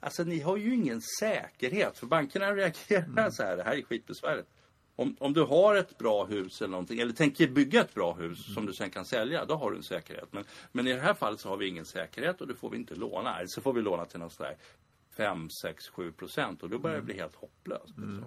alltså 0.00 0.24
ni 0.24 0.40
har 0.40 0.56
ju 0.56 0.74
ingen 0.74 1.00
säkerhet. 1.20 1.98
För 1.98 2.06
bankerna 2.06 2.54
reagerar 2.54 3.30
så 3.30 3.42
här, 3.42 3.56
det 3.56 3.62
här 3.62 3.76
är 3.76 3.82
skitbesvärligt. 3.82 4.48
Om, 4.96 5.16
om 5.18 5.32
du 5.32 5.42
har 5.42 5.74
ett 5.74 5.98
bra 5.98 6.24
hus 6.24 6.60
eller 6.60 6.70
någonting, 6.70 7.00
eller 7.00 7.12
tänker 7.12 7.48
bygga 7.48 7.80
ett 7.80 7.94
bra 7.94 8.12
hus 8.14 8.54
som 8.54 8.66
du 8.66 8.72
sen 8.72 8.90
kan 8.90 9.04
sälja, 9.04 9.44
då 9.44 9.54
har 9.54 9.70
du 9.70 9.76
en 9.76 9.82
säkerhet. 9.82 10.28
Men, 10.30 10.44
men 10.72 10.86
i 10.86 10.92
det 10.92 11.00
här 11.00 11.14
fallet 11.14 11.40
så 11.40 11.48
har 11.48 11.56
vi 11.56 11.68
ingen 11.68 11.84
säkerhet 11.84 12.40
och 12.40 12.46
då 12.46 12.54
får 12.54 12.70
vi 12.70 12.76
inte 12.76 12.94
låna. 12.94 13.36
Eller 13.36 13.48
så 13.48 13.60
får 13.60 13.72
vi 13.72 13.82
låna 13.82 14.04
till 14.04 14.20
något 14.20 14.32
sådär 14.32 14.56
5, 15.16 15.48
6, 15.62 15.88
7 15.88 16.12
procent 16.12 16.62
och 16.62 16.70
då 16.70 16.78
börjar 16.78 16.96
det 16.96 17.02
bli 17.02 17.14
helt 17.14 17.34
hopplöst. 17.34 17.88
Liksom. 17.88 18.24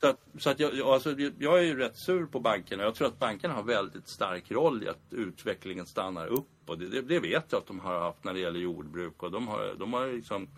Så 0.00 0.06
att, 0.08 0.18
så 0.38 0.50
att 0.50 0.60
jag, 0.60 0.80
alltså, 0.80 1.14
jag 1.38 1.58
är 1.58 1.62
ju 1.62 1.78
rätt 1.78 1.98
sur 1.98 2.26
på 2.26 2.40
bankerna. 2.40 2.82
Jag 2.82 2.94
tror 2.94 3.08
att 3.08 3.18
bankerna 3.18 3.54
har 3.54 3.62
väldigt 3.62 4.08
stark 4.08 4.50
roll 4.50 4.82
i 4.82 4.88
att 4.88 4.98
utvecklingen 5.10 5.86
stannar 5.86 6.26
upp. 6.26 6.48
Och 6.66 6.78
det, 6.78 6.86
det, 6.88 7.02
det 7.02 7.20
vet 7.20 7.44
jag 7.52 7.58
att 7.58 7.66
de 7.66 7.80
har 7.80 8.00
haft 8.00 8.24
när 8.24 8.32
det 8.34 8.40
gäller 8.40 8.60
jordbruk. 8.60 9.22
Och 9.22 9.30
de 9.30 9.48
har, 9.48 9.74
de 9.78 9.92
har 9.92 10.06
liksom 10.06 10.48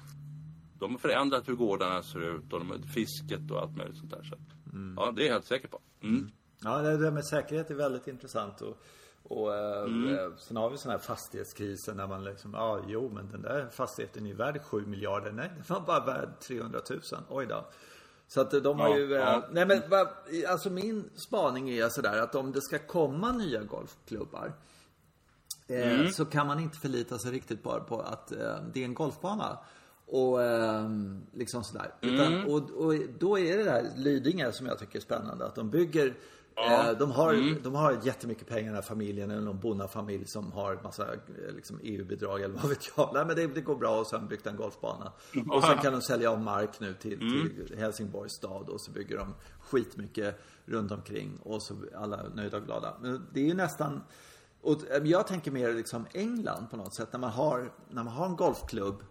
de 0.78 0.90
har 0.90 0.98
förändrat 0.98 1.48
hur 1.48 1.54
gårdarna 1.54 2.02
ser 2.02 2.36
ut 2.36 2.52
och 2.52 2.60
de 2.60 2.82
fisket 2.82 3.50
och 3.50 3.60
allt 3.60 3.76
möjligt 3.76 3.96
sånt 3.98 4.10
där. 4.10 4.22
Så 4.22 4.34
att, 4.34 4.40
Ja, 4.96 5.12
det 5.16 5.22
är 5.22 5.26
jag 5.26 5.32
helt 5.32 5.44
säker 5.46 5.68
på. 5.68 5.80
Mm. 6.02 6.30
Ja, 6.62 6.78
det 6.78 6.96
där 6.96 7.10
med 7.10 7.24
säkerhet 7.26 7.70
är 7.70 7.74
väldigt 7.74 8.06
intressant. 8.06 8.60
Och, 8.60 8.76
och 9.22 9.54
eh, 9.54 9.82
Mm. 9.82 10.14
eh, 10.14 10.36
sen 10.36 10.56
har 10.56 10.70
vi 10.70 10.78
sådana 10.78 10.98
här 10.98 11.04
fastighetskriser 11.06 11.94
när 11.94 12.06
man 12.06 12.24
liksom, 12.24 12.54
ja 12.54 12.80
jo 12.88 13.10
men 13.14 13.30
den 13.30 13.42
där 13.42 13.68
fastigheten 13.70 14.26
är 14.26 14.34
värd 14.34 14.62
7 14.62 14.86
miljarder. 14.86 15.32
Nej, 15.32 15.50
den 15.54 15.64
var 15.68 15.80
bara 15.80 16.04
värd 16.06 16.40
300 16.40 16.80
000. 16.90 17.00
Oj 17.28 17.46
då. 17.46 17.66
Så 18.32 18.40
att 18.40 18.50
de 18.62 18.80
har 18.80 18.88
Ja, 18.88 18.96
ju, 18.98 19.14
eh, 19.14 19.20
ja. 19.20 19.44
nej 19.52 19.66
men 19.66 19.82
alltså 20.48 20.70
min 20.70 21.10
spaning 21.14 21.70
är 21.70 21.88
sådär 21.88 22.18
att 22.22 22.34
om 22.34 22.52
det 22.52 22.62
ska 22.62 22.78
komma 22.78 23.32
nya 23.32 23.62
golfklubbar 23.62 24.52
eh, 25.68 25.92
Mm. 26.00 26.12
så 26.12 26.24
kan 26.24 26.46
man 26.46 26.60
inte 26.60 26.78
förlita 26.78 27.18
sig 27.18 27.30
riktigt 27.32 27.62
bara 27.62 27.80
på 27.80 28.00
att 28.00 28.32
eh, 28.32 28.56
det 28.72 28.80
är 28.80 28.84
en 28.84 28.94
golfbana. 28.94 29.58
Och 30.06 30.42
eh, 30.42 30.90
liksom 31.32 31.64
sådär. 31.64 31.94
Utan, 32.00 32.26
Mm. 32.34 32.48
och, 32.48 32.70
och 32.70 32.94
då 33.18 33.38
är 33.38 33.56
det 33.58 33.64
där 33.64 33.86
Lidingö 33.96 34.52
som 34.52 34.66
jag 34.66 34.78
tycker 34.78 34.96
är 34.98 35.02
spännande. 35.02 35.46
Att 35.46 35.54
de 35.54 35.70
bygger 35.70 36.14
Eh, 36.56 36.90
de, 36.98 37.10
har, 37.10 37.32
Mm. 37.34 37.62
de 37.62 37.74
har 37.74 37.98
jättemycket 38.02 38.46
pengar 38.48 38.64
den 38.66 38.74
här 38.74 38.82
familjen, 38.82 39.30
eller 39.30 39.42
någon 39.42 39.60
bonnafamilj 39.60 40.26
som 40.26 40.52
har 40.52 40.80
massa 40.82 41.12
eh, 41.14 41.54
liksom, 41.54 41.80
EU-bidrag 41.82 42.40
eller 42.42 42.54
vad 42.54 42.68
vet 42.68 42.90
jag. 42.96 43.10
Nej 43.14 43.24
men 43.26 43.36
det, 43.36 43.46
det 43.46 43.60
går 43.60 43.76
bra 43.76 44.00
och 44.00 44.06
sen 44.06 44.28
byggt 44.28 44.46
en 44.46 44.56
golfbana. 44.56 45.12
Och 45.50 45.64
sen 45.64 45.78
kan 45.78 45.92
de 45.92 46.02
sälja 46.02 46.30
av 46.30 46.40
mark 46.40 46.80
nu 46.80 46.94
till, 46.94 47.18
till 47.68 47.78
Helsingborgs 47.78 48.32
stad 48.32 48.68
och 48.68 48.80
så 48.80 48.90
bygger 48.90 49.18
de 49.18 49.34
skitmycket 49.60 50.40
runt 50.64 50.92
omkring 50.92 51.38
och 51.42 51.62
så 51.62 51.74
alla 51.96 52.22
nöjda 52.34 52.56
och 52.56 52.64
glada. 52.64 52.94
Men 53.00 53.26
det 53.32 53.40
är 53.40 53.44
ju 53.46 53.54
nästan 53.54 54.02
och 54.62 54.90
eh, 54.90 55.02
jag 55.04 55.26
tänker 55.26 55.50
mer 55.50 55.72
liksom 55.74 56.06
England 56.12 56.66
på 56.70 56.76
något 56.76 56.94
sätt. 56.94 57.08
När 57.12 57.20
man 57.20 57.30
har, 57.30 57.72
när 57.90 58.02
man 58.04 58.12
har 58.14 58.26
en 58.26 58.36
golfklubb 58.36 59.02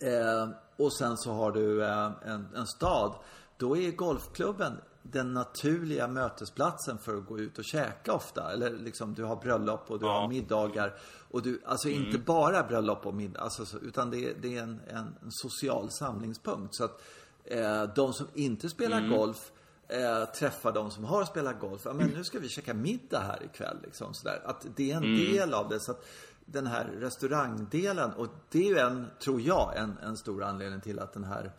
Eh, 0.00 0.48
och 0.76 0.92
sen 0.92 1.16
så 1.16 1.32
har 1.32 1.52
du 1.52 1.84
eh, 1.84 2.10
en, 2.24 2.46
en 2.56 2.66
stad. 2.66 3.14
Då 3.56 3.76
är 3.76 3.90
golfklubben 3.90 4.72
den 5.06 5.32
naturliga 5.34 6.08
mötesplatsen 6.08 6.98
för 6.98 7.16
att 7.16 7.26
gå 7.26 7.38
ut 7.38 7.58
och 7.58 7.64
käka 7.64 8.12
ofta. 8.12 8.52
Eller 8.52 8.70
liksom 8.70 9.14
du 9.14 9.24
har 9.24 9.36
bröllop 9.36 9.90
och 9.90 9.98
du 10.00 10.06
Ja. 10.06 10.20
har 10.20 10.28
middagar. 10.28 10.94
Och 11.30 11.42
du, 11.42 11.62
alltså 11.66 11.88
inte 11.88 12.18
bara 12.18 12.62
bröllop 12.62 13.06
och 13.06 13.14
middag, 13.14 13.40
alltså, 13.40 13.66
så- 13.66 13.78
utan 13.78 14.10
det, 14.10 14.30
är- 14.30 14.34
det 14.40 14.56
är 14.58 14.62
en, 14.62 14.80
en, 14.88 14.96
en 15.22 15.30
social 15.30 15.90
samlingspunkt. 15.90 16.74
Så 16.74 16.84
att 16.84 17.02
eh, 17.44 17.82
de 17.82 18.12
som 18.12 18.26
inte 18.34 18.68
spelar 18.68 19.08
golf 19.08 19.52
eh, 19.88 20.24
träffar 20.24 20.72
de 20.72 20.90
som 20.90 21.04
har 21.04 21.24
spelat 21.24 21.60
golf. 21.60 21.82
Ja, 21.84 21.92
men 21.92 22.08
nu 22.08 22.24
ska 22.24 22.38
vi 22.38 22.48
käka 22.48 22.74
middag 22.74 23.20
här 23.20 23.42
ikväll. 23.44 23.76
Liksom, 23.82 24.14
sådär. 24.14 24.42
Att 24.44 24.66
det 24.76 24.92
är 24.92 24.96
en 24.96 25.02
del 25.16 25.54
av 25.54 25.68
det. 25.68 25.80
Så 25.80 25.90
att 25.92 26.04
den 26.46 26.66
här 26.66 26.84
restaurangdelen, 26.84 28.12
och 28.12 28.28
det 28.50 28.58
är 28.58 28.68
ju 28.70 28.78
en, 28.78 29.06
tror 29.24 29.40
jag, 29.40 29.76
en, 29.76 29.98
en 29.98 30.16
stor 30.16 30.42
anledning 30.42 30.80
till 30.80 30.98
att 30.98 31.12
den 31.12 31.24
här 31.24 31.52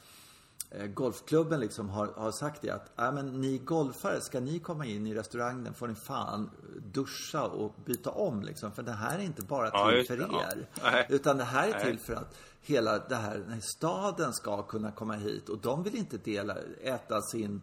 golfklubben 0.94 1.60
liksom 1.60 1.90
har, 1.90 2.08
har 2.08 2.32
sagt 2.32 2.62
det 2.62 2.70
att 2.70 3.00
äh, 3.00 3.14
men 3.14 3.42
ni 3.42 3.58
golfare, 3.58 4.22
ska 4.22 4.40
ni 4.40 4.60
komma 4.60 4.86
in 4.86 5.08
i 5.08 5.14
restaurangen 5.14 5.74
får 5.74 5.88
ni 5.88 5.96
fan 5.96 6.50
duscha 6.94 7.44
och 7.44 7.76
byta 7.86 8.10
om 8.10 8.42
liksom. 8.42 8.72
För 8.72 8.84
det 8.84 8.92
här 8.92 9.20
är 9.20 9.24
inte 9.24 9.42
bara 9.42 9.70
Ja, 9.74 9.90
till 9.90 9.98
just 9.98 10.08
för 10.08 10.18
ja. 10.18 10.44
er. 10.52 10.68
Nej. 10.84 11.06
Utan 11.10 11.38
det 11.38 11.44
här 11.44 11.68
är 11.68 11.86
till 11.86 12.00
för 12.00 12.14
att 12.14 12.38
hela 12.62 13.00
det 13.00 13.16
här, 13.16 13.38
den 13.38 13.52
här 13.52 13.62
staden 13.78 14.34
ska 14.34 14.64
kunna 14.64 14.92
komma 14.92 15.14
hit 15.14 15.50
och 15.50 15.58
de 15.58 15.84
vill 15.84 15.96
inte 15.96 16.18
dela, 16.18 16.58
äta 16.82 17.22
sin 17.22 17.62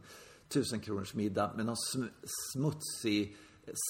tusen 0.48 0.80
kronors 0.80 1.14
middag 1.14 1.52
med 1.56 1.66
någon 1.66 1.76
sm, 1.76 2.04
smutsig, 2.52 3.36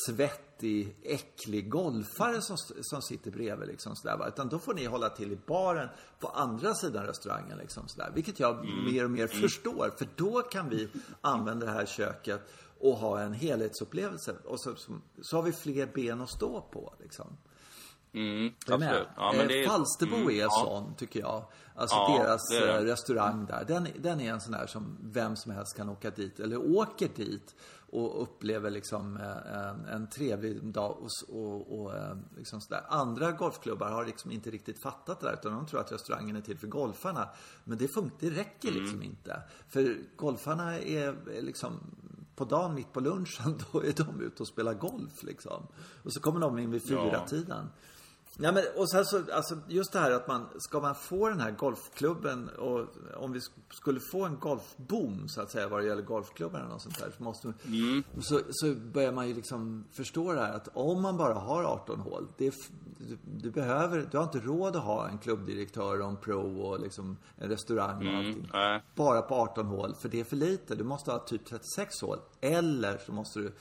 svettig, 0.06 0.96
äcklig 1.02 1.70
golfare 1.70 2.42
som, 2.42 2.56
som 2.80 3.02
sitter 3.02 3.30
bredvid 3.30 3.68
liksom 3.68 3.96
sådär 3.96 4.16
va. 4.16 4.28
Utan 4.28 4.48
då 4.48 4.58
får 4.58 4.74
ni 4.74 4.84
hålla 4.84 5.08
till 5.08 5.32
i 5.32 5.38
baren 5.46 5.88
på 6.20 6.28
andra 6.28 6.74
sidan 6.74 7.06
restaurangen 7.06 7.58
liksom 7.58 7.88
sådär. 7.88 8.10
Vilket 8.14 8.40
jag 8.40 8.64
mer 8.86 9.04
och 9.04 9.10
mer 9.10 9.26
förstår. 9.26 9.94
För 9.98 10.08
då 10.16 10.42
kan 10.42 10.68
vi 10.68 10.88
använda 11.20 11.66
det 11.66 11.72
här 11.72 11.86
köket 11.86 12.40
och 12.80 12.96
ha 12.96 13.20
en 13.20 13.32
helhetsupplevelse. 13.32 14.36
Och 14.44 14.60
så, 14.60 14.74
så, 14.76 14.92
så 15.22 15.36
har 15.36 15.42
vi 15.42 15.52
fler 15.52 15.86
ben 15.94 16.20
att 16.20 16.30
stå 16.30 16.60
på 16.60 16.94
liksom. 17.02 17.36
Mm, 18.14 18.52
absolut. 18.66 19.08
Ja, 19.16 19.34
men 19.36 19.48
det 19.48 19.58
är, 19.60 19.62
Eh, 19.64 19.68
Falsterbo 19.70 20.16
mm, 20.16 20.28
är 20.28 20.34
ja. 20.34 20.50
sån, 20.50 20.94
tycker 20.94 21.20
jag. 21.20 21.44
Alltså 21.74 21.96
Ja, 21.96 22.18
deras 22.18 22.48
det 22.50 22.60
det. 22.66 22.78
eh, 22.78 22.82
restaurang 22.84 23.46
där. 23.46 23.64
Den, 23.64 23.88
den 23.98 24.20
är 24.20 24.32
en 24.32 24.40
sån 24.40 24.52
där 24.52 24.66
som 24.66 24.98
vem 25.02 25.36
som 25.36 25.52
helst 25.52 25.76
kan 25.76 25.88
åka 25.88 26.10
dit, 26.10 26.40
eller 26.40 26.76
åker 26.76 27.08
dit 27.16 27.54
och 27.92 28.22
upplever 28.22 28.70
liksom 28.70 29.16
eh, 29.16 29.54
en, 29.68 29.84
en 29.86 30.06
trevlig 30.06 30.64
dag 30.64 30.96
och, 31.00 31.36
och, 31.36 31.80
och 31.80 31.94
eh, 31.96 32.16
liksom 32.36 32.60
sådär. 32.60 32.82
Andra 32.88 33.32
golfklubbar 33.32 33.90
har 33.90 34.06
liksom 34.06 34.30
inte 34.30 34.50
riktigt 34.50 34.82
fattat 34.82 35.20
det 35.20 35.26
där, 35.26 35.32
utan 35.34 35.52
de 35.52 35.66
tror 35.66 35.80
att 35.80 35.92
restaurangen 35.92 36.36
är 36.36 36.40
till 36.40 36.58
för 36.58 36.66
golfarna. 36.66 37.28
Men 37.64 37.78
det, 37.78 37.86
fun- 37.86 38.10
det 38.20 38.30
räcker 38.30 38.68
Mm. 38.68 38.82
liksom 38.82 39.02
inte. 39.02 39.42
För 39.68 39.96
golfarna 40.16 40.78
är 40.78 41.28
är 41.28 41.42
liksom 41.42 41.80
på 42.36 42.44
dagen 42.44 42.74
mitt 42.74 42.92
på 42.92 43.00
lunchen, 43.00 43.58
då 43.72 43.80
är 43.82 43.92
de 44.04 44.20
ute 44.20 44.42
och 44.42 44.48
spelar 44.48 44.74
golf 44.74 45.22
liksom. 45.22 45.66
Och 46.02 46.12
så 46.12 46.20
kommer 46.20 46.40
de 46.40 46.58
in 46.58 46.70
vid 46.70 46.88
fyra 46.88 47.10
Ja. 47.12 47.26
tiden. 47.26 47.66
Ja, 48.38 48.52
men, 48.52 48.64
och 48.76 48.90
sen 48.90 49.04
så, 49.04 49.22
alltså, 49.32 49.58
just 49.68 49.92
det 49.92 49.98
här 49.98 50.10
att 50.10 50.28
man, 50.28 50.48
ska 50.58 50.80
man 50.80 50.94
få 50.94 51.28
den 51.28 51.40
här 51.40 51.50
golfklubben 51.50 52.48
och 52.48 52.86
om 53.16 53.32
vi 53.32 53.40
skulle 53.70 54.00
få 54.00 54.24
en 54.24 54.38
golfboom 54.38 55.28
så 55.28 55.40
att 55.40 55.50
säga 55.50 55.68
vad 55.68 55.80
det 55.80 55.86
gäller 55.86 56.02
golfklubbarna 56.02 56.74
och 56.74 56.80
sånt 56.80 56.98
där 56.98 57.12
så 57.16 57.22
måste 57.22 57.52
Mm. 57.66 58.02
så, 58.20 58.40
så 58.50 58.74
börjar 58.74 59.12
man 59.12 59.28
ju 59.28 59.34
liksom 59.34 59.84
förstå 59.92 60.32
det 60.32 60.40
här 60.40 60.52
att 60.52 60.68
om 60.74 61.02
man 61.02 61.16
bara 61.16 61.34
har 61.34 61.64
18 61.64 62.00
hål, 62.00 62.28
det 62.36 62.54
du, 63.08 63.18
du 63.24 63.50
behöver, 63.50 64.08
du 64.10 64.16
har 64.16 64.24
inte 64.24 64.40
råd 64.40 64.76
att 64.76 64.82
ha 64.82 65.08
en 65.08 65.18
klubbdirektör 65.18 66.00
och 66.00 66.08
en 66.08 66.16
pro 66.16 66.60
och 66.60 66.80
liksom 66.80 67.16
en 67.36 67.48
restaurang 67.48 68.08
och 68.08 68.14
allting. 68.14 68.50
Mm. 68.54 68.80
Bara 68.94 69.22
på 69.22 69.34
18 69.34 69.66
hål, 69.66 69.94
för 69.94 70.08
det 70.08 70.20
är 70.20 70.24
för 70.24 70.36
lite. 70.36 70.74
Du 70.74 70.84
måste 70.84 71.10
ha 71.10 71.18
typ 71.18 71.44
36 71.44 72.00
hål. 72.00 72.18
Eller 72.40 72.98
så 73.06 73.12
måste 73.12 73.38
du 73.38 73.52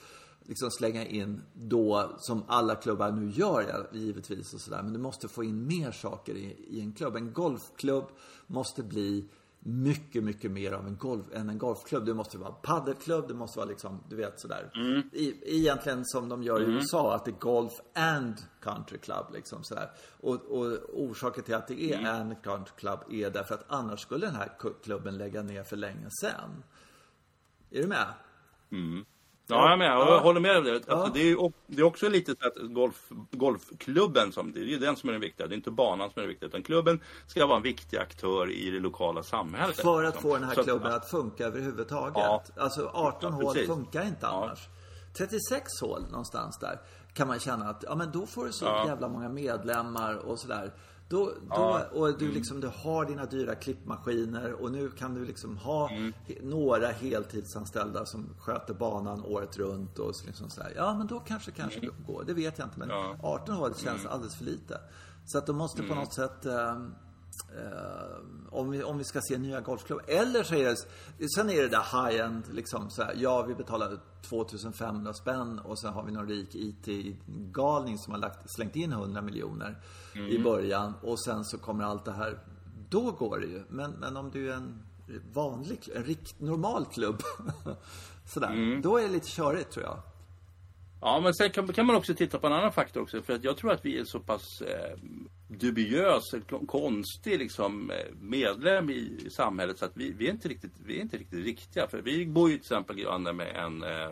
liksom 0.44 0.70
slänga 0.70 1.06
in 1.06 1.42
då, 1.54 2.16
som 2.18 2.44
alla 2.46 2.74
klubbar 2.74 3.10
nu 3.10 3.30
gör 3.30 3.88
givetvis 3.92 4.54
och 4.54 4.60
sådär. 4.60 4.82
Men 4.82 4.92
du 4.92 4.98
måste 4.98 5.28
få 5.28 5.44
in 5.44 5.66
mer 5.66 5.92
saker 5.92 6.34
i, 6.34 6.66
i 6.68 6.80
en 6.80 6.92
klubb. 6.92 7.16
En 7.16 7.32
golfklubb 7.32 8.04
måste 8.46 8.82
bli 8.82 9.28
mycket, 9.64 10.24
mycket 10.24 10.50
mer 10.50 10.72
av 10.72 10.86
en 10.86 10.96
golf, 10.96 11.26
än 11.32 11.48
en 11.48 11.58
golfklubb. 11.58 12.04
Det 12.06 12.14
måste 12.14 12.38
vara 12.38 12.52
paddelklubb, 12.52 13.28
det 13.28 13.34
måste 13.34 13.58
vara 13.58 13.68
liksom, 13.68 14.00
du 14.08 14.16
vet 14.16 14.40
sådär. 14.40 14.70
I, 15.12 15.58
egentligen 15.58 16.04
som 16.04 16.28
de 16.28 16.42
gör 16.42 16.62
i 16.62 16.64
USA, 16.64 17.14
att 17.14 17.24
det 17.24 17.30
är 17.30 17.38
golf 17.38 17.72
and 17.94 18.34
country 18.60 18.98
club 18.98 19.26
liksom 19.32 19.64
sådär. 19.64 19.90
Och, 20.20 20.34
och 20.34 20.78
orsaken 20.94 21.44
till 21.44 21.54
att 21.54 21.68
det 21.68 21.82
är 21.82 22.06
and 22.06 22.42
country 22.42 22.74
club 22.76 23.00
är 23.10 23.30
därför 23.30 23.54
att 23.54 23.64
annars 23.68 24.00
skulle 24.00 24.26
den 24.26 24.34
här 24.34 24.52
klubben 24.82 25.18
lägga 25.18 25.42
ner 25.42 25.62
för 25.62 25.76
länge 25.76 26.08
sedan. 26.20 26.62
Är 27.70 27.82
du 27.82 27.88
med? 27.88 28.06
Ja, 29.52 29.70
jag 29.70 29.78
med. 29.78 29.90
Jag 29.90 30.08
Ja. 30.08 30.18
håller 30.20 30.40
med 30.40 30.56
om 30.58 30.64
det. 30.64 30.74
Alltså, 30.74 30.90
Ja. 30.90 31.10
det, 31.14 31.30
är, 31.30 31.52
det 31.66 31.80
är 31.80 31.84
också 31.84 32.08
lite 32.08 32.34
så 32.40 32.46
att 32.46 32.54
golf, 32.56 33.08
golfklubben, 33.30 34.32
som, 34.32 34.52
det 34.52 34.60
är 34.60 34.64
ju 34.64 34.78
den 34.78 34.96
som 34.96 35.08
är 35.08 35.12
den 35.12 35.20
viktiga. 35.20 35.46
Det 35.46 35.54
är 35.54 35.56
inte 35.56 35.70
banan 35.70 36.10
som 36.10 36.18
är 36.18 36.22
den 36.22 36.28
viktiga. 36.28 36.48
Utan 36.48 36.62
klubben 36.62 37.00
ska 37.26 37.46
vara 37.46 37.56
en 37.56 37.62
viktig 37.62 37.96
aktör 37.96 38.50
i 38.50 38.70
det 38.70 38.78
lokala 38.80 39.22
samhället. 39.22 39.76
För 39.76 40.04
att 40.04 40.14
liksom. 40.14 40.30
få 40.30 40.36
den 40.38 40.44
här 40.48 40.54
Så 40.54 40.62
klubben 40.64 40.92
att 40.92 41.10
funka 41.10 41.44
överhuvudtaget. 41.46 42.14
Ja. 42.16 42.42
Alltså 42.56 42.90
18 42.94 43.32
Ja, 43.40 43.44
hål 43.46 43.56
funkar 43.56 44.02
inte 44.02 44.18
Ja. 44.26 44.28
annars. 44.44 44.68
36 45.16 45.80
hål 45.80 46.02
någonstans 46.10 46.58
där 46.58 46.78
kan 47.14 47.28
man 47.28 47.40
känna 47.40 47.68
att, 47.70 47.84
ja 47.88 47.94
men 47.94 48.10
då 48.12 48.26
får 48.26 48.46
du 48.46 48.52
så 48.52 48.64
Ja. 48.64 48.86
jävla 48.86 49.08
många 49.08 49.28
medlemmar 49.28 50.14
och 50.14 50.38
sådär. 50.38 50.72
Då, 51.12 51.24
då, 51.26 51.32
Ja. 51.48 51.82
Och 51.92 52.18
du 52.18 52.32
liksom, 52.32 52.60
du 52.60 52.70
har 52.82 53.04
dina 53.04 53.26
dyra 53.26 53.54
klippmaskiner 53.54 54.52
och 54.62 54.72
nu 54.72 54.90
kan 54.90 55.14
du 55.14 55.24
liksom 55.24 55.56
ha 55.56 55.90
Mm. 55.90 56.12
några 56.42 56.88
heltidsanställda 56.88 58.06
som 58.06 58.26
sköter 58.38 58.74
banan 58.74 59.24
året 59.24 59.58
runt 59.58 59.98
och 59.98 60.16
så 60.16 60.26
liksom 60.26 60.50
sådär. 60.50 60.72
Ja 60.76 60.94
men 60.98 61.06
då 61.06 61.20
kanske 61.20 61.50
kanske 61.50 61.80
det 61.80 61.90
går. 62.06 62.24
Det 62.26 62.34
vet 62.34 62.58
jag 62.58 62.66
inte 62.66 62.78
men 62.78 62.90
Mm. 62.90 63.02
Ja. 63.02 63.08
Mm. 63.10 63.20
18 63.22 63.54
hål 63.54 63.74
känns 63.74 64.06
alldeles 64.06 64.34
för 64.34 64.44
lite. 64.44 64.80
Så 65.26 65.38
att 65.38 65.46
de 65.46 65.56
måste 65.56 65.82
på 65.82 65.94
något 65.94 66.12
sätt 66.12 66.46
ehm, 66.46 66.94
Eh, 67.56 68.16
om, 68.50 68.70
vi, 68.70 68.82
om 68.82 68.98
vi 68.98 69.04
ska 69.04 69.20
se 69.20 69.38
nya 69.38 69.60
golfklubbar. 69.60 70.04
Eller 70.08 70.42
så 70.42 70.54
är 70.54 70.64
det, 70.64 70.76
sen 71.28 71.50
är 71.50 71.62
det 71.62 71.68
där 71.68 72.08
high-end 72.08 72.44
liksom 72.52 72.90
så 72.90 73.02
här, 73.02 73.14
ja 73.16 73.42
vi 73.42 73.54
betalar 73.54 73.98
2500 74.22 75.14
spänn 75.14 75.58
och 75.58 75.78
sen 75.80 75.92
har 75.92 76.02
vi 76.02 76.12
någon 76.12 76.28
rik 76.28 76.54
IT-galning 76.54 77.98
som 77.98 78.12
har 78.12 78.20
lagt, 78.20 78.54
slängt 78.54 78.76
in 78.76 78.92
100 78.92 79.22
miljoner 79.22 79.82
i 80.30 80.38
början 80.38 80.94
och 81.02 81.24
sen 81.24 81.44
så 81.44 81.58
kommer 81.58 81.84
allt 81.84 82.04
det 82.04 82.12
här. 82.12 82.38
Då 82.88 83.10
går 83.10 83.38
det 83.38 83.46
ju. 83.46 83.62
Men, 83.68 83.90
men 83.90 84.16
om 84.16 84.30
du 84.30 84.52
är 84.52 84.56
en 84.56 84.82
vanlig, 85.32 85.78
en 85.94 86.04
rikt, 86.04 86.40
normal 86.40 86.86
klubb 86.86 87.22
sådär, 88.26 88.80
då 88.82 88.98
är 88.98 89.02
det 89.02 89.08
lite 89.08 89.28
körigt 89.28 89.70
tror 89.70 89.84
jag. 89.84 89.98
Ja, 91.00 91.20
men 91.20 91.34
sen 91.34 91.50
kan, 91.50 91.68
kan 91.68 91.86
man 91.86 91.96
också 91.96 92.14
titta 92.14 92.38
på 92.38 92.46
en 92.46 92.52
annan 92.52 92.72
faktor 92.72 93.02
också. 93.02 93.22
För 93.22 93.32
att 93.32 93.44
jag 93.44 93.56
tror 93.56 93.72
att 93.72 93.84
vi 93.84 93.98
är 93.98 94.04
så 94.04 94.20
pass 94.20 94.62
eh, 94.62 94.98
dubiös, 95.58 96.34
konstig 96.66 97.38
liksom, 97.38 97.90
eh, 97.90 97.96
medlem 98.20 98.90
i 98.90 99.28
samhället 99.30 99.78
så 99.78 99.84
att 99.84 99.96
vi, 99.96 100.12
vi, 100.12 100.26
är 100.26 100.30
inte 100.30 100.48
riktigt, 100.48 100.72
vi 100.84 100.96
är 100.96 101.00
inte 101.00 101.16
riktigt 101.16 101.44
riktiga. 101.44 101.86
För 101.88 102.02
vi 102.02 102.26
bor 102.26 102.50
ju 102.50 102.54
till 102.54 102.62
exempel 102.62 102.96
granne 102.96 103.32
med 103.32 103.56
en, 103.56 103.82
eh, 103.82 104.10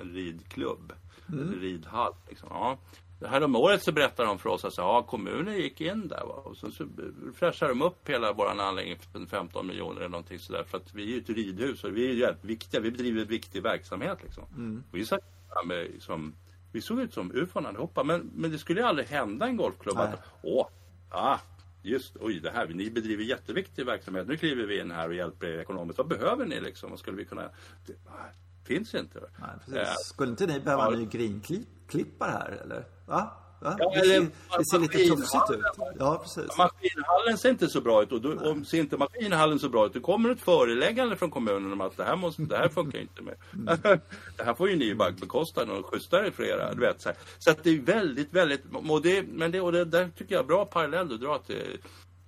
en, 0.00 0.14
ridklubb, 0.14 0.92
en 1.26 1.54
ridhall. 1.60 2.14
Liksom. 2.28 2.48
Ja. 2.50 2.78
Det 3.20 3.28
här 3.28 3.44
om 3.44 3.56
året 3.56 3.82
så 3.82 3.92
berättar 3.92 4.24
de 4.24 4.38
för 4.38 4.48
oss 4.48 4.64
att 4.64 4.76
ja, 4.76 5.02
kommunen 5.02 5.56
gick 5.56 5.80
in 5.80 6.08
där 6.08 6.24
va? 6.26 6.34
och 6.34 6.56
så, 6.56 6.70
så 6.70 6.86
fräschar 7.34 7.68
de 7.68 7.82
upp 7.82 8.08
hela 8.08 8.32
vår 8.32 8.60
anläggning 8.60 8.96
för 9.12 9.26
15 9.26 9.66
miljoner 9.66 10.00
eller 10.00 10.08
någonting 10.08 10.38
sådär. 10.38 10.64
För 10.64 10.78
att 10.78 10.94
vi 10.94 11.02
är 11.02 11.06
ju 11.06 11.18
ett 11.18 11.30
ridhus 11.30 11.84
och 11.84 11.96
vi 11.96 12.10
är 12.10 12.12
ju 12.12 12.34
viktiga. 12.42 12.80
Vi 12.80 12.90
bedriver 12.90 13.22
en 13.22 13.28
viktig 13.28 13.62
verksamhet 13.62 14.18
liksom. 14.22 14.44
Vi 14.92 15.06
satt 15.06 15.20
med 15.66 15.90
liksom, 15.92 16.34
vi 16.72 16.80
såg 16.80 17.00
ut 17.00 17.14
som 17.14 17.32
ufon 17.34 17.66
allihopa. 17.66 18.04
Men, 18.04 18.30
men 18.34 18.50
det 18.50 18.58
skulle 18.58 18.80
ju 18.80 18.86
aldrig 18.86 19.08
hända 19.08 19.46
en 19.46 19.56
golfklubb 19.56 19.96
Nej. 19.96 20.06
att, 20.06 20.20
åh, 20.42 20.66
ah, 21.08 21.38
just, 21.82 22.16
oj 22.20 22.40
det 22.40 22.50
här, 22.50 22.66
ni 22.66 22.90
bedriver 22.90 23.24
jätteviktig 23.24 23.86
verksamhet. 23.86 24.28
Nu 24.28 24.36
kliver 24.36 24.66
vi 24.66 24.80
in 24.80 24.90
här 24.90 25.08
och 25.08 25.14
hjälper 25.14 25.46
er 25.46 25.58
ekonomiskt. 25.58 25.98
Vad 25.98 26.08
behöver 26.08 26.46
ni 26.46 26.60
liksom? 26.60 26.90
Vad 26.90 26.98
skulle 26.98 27.16
vi 27.16 27.24
kunna, 27.24 27.42
det, 27.86 27.92
nej, 28.04 28.32
finns 28.64 28.94
inte. 28.94 29.20
Nej, 29.20 29.50
precis. 29.58 29.74
Eh, 29.74 29.94
Skulle 30.04 30.30
inte 30.30 30.46
ni 30.46 30.60
behöva 30.60 30.84
ja. 30.84 30.92
en 30.92 30.98
ny 30.98 31.06
grinklippare 31.06 32.30
här 32.30 32.58
eller? 32.62 32.84
Va? 33.06 33.30
Va? 33.62 33.76
Ja, 33.78 33.92
det, 33.94 34.00
ser, 34.00 34.20
det 34.58 34.64
ser 34.64 34.78
lite 34.78 34.98
tufsigt 34.98 35.50
ut. 35.50 35.60
Ja, 35.98 36.18
precis. 36.22 36.58
Maskinhallen 36.58 37.38
ser 37.38 37.50
inte 37.50 37.68
så 37.68 37.80
bra 37.80 38.02
ut 38.02 38.12
och 38.12 38.20
då, 38.20 38.50
om 38.50 38.64
ser 38.64 38.78
inte 38.78 38.96
maskinhallen 38.96 39.58
så 39.58 39.68
bra 39.68 39.86
ut 39.86 39.94
då 39.94 40.00
kommer 40.00 40.30
ett 40.30 40.40
föreläggande 40.40 41.16
från 41.16 41.30
kommunen 41.30 41.72
om 41.72 41.80
att 41.80 41.96
det 41.96 42.04
här, 42.04 42.16
måste, 42.16 42.42
det 42.42 42.56
här 42.56 42.68
funkar 42.68 42.98
inte 42.98 43.22
med. 43.22 43.36
det 44.36 44.44
här 44.44 44.54
får 44.54 44.70
ju 44.70 44.76
ni 44.76 44.94
bara 44.94 45.10
bekosta 45.10 45.62
och 45.62 45.86
schyssta 45.86 46.26
er 46.26 46.30
för 46.30 46.42
era, 46.42 46.74
du 46.74 46.80
vet. 46.80 47.00
Så, 47.00 47.08
här. 47.08 47.18
så 47.38 47.50
att 47.50 47.64
det 47.64 47.70
är 47.70 47.80
väldigt, 47.80 48.32
väldigt, 48.32 48.62
och 48.88 49.02
det, 49.02 49.22
men 49.22 49.50
det, 49.50 49.60
och 49.60 49.72
det 49.72 49.84
där 49.84 50.10
tycker 50.18 50.34
jag 50.34 50.42
är 50.42 50.46
bra 50.46 50.64
parallell 50.64 51.08
du 51.08 51.18
drar 51.18 51.38
till, 51.38 51.78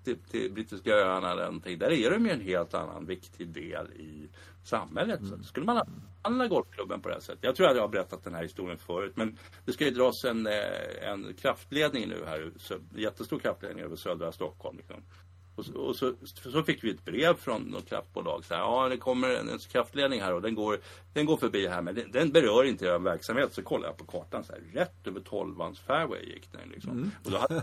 till, 0.04 0.18
till 0.18 0.52
brittiska 0.52 0.94
öarna 0.94 1.30
eller 1.32 1.44
någonting. 1.44 1.78
Där 1.78 1.90
är 1.92 2.10
de 2.10 2.26
ju 2.26 2.32
en 2.32 2.40
helt 2.40 2.74
annan 2.74 3.06
viktig 3.06 3.48
del 3.48 3.86
i 3.92 4.28
samhället. 4.64 5.20
Så 5.28 5.34
att 5.34 5.44
skulle 5.44 5.66
man 5.66 5.86
behandla 6.22 6.48
golfklubben 6.48 7.00
på 7.00 7.08
det 7.08 7.14
här 7.14 7.20
sättet. 7.22 7.44
Jag 7.44 7.56
tror 7.56 7.66
att 7.68 7.76
jag 7.76 7.82
har 7.82 7.88
berättat 7.88 8.24
den 8.24 8.34
här 8.34 8.42
historien 8.42 8.78
förut. 8.78 9.12
Men 9.16 9.38
det 9.64 9.72
ska 9.72 9.84
ju 9.84 9.90
dras 9.90 10.24
en, 10.24 10.46
eh, 10.46 11.08
en 11.10 11.34
kraftledning 11.34 12.08
nu 12.08 12.24
här. 12.26 12.50
så- 12.56 12.78
Jättestor 12.96 13.38
kraftledning 13.38 13.84
över 13.84 13.96
södra 13.96 14.32
Stockholm. 14.32 14.76
Liksom. 14.76 14.96
Och, 15.56 15.64
så, 15.64 15.74
och 15.78 15.96
så, 15.96 16.14
så 16.52 16.62
fick 16.62 16.84
vi 16.84 16.90
ett 16.90 17.04
brev 17.04 17.34
från 17.36 17.62
något 17.62 17.88
kraftbolag. 17.88 18.44
Så 18.44 18.54
här, 18.54 18.60
ja, 18.60 18.88
det 18.88 18.96
kommer 18.96 19.28
en, 19.30 19.48
en 19.48 19.58
kraftledning 19.58 20.20
här 20.20 20.34
och 20.34 20.42
den 20.42 20.54
går, 20.54 20.78
den 21.12 21.26
går 21.26 21.36
förbi 21.36 21.66
här. 21.66 21.82
Men 21.82 21.94
den, 21.94 22.12
den 22.12 22.30
berör 22.32 22.64
inte 22.64 22.86
er 22.86 22.98
verksamhet. 22.98 23.52
Så 23.52 23.62
kollar 23.62 23.86
jag 23.88 23.96
på 23.96 24.04
kartan. 24.04 24.44
Så 24.44 24.52
här, 24.52 24.60
rätt 24.80 25.06
över 25.06 25.20
12 25.20 25.54
fairway 25.86 26.24
gick 26.24 26.52
den. 26.52 26.68
Liksom. 26.74 27.10
Och 27.24 27.30
då 27.30 27.36
hade, 27.38 27.62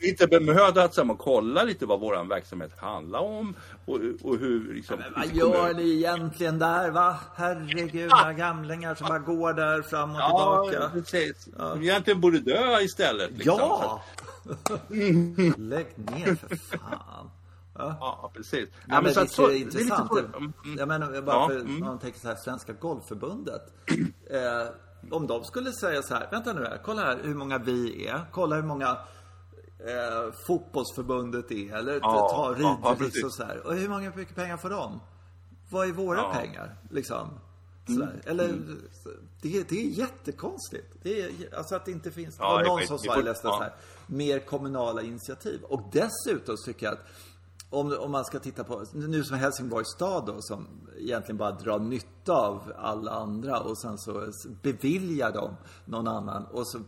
inte 0.00 0.26
bemödat 0.26 0.94
sig 0.94 1.02
om 1.02 1.10
att 1.10 1.18
kolla 1.18 1.62
lite 1.64 1.86
vad 1.86 2.00
vår 2.00 2.24
verksamhet 2.28 2.72
handlar 2.78 3.20
om 3.20 3.54
och, 3.86 3.98
och 4.22 4.36
hur 4.38 4.74
liksom... 4.74 4.98
Men 4.98 5.12
vad 5.16 5.26
gör 5.34 5.74
ni 5.74 5.90
egentligen 5.96 6.58
där 6.58 6.90
va? 6.90 7.16
Herregud, 7.36 8.10
några 8.10 8.32
gamlingar 8.32 8.94
som 8.94 9.06
bara 9.08 9.18
går 9.18 9.52
där 9.52 9.82
fram 9.82 10.10
och 10.10 10.16
Ja, 10.16 10.66
tillbaka. 10.70 10.90
precis. 10.92 11.48
Ja. 11.58 11.76
Egentligen 11.76 12.20
borde 12.20 12.38
dö 12.38 12.80
istället. 12.80 13.30
Liksom. 13.30 13.54
Ja! 13.58 14.02
Lägg 15.56 15.86
ner 15.98 16.34
för 16.34 16.56
fan. 16.56 17.30
Ja, 17.78 18.30
precis. 18.34 18.68
Ja, 18.88 19.00
men 19.00 19.14
så 19.14 19.20
att 19.20 19.24
visst 19.26 19.34
så- 19.34 19.46
är 19.46 19.50
det 19.50 19.58
intressant. 19.58 20.10
lite 20.14 20.28
så- 20.32 20.36
mm, 20.38 20.52
mm. 20.64 20.78
Jag 20.78 20.88
menar, 20.88 21.22
bara 21.22 21.36
Ja, 21.36 21.48
för 21.48 21.60
mm. 21.60 21.80
man 21.80 21.98
tänker 21.98 22.20
så 22.20 22.28
här, 22.28 22.36
Svenska 22.36 22.72
Golfförbundet. 22.72 23.62
Eh, 24.30 24.68
om 25.10 25.26
de 25.26 25.44
skulle 25.44 25.72
säga 25.72 26.02
så 26.02 26.14
här, 26.14 26.28
vänta 26.30 26.52
nu 26.52 26.64
här, 26.64 26.80
kolla 26.84 27.02
här 27.02 27.18
hur 27.22 27.34
många 27.34 27.58
vi 27.58 28.06
är. 28.06 28.24
Kolla 28.32 28.56
hur 28.56 28.62
många 28.62 28.96
eh, 29.78 30.32
fotbollsförbundet 30.46 31.50
är. 31.50 31.76
Eller 31.76 31.94
Ja, 31.94 32.00
ta 32.00 32.56
ja, 32.60 32.78
ja, 32.82 33.24
och 33.26 33.34
så 33.34 33.44
här. 33.44 33.66
Och 33.66 33.74
hur 33.74 33.88
många 33.88 34.12
mycket 34.16 34.34
pengar 34.36 34.56
får 34.56 34.70
de? 34.70 35.00
Vad 35.70 35.88
är 35.88 35.92
våra 35.92 36.18
Ja. 36.18 36.32
pengar? 36.32 36.76
Liksom. 36.90 37.28
Mm. 37.88 38.08
Eller, 38.24 38.46
det, 39.42 39.68
det 39.68 39.80
är 39.80 39.86
jättekonstigt. 39.86 40.96
Det 41.02 41.22
är, 41.22 41.54
alltså 41.56 41.74
att 41.76 41.84
det 41.84 41.90
inte 41.90 42.10
finns, 42.10 42.36
Ja, 42.38 42.62
någon 42.66 42.86
som 42.86 42.98
jag 43.02 43.24
läste 43.24 43.42
så 43.42 43.62
här, 43.62 43.74
mer 44.06 44.38
kommunala 44.38 45.02
initiativ. 45.02 45.62
Och 45.62 45.82
dessutom 45.92 46.56
tycker 46.64 46.86
jag 46.86 46.92
att 46.92 47.06
om, 47.70 47.96
om 48.00 48.10
man 48.10 48.24
ska 48.24 48.38
titta 48.38 48.64
på, 48.64 48.84
nu 48.92 49.24
som 49.24 49.36
Helsingborgs 49.36 49.88
stad 49.88 50.26
då 50.26 50.36
som 50.40 50.66
egentligen 50.98 51.36
bara 51.36 51.50
drar 51.52 51.78
nytta 51.78 52.06
av 52.28 52.72
alla 52.78 53.10
andra 53.10 53.60
och 53.60 53.78
sen 53.78 53.98
så 53.98 54.30
beviljar 54.62 55.32
de 55.32 55.56
någon 55.84 56.08
annan 56.08 56.44
och 56.44 56.68
så, 56.68 56.78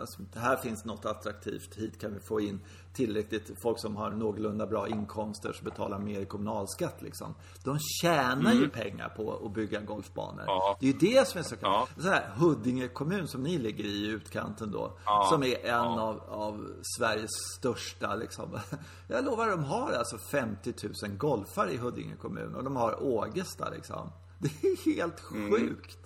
alltså, 0.00 0.22
här 0.34 0.56
finns 0.56 0.84
något 0.84 1.04
attraktivt, 1.04 1.74
hit 1.74 2.00
kan 2.00 2.14
vi 2.14 2.20
få 2.20 2.40
in 2.40 2.60
tillräckligt 2.98 3.50
folk 3.62 3.80
som 3.80 3.96
har 3.96 4.10
någorlunda 4.10 4.66
bra 4.66 4.88
inkomster 4.88 5.52
som 5.52 5.64
betalar 5.64 5.98
mer 5.98 6.20
i 6.20 6.26
kommunalskatt 6.26 7.02
liksom. 7.02 7.34
De 7.64 7.78
tjänar 7.78 8.52
ju 8.52 8.68
pengar 8.68 9.08
på 9.08 9.46
att 9.46 9.52
bygga 9.52 9.80
golfbanor. 9.80 10.42
Mm. 10.42 10.46
Ja. 10.46 10.76
Det 10.80 10.88
är 10.88 10.92
ju 10.92 10.98
det 10.98 11.28
som 11.28 11.38
är 11.38 11.42
så 11.42 11.56
kul. 11.56 11.58
Ja. 11.62 11.88
Så 11.96 12.08
här, 12.08 12.30
Huddinge 12.36 12.88
kommun 12.88 13.28
som 13.28 13.42
ni 13.42 13.58
ligger 13.58 13.84
i, 13.84 14.06
utkanten 14.06 14.70
då. 14.70 14.98
Ja. 15.04 15.28
Som 15.30 15.42
är 15.42 15.66
en 15.66 15.80
av, 15.80 16.20
av 16.28 16.66
Sveriges 16.98 17.30
största 17.56 18.14
liksom. 18.14 18.58
Jag 19.08 19.24
lovar, 19.24 19.50
de 19.50 19.64
har 19.64 19.92
alltså 19.92 20.18
50 20.18 20.74
000 21.02 21.16
golfare 21.16 21.72
i 21.72 21.76
Huddinge 21.76 22.16
kommun. 22.16 22.54
Och 22.54 22.64
de 22.64 22.76
har 22.76 23.02
Ågesta 23.02 23.70
liksom. 23.70 24.10
Det 24.60 24.66
är 24.68 24.94
helt 24.96 25.20
sjukt. 25.20 25.98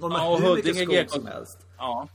Och 0.00 0.10
de 0.10 0.12
Mm. 0.12 0.22
Ja, 0.22 0.24
har 0.24 0.32
och 0.32 0.40
hur 0.40 0.54
mycket 0.56 0.76
Huddinge 0.76 0.84
skog 0.84 1.06
GK 1.06 1.10
som 1.12 1.26
helst. 1.26 1.66
Ja. 1.78 2.08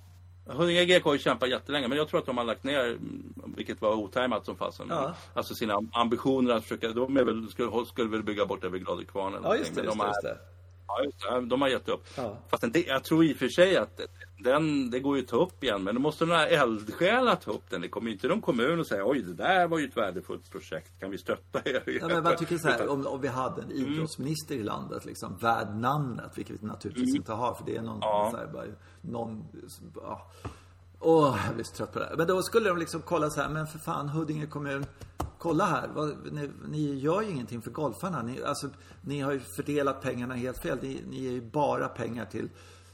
Huddinge 0.46 0.86
GK 0.86 1.06
har 1.06 1.14
ju 1.14 1.20
kämpat 1.20 1.50
jättelänge, 1.50 1.88
men 1.88 1.98
jag 1.98 2.08
tror 2.08 2.20
att 2.20 2.26
de 2.26 2.38
har 2.38 2.44
lagt 2.46 2.64
ner, 2.64 2.86
mm, 2.86 3.34
vilket 3.58 3.82
var 3.82 3.94
otajmat 3.94 4.46
som 4.46 4.56
fasen, 4.56 4.88
Ja. 4.90 5.16
alltså 5.34 5.56
sina 5.56 5.80
ambitioner 5.92 6.54
att 6.54 6.64
försöka, 6.64 6.90
de 6.92 7.14
väl, 7.14 7.50
skulle, 7.52 7.86
skulle 7.86 8.10
väl 8.10 8.24
bygga 8.24 8.46
bort 8.46 8.64
över 8.64 8.78
Gladökvarn 8.78 9.34
eller 9.34 9.48
Ja, 9.48 9.56
just 9.58 9.76
det. 9.76 9.84
men 9.84 9.98
de 9.98 10.06
just 10.08 10.16
har- 10.16 10.22
det. 10.24 10.38
Ja, 10.88 11.04
just 11.04 11.20
det. 11.20 11.42
De 11.46 11.62
har 11.62 11.70
gett 11.70 11.90
upp. 11.90 12.06
Ja. 12.18 12.38
Fast 12.50 12.74
det, 12.74 12.86
jag 12.88 13.04
tror 13.04 13.26
i 13.26 13.34
och 13.34 13.38
för 13.38 13.48
sig 13.48 13.78
att 13.78 14.00
den, 14.40 14.90
det 14.92 15.00
går 15.00 15.18
ju 15.18 15.24
att 15.24 15.30
ta 15.30 15.38
upp 15.38 15.64
igen. 15.64 15.84
Men 15.84 15.96
då 15.96 16.02
måste 16.02 16.26
några 16.26 16.48
eldsjälar 16.48 17.36
ta 17.36 17.52
upp 17.52 17.70
den. 17.70 17.82
Det 17.82 17.88
kommer 17.88 18.12
inte 18.12 18.28
någon 18.28 18.42
kommun 18.42 18.80
och 18.80 18.88
säga 18.88 19.06
oj 19.06 19.22
det 19.22 19.34
där 19.34 19.68
var 19.68 19.80
ju 19.80 19.86
ett 19.88 19.98
värdefullt 19.98 20.52
projekt. 20.52 21.00
Kan 21.00 21.12
vi 21.12 21.18
stötta 21.18 21.60
er? 21.66 21.84
Ja, 22.02 22.08
men 22.08 22.24
jag 22.24 22.38
tycker 22.38 22.58
så 22.58 22.68
här, 22.68 22.88
om, 22.90 23.08
om 23.08 23.22
vi 23.22 23.28
hade 23.28 23.62
en 23.62 23.72
Mm. 23.72 23.94
idrottsminister 23.94 24.56
i 24.56 24.64
landet, 24.64 25.06
liksom, 25.06 25.38
värd 25.38 25.76
namnet, 25.76 26.32
vilket 26.38 26.64
vi 26.64 26.68
naturligtvis 26.68 27.16
inte 27.16 27.34
har, 27.34 27.54
för 27.54 27.66
det 27.66 27.76
är 27.78 27.82
någon, 27.82 27.96
Mm. 27.96 28.02
Ja. 28.02 28.30
så 28.32 28.38
här, 28.38 28.48
bara, 28.48 28.66
någon, 29.02 29.46
ja. 29.96 30.32
Åh, 31.00 31.40
jag 31.46 31.56
blir 31.56 31.64
så 31.66 31.76
trött 31.76 31.94
på 31.94 32.00
det 32.00 32.06
här. 32.06 32.16
Men 32.16 32.28
då 32.28 32.42
skulle 32.42 32.70
de 32.70 32.78
liksom 32.78 33.02
kolla 33.02 33.30
så 33.30 33.42
här, 33.42 33.50
men 33.50 33.68
för 33.68 33.80
fan 33.80 34.10
Huddinge 34.10 34.46
kommun, 34.48 34.86
kolla 35.44 35.66
här, 35.66 35.88
vad, 35.88 36.34
ni, 36.34 36.50
ni 36.68 36.94
gör 37.00 37.22
ju 37.22 37.30
ingenting 37.30 37.62
för 37.62 37.72
golfarna. 37.72 38.22
Ni, 38.22 38.44
alltså, 38.44 38.70
ni 39.02 39.20
har 39.20 39.32
ju 39.32 39.40
fördelat 39.56 40.02
pengarna 40.02 40.34
helt 40.34 40.62
fel. 40.62 40.78
Ni, 40.82 41.02
ni 41.10 41.20
ger 41.20 41.32
ju 41.32 41.42
bara 41.52 41.88
pengar 41.88 42.26
till, 42.26 42.50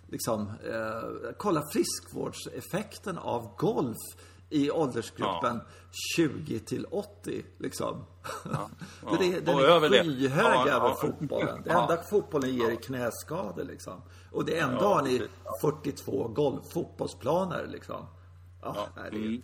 liksom, 0.07 0.47
eh, 0.47 1.31
kolla 1.38 1.63
friskvårdseffekten 1.73 3.17
av 3.17 3.55
golf 3.57 3.97
i 4.49 4.71
åldersgruppen 4.71 5.59
20 6.15 6.59
till 6.59 6.85
80, 6.91 7.45
liksom. 7.57 8.05
ja. 8.51 8.69
Det 9.19 9.25
är, 9.35 9.41
den 9.41 9.55
Och 9.55 9.62
är 9.62 10.03
skyhög 10.03 10.45
Ja, 10.45 10.67
över 10.69 10.88
ja. 10.88 10.97
fotbollen. 11.01 11.62
Det 11.63 11.69
Ja. 11.69 11.81
enda 11.81 12.03
fotbollen 12.03 12.55
ger 12.55 12.71
är 12.71 12.75
knäskador 12.75 13.63
liksom. 13.63 14.01
Och 14.31 14.45
det 14.45 14.59
ändå 14.59 14.81
Ja, 14.81 14.93
har 14.95 15.01
ni 15.01 15.17
precis. 15.19 15.33
42 15.62 16.27
golf, 16.27 16.63
fotbollsplaner 16.73 17.67
liksom. 17.71 18.05
Ja, 18.62 18.75
det 19.12 19.17
är, 19.17 19.41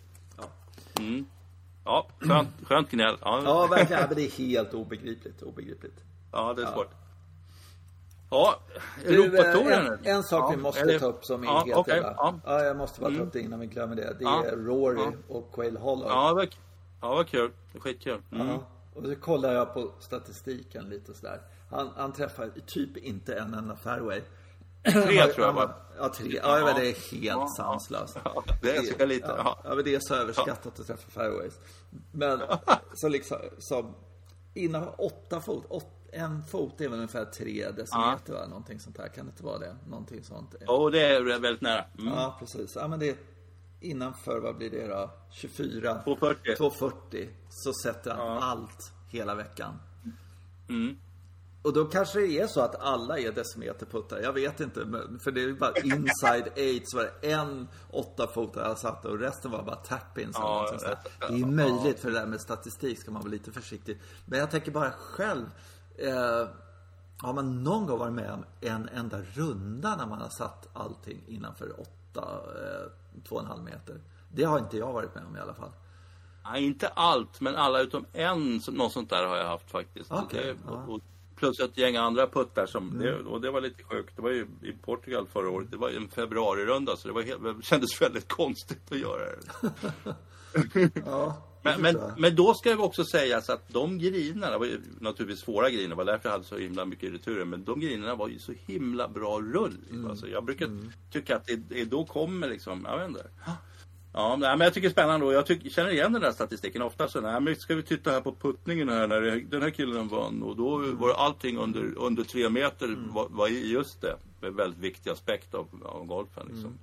Mm. 0.98 1.26
Ja. 1.86 2.06
Skönt, 2.20 2.48
skönt 2.62 2.90
gnäll. 2.90 3.16
Ja, 3.20 3.42
ja, 3.44 3.66
verkligen. 3.66 4.02
Men 4.06 4.16
det 4.16 4.22
är 4.26 4.30
helt 4.30 4.74
obegripligt. 4.74 5.42
Obegripligt. 5.42 6.04
ja, 6.32 6.54
det 6.54 6.62
är 6.62 6.66
svårt. 6.66 6.90
Ja, 8.30 8.54
Du, 9.06 9.24
Europatouren. 9.24 9.86
en, 9.86 10.16
en 10.16 10.22
sak 10.22 10.50
vi 10.52 10.56
Ja, 10.56 10.62
måste 10.62 10.80
eller- 10.80 10.98
ta 10.98 11.06
upp 11.06 11.24
som 11.24 11.42
är 11.42 11.46
ja, 11.46 11.62
helt 11.66 11.88
jävla... 11.88 12.14
ja. 12.16 12.34
Ja, 12.44 12.62
jag 12.64 12.76
måste 12.76 13.00
bara 13.00 13.10
ta 13.14 13.22
upp 13.22 13.32
det 13.32 13.40
innan 13.40 13.60
vi 13.60 13.66
glömmer 13.66 13.96
det. 13.96 14.02
Det 14.18 14.24
Ja. 14.24 14.44
är 14.44 14.56
Rory 14.56 15.12
och 15.28 15.52
Quail 15.54 15.76
Hollow. 15.76 16.08
Ja, 16.08 16.32
vad, 16.34 16.48
ja, 17.02 17.08
vad 17.14 17.28
kul. 17.28 17.50
Skitkul. 17.80 18.22
Mm. 18.32 18.48
Ja. 18.48 18.58
Och 18.94 19.02
så 19.04 19.16
kollar 19.16 19.52
jag 19.52 19.74
på 19.74 19.90
statistiken 20.00 20.84
lite 20.88 21.14
sådär. 21.14 21.40
Han, 21.70 21.90
han 21.96 22.12
träffar 22.12 22.50
typ 22.66 22.96
inte 22.96 23.34
en 23.34 23.54
enda 23.54 23.76
fairway. 23.76 24.20
Tre 24.92 25.26
tror 25.32 25.46
jag 25.46 25.52
var. 25.52 25.74
Ja, 25.98 26.08
tre. 26.08 26.40
Ja, 26.42 26.64
men 26.64 26.74
det 26.74 26.90
är 26.90 27.10
helt 27.12 27.24
Ja, 27.24 27.48
sanslöst. 27.56 28.18
Ja, 28.24 28.44
det 28.62 28.76
är 28.76 28.98
så 28.98 29.06
lite. 29.06 29.26
Ja, 29.28 29.34
Ja. 29.44 29.58
ja, 29.64 29.74
men 29.74 29.84
det 29.84 29.94
är 29.94 30.00
så 30.02 30.14
överskattat 30.14 30.80
att 30.80 30.86
träffa 30.86 31.10
fairways. 31.10 31.54
Men 32.12 32.42
så 32.94 33.08
liksom, 33.08 33.38
som 33.58 33.94
innan 34.54 34.88
åtta 34.88 35.40
fot, 35.40 35.64
åt, 35.68 35.86
en 36.12 36.42
fot 36.44 36.80
är 36.80 36.84
väl 36.88 36.94
ungefär 36.98 37.24
tre 37.24 37.70
decimeter 37.70 38.32
va? 38.32 38.46
Någonting 38.46 38.80
sånt 38.80 38.98
här, 38.98 39.08
kan 39.08 39.26
det 39.26 39.30
inte 39.30 39.44
vara 39.44 39.58
det? 39.58 39.76
Någonting 39.88 40.24
sånt. 40.24 40.54
Och 40.66 40.92
det 40.92 41.00
är 41.02 41.22
väldigt 41.38 41.60
nära. 41.62 41.84
Mm. 41.98 42.12
Ja, 42.14 42.36
precis. 42.40 42.74
Ja, 42.76 42.88
men 42.88 42.98
det 42.98 43.08
är 43.08 43.16
innanför, 43.80 44.40
vad 44.40 44.56
blir 44.56 44.70
det 44.70 44.86
då? 44.86 45.10
24? 45.30 45.94
240. 46.04 46.56
240. 46.56 47.28
Så 47.48 47.72
sätter 47.82 48.10
han 48.10 48.26
Ja. 48.26 48.40
allt 48.42 48.92
hela 49.10 49.34
veckan. 49.34 49.78
Mm. 50.68 50.96
Och 51.66 51.72
då 51.72 51.84
kanske 51.84 52.20
det 52.20 52.40
är 52.40 52.46
så 52.46 52.60
att 52.60 52.80
alla 52.80 53.18
är 53.18 53.32
decimeterputtar. 53.32 54.20
Jag 54.20 54.32
vet 54.32 54.60
inte. 54.60 54.80
För 55.20 55.30
det 55.30 55.40
är 55.40 55.46
ju 55.46 55.58
bara 55.58 55.72
inside 55.76 56.48
eight 56.56 56.90
så 56.90 56.96
var 56.96 57.04
det 57.04 57.32
en 57.32 57.68
åttafotare 57.90 58.68
jag 58.68 58.78
satte 58.78 59.08
och 59.08 59.18
resten 59.18 59.50
var 59.50 59.62
bara 59.62 59.76
tap-ins. 59.76 60.36
Ja, 60.38 60.78
det 61.18 61.26
är 61.26 61.32
ju 61.32 61.46
möjligt 61.46 62.00
för 62.00 62.10
det 62.10 62.18
där 62.18 62.26
med 62.26 62.40
statistik 62.40 63.00
ska 63.00 63.10
man 63.10 63.22
vara 63.22 63.30
lite 63.30 63.52
försiktig. 63.52 64.00
Men 64.26 64.38
jag 64.38 64.50
tänker 64.50 64.70
bara 64.70 64.90
själv. 64.90 65.46
Eh, 65.98 66.48
har 67.18 67.32
man 67.32 67.64
någon 67.64 67.86
gång 67.86 67.98
varit 67.98 68.12
med 68.12 68.32
om 68.32 68.44
en 68.60 68.88
enda 68.88 69.22
runda 69.22 69.96
när 69.96 70.06
man 70.06 70.20
har 70.20 70.30
satt 70.38 70.68
allting 70.72 71.24
innanför 71.26 71.80
åtta, 71.80 72.40
eh, 72.54 73.22
två 73.28 73.34
och 73.34 73.42
en 73.42 73.46
halv 73.48 73.62
meter? 73.62 74.00
Det 74.28 74.44
har 74.44 74.58
inte 74.58 74.76
jag 74.76 74.92
varit 74.92 75.14
med 75.14 75.24
om 75.24 75.36
i 75.36 75.40
alla 75.40 75.54
fall. 75.54 75.72
Nej, 76.44 76.64
inte 76.64 76.88
allt, 76.88 77.40
men 77.40 77.54
alla 77.54 77.80
utom 77.80 78.06
en, 78.12 78.60
något 78.68 78.92
sånt 78.92 79.10
där 79.10 79.26
har 79.26 79.36
jag 79.36 79.46
haft 79.46 79.70
faktiskt. 79.70 80.12
Okej, 80.12 80.44
Det-. 80.44 80.72
Mm. 80.72 80.88
och, 80.88 81.00
plus 81.36 81.60
ett 81.60 81.78
gäng 81.78 81.96
andra 81.96 82.26
puttar 82.26 82.66
som, 82.66 82.98
det, 82.98 83.14
och 83.14 83.40
det 83.40 83.50
var 83.50 83.60
lite 83.60 83.82
sjukt. 83.82 84.16
Det 84.16 84.22
var 84.22 84.30
ju 84.30 84.46
i 84.62 84.72
Portugal 84.72 85.26
förra 85.32 85.50
året, 85.50 85.70
det 85.70 85.76
var 85.76 85.90
ju 85.90 85.96
en 85.96 86.08
februarirunda 86.08 86.96
så 86.96 87.08
det 87.08 87.14
var 87.14 87.22
helt, 87.22 87.42
det 87.42 87.62
kändes 87.62 88.00
väldigt 88.02 88.28
konstigt 88.28 88.92
att 88.92 88.98
göra 88.98 89.24
det. 89.24 90.14
Ja, 91.04 91.42
Men, 91.62 91.82
men, 91.82 91.96
jag. 91.96 92.18
men 92.18 92.36
då 92.36 92.54
ska 92.54 92.70
det 92.70 92.76
också 92.76 93.04
sägas 93.04 93.50
att 93.50 93.68
de 93.68 93.98
grinerna 93.98 94.58
var 94.58 94.66
ju 94.66 94.80
naturligtvis 95.00 95.44
svåra 95.44 95.70
griner, 95.70 95.88
det 95.88 95.94
var 95.94 96.04
därför 96.04 96.28
jag 96.28 96.32
hade 96.32 96.44
så 96.44 96.56
himla 96.56 96.84
mycket 96.84 97.12
returer. 97.12 97.44
Men 97.44 97.64
de 97.64 97.80
grinerna 97.80 98.14
var 98.14 98.28
ju 98.28 98.38
så 98.38 98.52
himla 98.66 99.08
bra 99.08 99.40
rull. 99.40 99.78
Mm. 99.90 100.10
Alltså, 100.10 100.28
jag 100.28 100.44
brukar 100.44 100.68
tycka 101.12 101.36
att 101.36 101.46
det, 101.46 101.56
det 101.56 101.84
då 101.84 102.04
kommer 102.04 102.48
liksom, 102.48 102.86
jag 102.90 102.98
vet 102.98 103.08
inte. 103.08 103.26
Ja, 104.16 104.36
men 104.36 104.60
jag 104.60 104.74
tycker 104.74 104.88
det 104.88 104.90
är 104.90 104.92
spännande 104.92 105.26
och 105.26 105.32
jag 105.32 105.46
tycker, 105.46 105.70
känner 105.70 105.90
igen 105.90 106.12
den 106.12 106.22
där 106.22 106.32
statistiken 106.32 106.82
ofta. 106.82 107.08
Så, 107.08 107.20
nej, 107.20 107.40
men 107.40 107.56
ska 107.56 107.74
vi 107.74 107.82
titta 107.82 108.10
här 108.10 108.20
på 108.20 108.34
puttningen 108.34 108.88
här 108.88 109.06
när 109.06 109.20
det, 109.20 109.40
den 109.40 109.62
här 109.62 109.70
killen 109.70 110.08
vann 110.08 110.42
och 110.42 110.56
då 110.56 110.78
var 110.78 111.10
allting 111.14 111.58
under, 111.58 111.98
under 111.98 112.24
tre 112.24 112.48
meter 112.48 112.86
Mm. 112.86 113.12
var, 113.12 113.26
var 113.30 113.48
i 113.48 113.72
just 113.72 114.00
det. 114.00 114.16
En 114.40 114.56
väldigt 114.56 114.80
viktig 114.80 115.10
aspekt 115.10 115.54
av, 115.54 115.66
av 115.84 116.06
golfen 116.06 116.46
liksom. 116.46 116.64
Mm. 116.66 116.78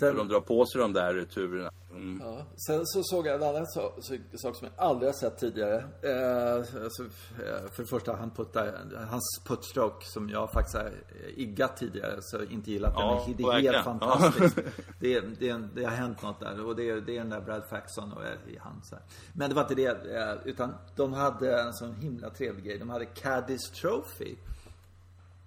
Sen- 0.00 0.16
de 0.16 0.28
drar 0.28 0.40
på 0.40 0.66
sig 0.66 0.80
de 0.80 0.92
där 0.92 1.14
returerna. 1.14 1.70
Mm. 1.90 2.20
Ja. 2.24 2.46
Sen 2.66 2.86
så 2.86 3.02
såg 3.02 3.26
jag 3.26 3.34
en 3.34 3.48
annan 3.48 3.66
sak, 3.66 3.98
sak 4.34 4.56
som 4.56 4.68
jag 4.76 4.86
aldrig 4.86 5.08
har 5.08 5.14
sett 5.18 5.38
tidigare. 5.38 5.76
Eh, 6.02 6.54
alltså, 6.82 7.02
eh, 7.02 7.70
för 7.72 7.82
det 7.82 7.88
första, 7.88 8.16
han 8.16 8.30
puttar, 8.30 8.90
hans 9.10 9.40
puttstroke 9.44 10.06
som 10.06 10.28
jag 10.28 10.52
faktiskt 10.52 10.76
har 10.76 10.92
iggat 11.36 11.76
tidigare 11.76 12.18
så 12.20 12.42
inte 12.44 12.70
gillat 12.70 12.94
den. 12.94 13.02
Ja, 13.06 13.24
men 13.26 13.36
det 13.36 13.42
är 13.42 13.72
helt 13.72 13.84
fantastiskt. 13.84 14.58
Det, 15.00 15.14
är- 15.16 15.30
det, 15.38 15.48
är- 15.48 15.68
det 15.74 15.84
har 15.84 15.90
hänt 15.92 16.22
något 16.22 16.40
där 16.40 16.64
och 16.66 16.76
det, 16.76 16.90
är- 16.90 17.00
det 17.00 17.12
är 17.16 17.18
den 17.18 17.30
där 17.30 17.40
Brad 17.40 17.64
Faxon 17.70 18.12
och 18.12 18.24
eh, 18.24 18.30
han 18.60 18.80
så 18.84 18.94
här. 18.94 19.04
Men 19.32 19.48
det 19.48 19.54
var 19.54 19.62
inte 19.62 19.74
det, 19.74 20.16
eh, 20.16 20.34
utan 20.44 20.74
de 20.96 21.12
hade 21.12 21.60
en 21.62 21.72
sån 21.74 21.94
himla 21.94 22.30
trevlig 22.30 22.64
grej. 22.64 22.78
De 22.78 22.90
hade 22.90 23.06
Caddies 23.06 23.70
Trophy. 23.70 24.34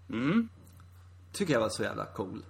Mm. 0.10 0.50
Tycker 1.32 1.54
jag 1.54 1.60
var 1.62 1.70
så 1.70 1.84
jävla 1.84 2.06
cool. 2.06 2.44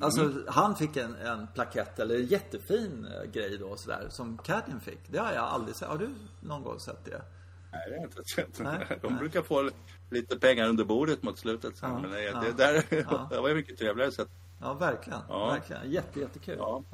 Alltså 0.00 0.32
han 0.48 0.76
fick 0.76 0.96
en, 0.96 1.14
en 1.14 1.46
plakett 1.54 1.98
eller 1.98 2.14
en 2.14 2.26
jättefin 2.26 3.06
eh, 3.14 3.30
grej 3.30 3.58
då 3.58 3.76
sådär 3.76 4.06
som 4.10 4.38
Caddien 4.38 4.80
fick. 4.80 4.98
Det 5.06 5.18
har 5.18 5.32
jag 5.32 5.44
aldrig 5.44 5.76
sett. 5.76 5.88
Har 5.88 5.98
du 5.98 6.08
någon 6.40 6.62
gång 6.62 6.80
sett 6.80 7.04
det? 7.04 7.22
Nej, 7.72 7.82
det 7.88 7.94
har 7.94 8.02
jag 8.02 8.04
inte 8.04 8.22
sett. 8.34 8.58
Nej, 8.60 8.98
De 9.02 9.08
nej. 9.08 9.18
brukar 9.18 9.42
få 9.42 9.70
lite 10.10 10.38
pengar 10.38 10.68
under 10.68 10.84
bordet 10.84 11.22
mot 11.22 11.38
slutet. 11.38 11.74
Ja, 11.82 11.98
Men 12.02 12.10
det, 12.10 12.22
ja, 12.22 12.40
det, 12.40 12.52
där, 12.52 12.84
ja. 13.10 13.26
det 13.30 13.40
var 13.40 13.48
ju 13.48 13.54
mycket 13.54 13.78
trevligare 13.78 14.12
sätt. 14.12 14.28
Ja, 14.60 14.74
verkligen. 14.74 15.20
Ja. 15.28 15.46
Verkligen. 15.46 15.90
Jätte, 15.90 16.20
jättekul. 16.20 16.56
Ja. 16.58 16.84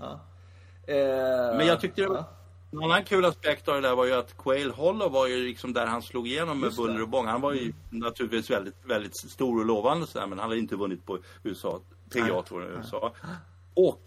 Eh, 0.86 1.56
Men 1.56 1.66
jag 1.66 1.80
tyckte 1.80 2.02
det 2.02 2.08
var, 2.08 2.16
ja. 2.16 2.26
en 2.72 2.82
annan 2.82 3.04
kul 3.04 3.24
aspekt 3.24 3.68
av 3.68 3.74
det 3.74 3.80
där 3.88 3.96
var 3.96 4.04
ju 4.04 4.12
att 4.12 4.36
Quail 4.36 4.70
Hollow 4.70 5.12
var 5.12 5.26
ju 5.26 5.36
liksom 5.46 5.72
där 5.72 5.86
han 5.86 6.02
slog 6.02 6.28
igenom 6.28 6.60
med. 6.60 6.72
Mm. 6.72 6.76
buller 6.76 7.02
och 7.02 7.08
bång. 7.08 7.26
Han 7.26 7.40
var 7.40 7.52
ju 7.52 7.72
naturligtvis 7.90 8.50
väldigt, 8.50 8.84
väldigt 8.84 9.16
stor 9.16 9.60
och 9.60 9.66
lovande 9.66 10.06
sådär, 10.06 10.26
men 10.26 10.38
han 10.38 10.48
hade 10.48 10.60
inte 10.60 10.76
vunnit 10.76 11.06
på 11.06 11.18
USA, 11.42 11.80
PGA-touren 12.10 12.72
i 12.72 12.76
USA. 12.76 13.12
Och, 13.74 14.00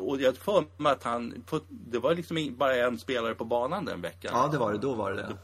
och 0.00 0.20
jag 0.20 0.36
får 0.36 0.64
mig 0.76 0.92
att 0.92 1.02
han, 1.02 1.44
det 1.68 1.98
var 1.98 2.14
liksom 2.14 2.54
bara 2.58 2.76
en 2.76 2.98
spelare 2.98 3.34
på 3.34 3.44
banan 3.44 3.84
den 3.84 4.00
veckan. 4.00 4.32
ja, 4.34 4.48
det 4.52 4.58
var 4.58 4.72
det. 4.72 4.78
Då 4.78 4.94
var 4.94 5.12
det 5.12 5.16
det. 5.16 5.36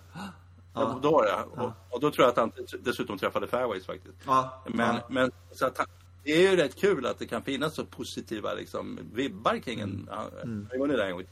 Ja. 0.74 0.98
Då 1.03 1.11
var 1.11 1.24
det. 1.24 1.62
Och, 1.62 1.72
och 1.90 2.01
då 2.01 2.11
tror 2.11 2.24
jag 2.24 2.31
att 2.31 2.37
han 2.37 2.53
dessutom 2.81 3.18
träffade 3.18 3.46
fairways 3.46 3.87
faktiskt. 3.87 4.18
Ja. 4.27 4.62
Men, 4.66 4.96
ja. 4.96 5.03
men 5.09 5.33
så 5.53 5.66
att 5.66 5.79
han, 5.79 5.87
det 6.24 6.31
är 6.31 6.51
ju 6.51 6.57
rätt 6.57 6.77
kul 6.77 7.07
att 7.07 7.18
det 7.18 7.27
kan 7.27 7.42
finnas 7.42 7.74
så 7.74 7.85
positiva 7.85 8.55
liksom, 8.55 8.98
vibbar 9.12 9.59
kring 9.59 9.81
en... 9.81 10.09
Han 10.11 10.79
gång 10.79 10.88
till. 10.88 11.01
Mm. 11.01 11.22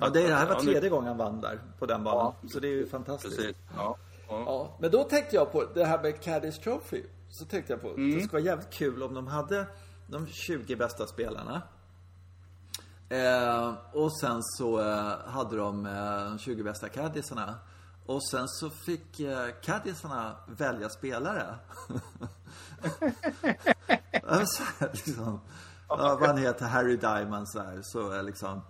ja, 0.00 0.08
det, 0.08 0.26
det 0.26 0.34
här 0.34 0.46
var 0.46 0.54
Ja, 0.54 0.60
tredje 0.60 0.88
gången 0.88 1.08
han 1.08 1.18
vann 1.18 1.40
där 1.40 1.60
på 1.78 1.86
den 1.86 2.04
banan. 2.04 2.34
Så 2.48 2.60
det 2.60 2.68
är 2.68 2.72
ju 2.72 2.86
fantastiskt. 2.86 3.36
Precis. 3.36 3.56
Ja. 3.76 3.96
Ja. 4.28 4.42
Ja, 4.46 4.76
men 4.80 4.90
då 4.90 5.04
tänkte 5.04 5.36
jag 5.36 5.52
på 5.52 5.64
det 5.74 5.84
här 5.84 6.02
med 6.02 6.20
Caddies 6.20 6.58
Trophy. 6.58 7.02
Så 7.34 7.44
tänkte 7.44 7.72
jag 7.72 7.82
på, 7.82 7.88
Mm. 7.88 8.10
det 8.10 8.20
skulle 8.24 8.42
vara 8.42 8.50
jävligt 8.50 8.70
kul 8.70 9.02
om 9.02 9.14
de 9.14 9.26
hade 9.26 9.66
de 10.06 10.26
20 10.26 10.76
bästa 10.76 11.06
spelarna. 11.06 11.62
Eh, 13.08 13.74
och 13.92 14.18
sen 14.20 14.38
så 14.42 14.80
eh, 14.80 15.18
hade 15.26 15.56
de 15.56 15.86
eh, 15.86 16.24
de 16.24 16.38
20 16.38 16.62
bästa 16.62 16.88
caddisarna. 16.88 17.58
Och 18.06 18.28
sen 18.30 18.48
så 18.48 18.70
fick 18.70 19.20
eh, 19.20 19.48
caddisarna 19.62 20.36
välja 20.46 20.88
spelare. 20.88 21.54
alltså, 24.26 24.62
liksom, 24.92 25.40
vad 25.88 26.26
han 26.26 26.38
heter, 26.38 26.66
Harry 26.66 26.96
Diamond 26.96 27.48
så 27.48 27.62
här, 27.62 27.80
så 27.82 28.10
är 28.10 28.22
liksom 28.22 28.60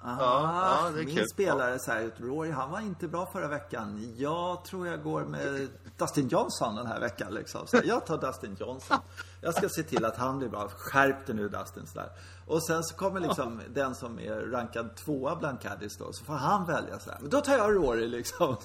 Ah, 0.00 0.16
ja, 0.20 0.88
är 0.88 0.92
min 0.92 1.16
kul. 1.16 1.28
spelare 1.28 1.78
så 1.78 1.92
här, 1.92 2.10
Rory, 2.16 2.50
han 2.50 2.70
var 2.70 2.80
inte 2.80 3.08
bra 3.08 3.26
förra 3.26 3.48
veckan. 3.48 4.14
Jag 4.16 4.64
tror 4.64 4.86
jag 4.86 5.02
går 5.02 5.24
med 5.24 5.68
Dustin 5.96 6.28
Johnson 6.28 6.76
den 6.76 6.86
här 6.86 7.00
veckan 7.00 7.34
liksom. 7.34 7.66
Så 7.66 7.80
jag 7.84 8.06
tar 8.06 8.18
Dustin 8.18 8.56
Johnson. 8.60 8.98
Jag 9.40 9.54
ska 9.54 9.68
se 9.68 9.82
till 9.82 10.04
att 10.04 10.16
han 10.16 10.38
blir 10.38 10.48
bra. 10.48 10.68
Skärp 10.68 11.26
dig 11.26 11.34
nu 11.34 11.48
Dustin. 11.48 11.86
Sådär. 11.86 12.10
Och 12.46 12.66
sen 12.66 12.84
så 12.84 12.94
kommer 12.94 13.20
liksom 13.20 13.60
den 13.74 13.94
som 13.94 14.18
är 14.18 14.40
rankad 14.40 14.96
tvåa 14.96 15.36
bland 15.36 15.60
caddies 15.60 15.96
då. 15.96 16.12
Så 16.12 16.24
får 16.24 16.32
han 16.32 16.66
välja 16.66 16.98
sådär. 16.98 17.18
Då 17.22 17.40
tar 17.40 17.56
jag 17.56 17.74
Rory 17.74 18.06
liksom. 18.06 18.46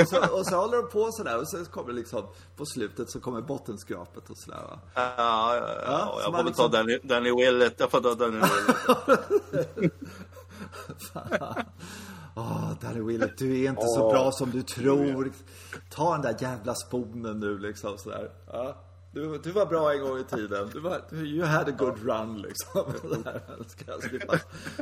och, 0.00 0.08
så, 0.08 0.38
och 0.38 0.46
så 0.46 0.56
håller 0.56 0.76
de 0.76 0.90
på 0.90 1.12
sådär. 1.12 1.38
Och 1.38 1.48
så 1.48 1.64
kommer 1.64 1.92
liksom 1.92 2.26
på 2.56 2.66
slutet 2.66 3.10
så 3.10 3.20
kommer 3.20 3.40
bottenskrapet 3.40 4.30
och 4.30 4.38
sådär 4.38 4.62
va. 4.70 4.78
Ja, 4.94 5.14
ja, 5.16 5.56
ja. 5.56 5.82
Ja, 5.86 6.18
jag 6.22 6.24
får 6.24 6.32
väl 6.32 6.42
ta 6.42 6.42
liksom- 6.42 6.70
Danny, 6.70 6.98
Danny 7.02 7.30
Willett. 7.30 7.80
Jag 7.80 7.90
får 7.90 8.00
ta 8.00 8.14
Danny 8.14 8.40
Willett. 8.40 9.92
Åh, 12.34 12.72
Danny 12.80 13.00
Willett, 13.00 13.38
du 13.38 13.64
är 13.64 13.70
inte 13.70 13.86
så 13.86 14.10
bra 14.10 14.32
som 14.32 14.50
du 14.50 14.62
tror. 14.62 15.32
Ta 15.90 16.12
den 16.12 16.22
där 16.22 16.36
jävla 16.38 16.74
sponen 16.74 17.40
nu 17.40 17.58
liksom 17.58 17.98
sådär. 17.98 18.30
Ja. 18.46 18.76
Du, 19.14 19.38
du 19.38 19.50
var 19.50 19.66
bra 19.66 19.92
en 19.92 20.00
gång 20.00 20.18
i 20.18 20.24
tiden. 20.24 20.70
Du 20.72 20.80
var, 20.80 21.02
you 21.12 21.44
had 21.44 21.68
a 21.68 21.72
good 21.78 22.06
run 22.06 22.42
liksom. 22.42 22.84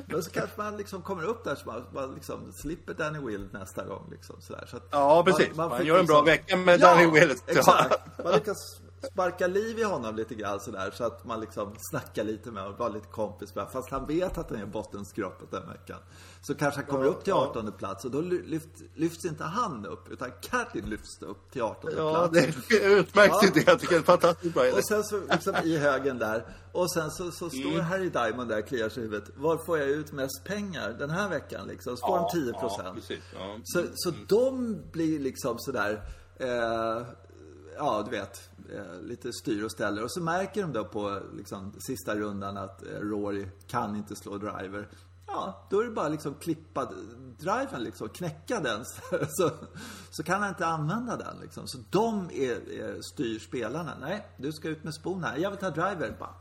Men 0.07 0.23
så 0.23 0.31
kanske 0.31 0.63
man 0.63 0.77
liksom 0.77 1.03
kommer 1.03 1.25
upp 1.25 1.45
där 1.45 1.55
så 1.55 1.67
man, 1.67 1.85
man 1.95 2.15
liksom 2.15 2.53
slipper 2.53 2.95
Danny 2.95 3.19
Willett 3.19 3.53
nästa 3.53 3.85
gång 3.85 4.09
liksom 4.11 4.37
sådär. 4.41 4.65
Så 4.71 4.77
Ja, 4.91 5.23
precis. 5.27 5.57
Man, 5.57 5.79
fick 5.79 5.87
gör 5.87 5.99
en 5.99 6.07
bra 6.07 6.23
vecka 6.23 6.57
med 6.57 6.81
Danny 6.81 7.07
Willett. 7.11 7.43
Ja. 7.47 7.53
Exakt. 7.53 8.25
Man 8.25 8.33
lyckas 8.33 8.80
sparka 9.13 9.47
liv 9.47 9.79
i 9.79 9.83
honom 9.83 10.17
lite 10.17 10.35
grann 10.35 10.61
sådär 10.61 10.91
så 10.95 11.05
att 11.05 11.25
man 11.25 11.41
liksom 11.41 11.75
snackar 11.91 12.25
lite 12.25 12.51
med 12.51 12.63
honom, 12.63 12.79
vara 12.79 12.89
lite 12.89 13.07
kompis 13.07 13.55
med. 13.55 13.67
Fast 13.73 13.91
han 13.91 14.07
vet 14.07 14.39
att 14.39 14.51
han 14.51 14.61
är 14.61 14.67
bottenskrapet 14.67 15.51
den 15.51 15.69
veckan. 15.69 15.99
Så 16.43 16.55
kanske 16.55 16.81
han 16.81 16.87
kommer 16.91 17.05
upp 17.05 17.25
till 17.25 17.33
18 17.33 17.73
plats 17.73 18.05
och 18.05 18.11
då 18.11 18.21
ly- 18.21 18.43
lyft, 18.47 18.69
lyfts 18.95 19.25
inte 19.25 19.45
han 19.45 19.87
upp 19.87 20.11
utan 20.13 20.31
Catlin 20.43 20.85
lyfts 20.91 21.23
upp 21.23 21.51
till 21.51 21.63
18 21.63 21.91
Ja, 21.97 22.29
plats. 22.31 22.57
det 22.69 22.77
är 22.85 22.99
utmärkt 22.99 23.35
Ja. 23.43 23.47
idé. 23.49 23.65
Jag 23.67 23.81
tycker 23.81 23.93
det 23.95 23.97
är 23.97 23.99
en 23.99 24.05
fantastiskt 24.05 24.55
bra 24.55 24.67
idé. 24.67 24.77
Och 24.77 24.85
sen 24.85 25.05
så 25.05 25.21
liksom 25.31 25.55
i 25.65 25.77
högen 25.79 26.19
där. 26.19 26.45
Och 26.73 26.93
sen 26.93 27.11
så, 27.11 27.31
så 27.31 27.51
står 27.51 27.71
Mm. 27.71 27.81
Harry 27.85 28.09
Diamond 28.11 28.49
där 28.49 28.59
och 28.63 28.69
kliar 28.69 28.89
sig 28.89 29.03
i 29.03 29.07
huvudet. 29.07 29.31
Var 29.37 29.59
får 29.59 29.79
jag 29.79 29.89
ut 29.89 30.13
mest 30.13 30.45
pengar 30.45 30.97
den 30.99 31.11
här 31.11 31.29
veckan 31.29 31.67
liksom? 31.67 31.97
Så 31.97 32.07
får 32.07 32.17
Ja, 32.17 32.31
de 32.35 32.41
10 32.41 32.53
ja, 32.55 32.61
procent. 32.61 32.95
precis. 32.95 33.25
Ja. 33.39 33.57
Så, 33.65 33.85
så 33.95 34.13
de 34.29 34.77
blir 34.93 35.19
liksom 35.19 35.59
sådär, 35.59 36.03
eh, 36.39 37.03
ja 37.81 38.03
du 38.03 38.11
vet, 38.11 38.51
eh, 38.73 39.03
lite 39.03 39.33
styr 39.33 39.65
och 39.65 39.73
ställer. 39.73 40.05
Och 40.05 40.13
så 40.13 40.21
märker 40.21 40.63
de 40.63 40.73
då 40.73 40.85
på 40.85 41.21
liksom, 41.37 41.73
sista 41.79 42.17
rundan 42.17 42.57
att 42.57 42.83
eh, 42.83 43.01
Rory 43.01 43.47
kan 43.67 43.97
inte 43.97 44.17
slå 44.17 44.39
driver. 44.39 44.89
Ja, 45.27 45.67
då 45.71 45.81
är 45.81 45.85
det 45.85 45.91
bara 45.91 46.09
liksom 46.09 46.35
klippa 46.35 46.93
driven 47.39 47.83
liksom, 47.83 48.09
knäcka 48.09 48.61
den. 48.61 48.85
Så, 49.29 49.51
så 50.11 50.23
kan 50.23 50.41
han 50.41 50.49
inte 50.49 50.67
använda 50.67 51.17
den 51.17 51.41
liksom. 51.41 51.69
Så 51.69 51.79
de 51.91 52.31
är, 52.33 52.73
är 52.73 53.03
styr 53.03 53.39
spelarna. 53.39 53.97
Nej, 54.01 54.27
du 54.37 54.53
ska 54.53 54.69
ut 54.69 54.85
med 54.85 54.95
spon 54.95 55.25
här. 55.25 55.37
Jag 55.37 55.51
vill 55.51 55.59
ta 55.59 55.71
driver. 55.71 56.17
Bara, 56.19 56.35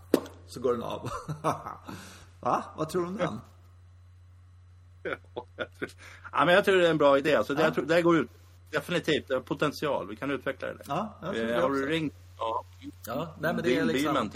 så 0.48 0.60
går 0.60 0.74
den 0.74 0.84
av. 0.84 1.10
Va? 2.42 2.64
Vad 2.78 2.90
tror 2.90 3.02
du 3.02 3.08
om 3.08 3.18
den? 3.18 3.40
Ja, 6.32 6.46
men 6.46 6.56
jag 6.56 6.66
tror 6.66 6.76
det 6.76 6.88
är 6.88 6.92
en 6.92 6.98
bra 6.98 7.18
idé. 7.18 7.36
Alltså, 7.36 7.56
det, 7.56 7.62
jag 7.62 7.74
tror, 7.74 7.86
det 7.86 8.02
går 8.02 8.18
ut. 8.18 8.30
Definitivt, 8.72 9.28
det 9.28 9.34
har 9.34 9.42
potential. 9.42 10.08
Vi 10.08 10.16
kan 10.16 10.32
utveckla 10.32 10.68
det. 10.68 10.84
Ja, 10.88 11.18
jag 11.22 11.34
tror 11.36 11.46
det 11.46 11.56
Eh, 11.56 11.62
har 11.62 11.70
du 11.70 11.86
ringt? 11.86 12.14
Ja. 12.38 12.66
Ja, 13.06 13.36
nej 13.40 13.54
men 13.54 13.64
det 13.64 13.78
är 13.78 13.86
liksom... 13.86 14.30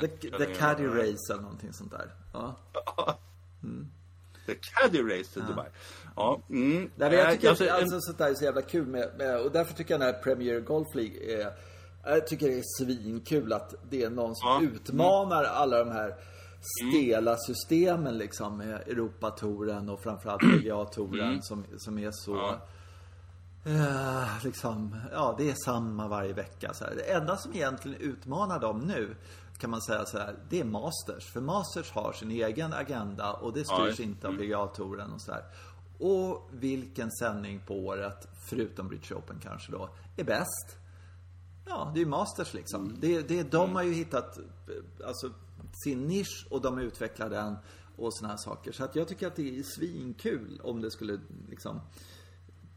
The, 0.00 0.06
the 0.38 0.54
Caddy 0.54 0.86
Race 0.86 1.32
eller 1.32 1.42
någonting 1.42 1.72
sånt 1.72 1.90
där. 1.90 2.10
Ja. 2.32 2.56
The 4.46 4.54
Caddy 4.54 5.02
Race 5.02 5.32
till 5.32 5.42
Dubai. 5.48 5.66
Ja. 6.16 6.40
Mm. 6.50 6.90
Nej, 6.96 7.10
men 7.10 7.12
jag 7.18 7.30
tycker 7.32 7.46
Eh, 7.46 7.74
alltså, 7.74 7.94
en- 7.96 8.00
sånt 8.02 8.18
där 8.18 8.30
är 8.30 8.34
så 8.34 8.44
jävla 8.44 8.62
kul 8.62 8.86
med, 8.86 9.10
med, 9.18 9.40
och 9.40 9.52
därför 9.52 9.74
tycker 9.74 9.94
jag 9.94 10.00
den 10.00 10.14
här 10.14 10.22
Premier 10.22 10.60
Golf 10.60 10.94
League 10.94 11.40
är, 11.42 11.52
jag 12.04 12.26
tycker 12.26 12.48
det 12.48 12.58
är 12.58 12.62
svinkul 12.84 13.52
att 13.52 13.74
det 13.90 14.02
är 14.02 14.10
någon 14.10 14.36
som 14.36 14.48
Ja. 14.48 14.58
Mm. 14.58 14.72
utmanar 14.74 15.44
alla 15.44 15.78
de 15.84 15.90
här 15.90 16.14
stela 16.90 17.36
systemen 17.36 18.18
liksom 18.18 18.58
med 18.58 18.74
Europatouren 18.88 19.88
och 19.88 20.02
framförallt 20.02 20.42
PGA-touren 20.62 21.28
Mm. 21.28 21.42
som, 21.42 21.64
som 21.78 21.98
är 21.98 22.10
så 22.12 22.54
Eh, 23.64 24.44
liksom, 24.44 24.96
ja 25.12 25.34
det 25.38 25.50
är 25.50 25.54
samma 25.64 26.08
varje 26.08 26.32
vecka. 26.32 26.74
Så 26.74 26.84
här. 26.84 26.94
Det 26.94 27.12
enda 27.12 27.36
som 27.36 27.52
egentligen 27.52 28.00
utmanar 28.00 28.60
dem 28.60 28.80
nu 28.80 29.16
kan 29.58 29.70
man 29.70 29.82
säga 29.82 30.04
så 30.04 30.18
här, 30.18 30.36
det 30.48 30.60
är 30.60 30.64
Masters. 30.64 31.32
För 31.32 31.40
Masters 31.40 31.90
har 31.90 32.12
sin 32.12 32.30
egen 32.30 32.72
agenda 32.72 33.32
och 33.32 33.52
det 33.52 33.64
styrs 33.64 33.98
Ja, 33.98 34.04
inte 34.04 34.28
av 34.28 34.32
PGA-touren 34.32 35.12
och 35.12 35.20
så 35.20 35.32
här. 35.32 35.44
Och 35.98 36.48
vilken 36.52 37.10
sändning 37.10 37.60
på 37.66 37.74
året, 37.74 38.28
förutom 38.48 38.88
British 38.88 39.12
Open 39.12 39.40
kanske 39.42 39.72
då, 39.72 39.88
är 40.16 40.24
bäst? 40.24 40.76
Ja, 41.66 41.90
det 41.94 41.98
är 41.98 42.04
ju 42.04 42.10
Masters 42.10 42.54
liksom. 42.54 42.96
Det, 43.00 43.28
det, 43.28 43.42
de 43.42 43.74
har 43.74 43.82
ju 43.82 43.92
hittat 43.92 44.38
eh, 44.38 45.06
alltså, 45.06 45.30
sin 45.84 46.06
nisch 46.06 46.46
och 46.50 46.60
de 46.60 46.78
utvecklar 46.78 47.30
den 47.30 47.56
och 47.96 48.14
såna 48.14 48.28
här 48.28 48.36
saker. 48.36 48.72
Så 48.72 48.84
att 48.84 48.96
jag 48.96 49.08
tycker 49.08 49.26
att 49.26 49.36
det 49.36 49.58
är 49.58 49.62
svinkul 49.62 50.60
om 50.64 50.80
det 50.80 50.90
skulle 50.90 51.20
liksom 51.48 51.80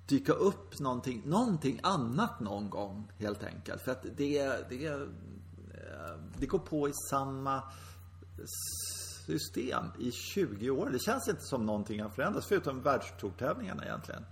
dyka 0.08 0.34
upp 0.34 0.80
någonting, 0.80 1.22
någonting 1.26 1.80
annat 1.84 2.40
någon 2.40 2.70
gång 2.70 3.12
helt 3.20 3.44
enkelt. 3.44 3.82
För 3.82 3.92
att 3.92 4.04
det, 4.18 4.70
det, 4.70 4.86
eh, 4.86 5.00
det 6.38 6.46
går 6.46 6.60
på 6.60 6.90
i 6.90 6.94
samma 7.10 7.64
system 9.26 9.84
i 10.00 10.12
20 10.12 10.70
år. 10.70 10.90
Det 10.90 11.00
känns 11.00 11.28
inte 11.28 11.42
som 11.42 11.66
någonting 11.66 12.02
har 12.02 12.10
förändrats 12.10 12.48
förutom 12.48 12.82
världstourtävlingarna 12.82 13.86
egentligen. 13.86 14.26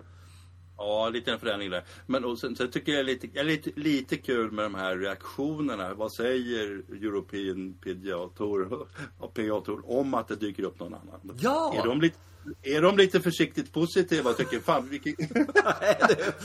Ja, 0.77 1.11
en 1.25 1.39
förändring 1.39 1.69
där. 1.69 1.83
Men 2.05 2.25
och 2.25 2.39
sen, 2.39 2.55
sen 2.55 2.71
tycker 2.71 2.91
jag 2.91 3.05
det 3.05 3.11
är 3.11 3.13
lite, 3.13 3.27
jag 3.33 3.39
är 3.39 3.43
lite, 3.43 3.71
lite 3.75 4.17
kul 4.17 4.51
med 4.51 4.65
de 4.65 4.75
här 4.75 4.97
reaktionerna. 4.97 5.93
Vad 5.93 6.13
säger 6.13 6.83
European 6.91 7.73
PGA 7.73 8.29
Tour, 8.37 8.87
PGA 9.33 9.61
Tour 9.61 9.81
om 9.85 10.13
att 10.13 10.27
det 10.27 10.35
dyker 10.35 10.63
upp 10.63 10.79
någon 10.79 10.93
annan? 10.93 11.37
Ja! 11.39 11.75
Är 11.77 11.87
de 11.87 12.01
lite, 12.01 12.17
är 12.63 12.81
de 12.81 12.97
lite 12.97 13.21
försiktigt 13.21 13.73
positiva 13.73 14.29
och 14.29 14.37
tycker 14.37 14.59
fan 14.59 14.89
vilken... 14.89 15.15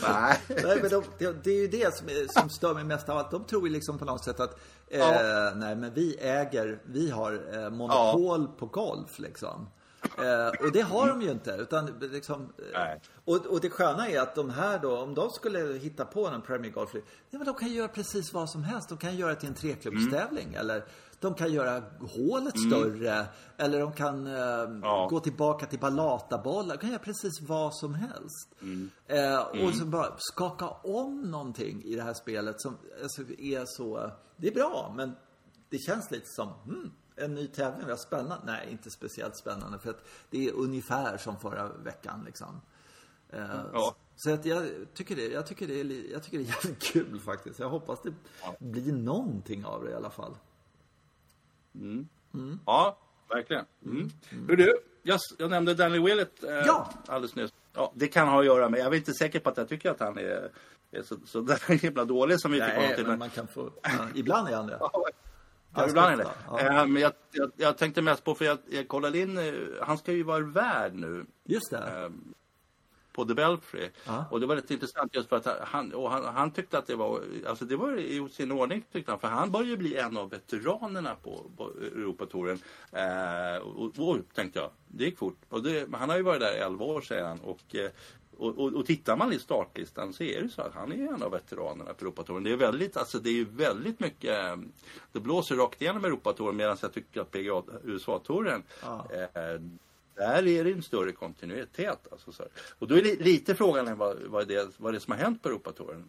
Nej. 0.02 0.40
Nej, 0.48 0.78
men 0.82 0.90
de, 0.90 1.04
det, 1.18 1.44
det 1.44 1.50
är 1.50 1.61
ju 1.61 1.68
det 1.68 1.94
som, 1.94 2.08
som 2.28 2.50
stör 2.50 2.74
mig 2.74 2.84
mest 2.84 3.08
av 3.08 3.18
allt. 3.18 3.30
De 3.30 3.44
tror 3.44 3.68
ju 3.68 3.74
liksom 3.74 3.98
på 3.98 4.04
något 4.04 4.24
sätt 4.24 4.40
att 4.40 4.61
eh, 4.88 4.98
Ja. 4.98 5.52
nej, 5.56 5.76
men 5.76 5.94
vi 5.94 6.16
äger, 6.20 6.78
vi 6.84 7.11
har 7.11 7.54
eh, 7.54 7.70
monopol 7.70 8.48
på 8.48 8.66
golf 8.66 9.18
liksom. 9.18 9.68
Eh, 10.18 10.64
och 10.66 10.72
det 10.72 10.80
har 10.80 11.08
de 11.08 11.22
ju 11.22 11.30
inte. 11.30 11.50
Utan 11.50 11.87
liksom, 12.00 12.42
eh, 12.42 12.64
Nej. 12.72 13.00
och, 13.24 13.46
och 13.46 13.61
det 13.61 13.70
sköna 13.70 14.08
är 14.08 14.20
att 14.20 14.34
de 14.34 14.50
här 14.50 14.78
då, 14.78 14.98
om 14.98 15.14
de 15.14 15.30
skulle 15.30 15.78
hitta 15.78 16.04
på 16.04 16.26
en 16.26 16.42
Premier 16.42 16.72
Golf 16.72 16.94
League, 16.94 17.08
ja, 17.30 17.38
men 17.38 17.46
de 17.46 17.54
kan 17.54 17.72
göra 17.72 17.88
precis 17.88 18.32
vad 18.32 18.50
som 18.50 18.62
helst. 18.64 18.88
De 18.88 18.98
kan 18.98 19.16
göra 19.16 19.30
det 19.34 19.40
till 19.40 19.48
en 19.48 19.54
treklubbstävling. 19.54 20.54
Eller 20.54 20.84
de 21.20 21.35
kan 21.35 21.52
göra 21.52 21.83
hålet 22.00 22.54
större. 22.61 23.26
Eller 23.57 23.81
de 23.81 23.92
kan 23.92 24.26
eh, 24.26 24.81
Ja. 24.83 25.07
gå 25.11 25.20
tillbaka 25.20 25.66
till 25.66 25.78
ballatabollar. 25.78 26.74
De 26.74 26.81
kan 26.81 26.90
göra 26.90 27.02
precis 27.02 27.40
vad 27.40 27.74
som 27.74 27.94
helst. 27.94 28.54
Eh, 29.07 29.40
och 29.66 29.74
så 29.74 29.85
bara 29.85 30.14
skaka 30.18 30.68
om 30.68 31.20
någonting 31.31 31.83
i 31.85 31.94
det 31.94 32.02
här 32.02 32.14
spelet 32.14 32.61
som 32.61 32.76
alltså, 33.02 33.22
är 33.38 33.64
så... 33.66 34.11
Det 34.37 34.48
är 34.48 34.54
bra, 34.54 34.92
men 34.96 35.16
det 35.68 35.78
känns 35.78 36.11
lite 36.11 36.26
som 36.26 36.48
hmm, 36.48 36.92
en 37.16 37.35
ny 37.35 37.46
tävling. 37.46 37.88
Vad 37.88 38.00
spännande. 38.00 38.40
Nej, 38.44 38.68
inte 38.70 38.90
speciellt 38.90 39.37
spännande. 39.37 39.78
För 39.78 39.90
att 39.90 40.04
det 40.31 40.48
är 40.48 40.52
ungefär 40.52 41.16
som 41.16 41.38
förra 41.38 41.68
veckan 41.68 42.22
liksom. 42.26 42.61
Eh, 43.31 43.40
Ja. 43.72 43.94
Så 44.16 44.33
att 44.35 44.44
jag 44.44 44.68
tycker, 44.94 45.16
det, 45.16 45.28
jag, 45.28 45.46
tycker 45.46 45.66
det 45.66 45.81
är, 45.81 46.12
jag 46.12 46.22
tycker 46.22 46.38
det 46.38 46.44
är 46.44 46.46
jävligt 46.64 46.83
kul 46.83 47.20
faktiskt. 47.20 47.59
Jag 47.59 47.68
hoppas 47.68 47.98
det 48.02 48.12
blir 48.59 48.92
någonting 48.92 49.64
av 49.64 49.85
det 49.85 49.90
i 49.90 49.94
alla 49.94 50.11
fall. 50.11 50.37
Ja, 52.66 52.98
verkligen. 53.28 53.64
Mm. 53.84 54.10
Hur 54.48 54.56
du, 54.56 54.78
jag, 55.02 55.18
jag 55.38 55.50
nämnde 55.50 55.74
Danny 55.74 55.98
Willett 55.98 56.44
eh, 56.44 56.50
Ja. 56.50 56.90
alldeles 57.06 57.34
nyss. 57.34 57.52
Ja, 57.74 57.92
det 57.94 58.08
kan 58.08 58.28
ha 58.28 58.40
att 58.40 58.46
göra 58.46 58.68
med, 58.68 58.81
jag 58.81 58.87
är 58.87 58.96
inte 58.96 59.12
säker 59.14 59.40
på 59.40 59.48
att 59.50 59.56
jag 59.56 59.68
tycker 59.68 59.90
att 59.90 60.00
han 60.00 60.18
är, 60.18 60.50
är 60.90 61.02
så, 61.02 61.16
så 61.24 61.40
där 61.40 61.79
himla 61.83 62.04
dålig 62.04 62.40
som 62.40 62.50
vi 62.52 62.60
fick 62.60 62.68
honom 62.70 62.83
Nej, 62.87 62.96
till. 62.96 63.06
men 63.06 63.18
man 63.18 63.31
kan 63.31 63.46
få... 63.48 63.70
Ja, 63.83 63.90
ibland 64.14 64.48
är 64.48 64.56
han 64.56 64.66
det. 64.66 64.79
Ja, 65.74 65.88
ibland 65.88 66.12
är 66.12 66.16
det. 66.16 66.31
ja. 66.46 66.60
Eh, 66.60 66.87
Men 66.87 67.02
jag, 67.02 67.12
jag, 67.33 67.50
jag 67.56 67.79
tänkte 67.79 68.02
mest 68.02 68.24
på, 68.24 68.35
för 68.35 68.44
jag, 68.44 68.58
jag 68.70 68.88
kollade 68.88 69.18
in, 69.18 69.38
eh, 69.38 69.52
han 69.83 69.98
ska 69.98 70.12
ju 70.12 70.22
vara 70.22 70.44
värd 70.46 70.94
nu 70.94 71.26
Just 71.44 71.70
det. 71.70 72.12
På 73.19 73.25
The 73.25 73.35
Belfry. 73.35 73.88
Ja. 74.04 74.25
Och 74.31 74.40
det 74.40 74.46
var 74.46 74.56
rätt 74.56 74.71
intressant 74.71 75.14
just 75.14 75.29
för 75.29 75.37
att 75.37 75.46
han, 75.69 75.94
och 75.94 76.10
han, 76.10 76.25
han 76.35 76.50
tyckte 76.50 76.79
att 76.79 76.87
det 76.87 76.96
var, 76.96 77.23
alltså 77.46 77.64
det 77.64 77.77
var 77.77 77.98
i 77.98 78.29
sin 78.33 78.52
ordning 78.52 78.85
tyckte 78.92 79.12
han. 79.12 79.21
För 79.21 79.29
han 79.29 79.50
börjar 79.50 79.66
ju 79.66 79.77
bli 79.77 79.96
en 79.96 80.16
av 80.16 80.31
veteranerna 80.31 81.14
på, 81.14 81.50
på 81.56 81.71
Europatouren. 81.81 82.58
Eh, 82.92 83.62
och, 83.62 83.98
och 83.98 84.19
tänkte 84.35 84.58
jag, 84.58 84.71
det 84.88 85.04
gick 85.04 85.19
fort. 85.19 85.37
Och 85.48 85.62
det, 85.62 85.88
han 85.92 86.08
har 86.08 86.16
ju 86.16 86.23
varit 86.23 86.40
där 86.40 86.56
i 86.56 86.58
11 86.58 86.85
år 86.85 87.00
säger 87.00 87.25
han. 87.25 87.40
Och, 87.40 87.75
eh, 87.77 87.90
och, 88.38 88.58
och, 88.58 88.73
och 88.73 88.87
tittar 88.87 89.16
man 89.16 89.33
i 89.33 89.38
startlistan 89.38 90.12
så 90.12 90.23
är 90.23 90.42
det 90.42 90.48
så 90.48 90.62
att 90.62 90.75
han 90.75 90.92
är 90.92 91.14
en 91.14 91.23
av 91.23 91.31
veteranerna 91.31 91.94
på 91.94 92.04
Europatouren. 92.04 92.44
Det 92.44 92.52
är 92.52 92.56
väldigt, 92.56 92.96
alltså 92.96 93.19
det 93.19 93.40
är 93.40 93.44
väldigt 93.44 94.00
mycket, 94.00 94.44
eh, 94.44 94.56
det 95.12 95.21
blåser 95.21 95.56
rakt 95.56 95.83
igenom 95.83 96.04
Europatouren 96.04 96.56
medan 96.56 96.77
jag 96.83 96.92
tycker 96.92 97.21
att 97.21 97.31
PGA 97.31 97.62
USA-touren 97.85 98.62
Ja. 98.83 99.06
eh, 99.12 99.60
där 100.19 100.46
är 100.46 100.64
det 100.64 100.73
en 100.73 100.83
större 100.83 101.12
kontinuitet. 101.12 102.08
Alltså, 102.12 102.33
så 102.33 102.42
här. 102.42 102.52
Och 102.79 102.88
då 102.88 102.94
är 102.94 103.02
det 103.02 103.21
lite 103.21 103.54
frågan 103.54 103.98
vad, 103.98 104.16
vad, 104.23 104.42
är 104.42 104.46
det, 104.46 104.69
vad 104.77 104.90
är 104.90 104.94
det 104.94 105.00
som 105.00 105.12
har 105.12 105.19
hänt 105.19 105.42
på 105.42 105.48
Europatouren. 105.48 106.04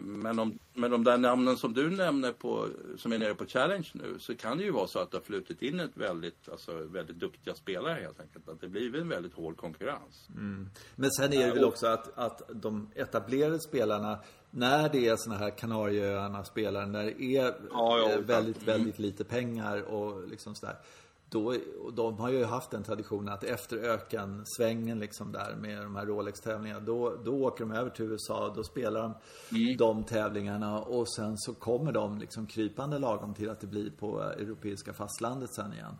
Men, 0.00 0.38
om, 0.38 0.58
men 0.74 0.90
de 0.90 1.04
där 1.04 1.18
namnen 1.18 1.56
som 1.56 1.74
du 1.74 1.90
nämner 1.90 2.32
på, 2.32 2.68
som 2.96 3.12
är 3.12 3.18
nere 3.18 3.34
på 3.34 3.46
Challenge 3.46 3.88
nu, 3.92 4.16
så 4.18 4.34
kan 4.34 4.58
det 4.58 4.64
ju 4.64 4.70
vara 4.70 4.86
så 4.86 4.98
att 4.98 5.10
det 5.10 5.16
har 5.16 5.22
flutit 5.22 5.62
in 5.62 5.80
ett 5.80 5.96
väldigt, 5.96 6.48
alltså, 6.48 6.72
väldigt 6.72 7.16
duktiga 7.16 7.54
spelare 7.54 8.00
helt 8.00 8.20
enkelt. 8.20 8.48
Att 8.48 8.60
det 8.60 8.68
blir 8.68 8.96
en 8.96 9.08
väldigt 9.08 9.34
hård 9.34 9.56
konkurrens. 9.56 10.28
Mm. 10.36 10.70
Men 10.96 11.10
sen 11.10 11.32
är 11.32 11.46
det 11.46 11.54
väl 11.54 11.64
också 11.64 11.86
att, 11.86 12.18
att 12.18 12.42
de 12.48 12.90
etablerade 12.94 13.60
spelarna, 13.60 14.18
när 14.50 14.88
det 14.88 15.08
är 15.08 15.16
såna 15.16 15.36
här 15.36 15.50
Kanarieöarna-spelare, 15.50 16.86
när 16.86 17.04
det 17.04 17.22
är 17.22 17.44
Ja, 17.44 17.54
ja, 17.70 18.10
ja. 18.10 18.20
väldigt, 18.20 18.62
väldigt 18.62 18.98
lite 18.98 19.24
pengar 19.24 19.82
och 19.82 20.28
liksom 20.28 20.54
sådär. 20.54 20.76
Då, 21.32 21.54
de 21.92 22.18
har 22.18 22.30
ju 22.30 22.44
haft 22.44 22.70
den 22.70 22.82
traditionen 22.82 23.34
att 23.34 23.44
efter 23.44 23.76
ökensvängen 23.76 24.98
liksom 24.98 25.32
där 25.32 25.56
med 25.56 25.82
de 25.82 25.96
här 25.96 26.06
Rolex-tävlingarna, 26.06 26.80
då, 26.80 27.16
då 27.24 27.44
åker 27.44 27.64
de 27.64 27.72
över 27.72 27.90
till 27.90 28.04
USA, 28.04 28.52
då 28.56 28.64
spelar 28.64 29.02
de 29.02 29.14
Mm. 29.50 29.76
de 29.76 30.04
tävlingarna 30.04 30.80
och 30.80 31.08
sen 31.14 31.38
så 31.38 31.54
kommer 31.54 31.92
de 31.92 32.18
liksom 32.18 32.46
krypande 32.46 32.98
lagom 32.98 33.34
till 33.34 33.50
att 33.50 33.60
det 33.60 33.66
blir 33.66 33.90
på 33.90 34.20
europeiska 34.22 34.92
fastlandet 34.92 35.54
sen 35.54 35.72
igen. 35.72 35.94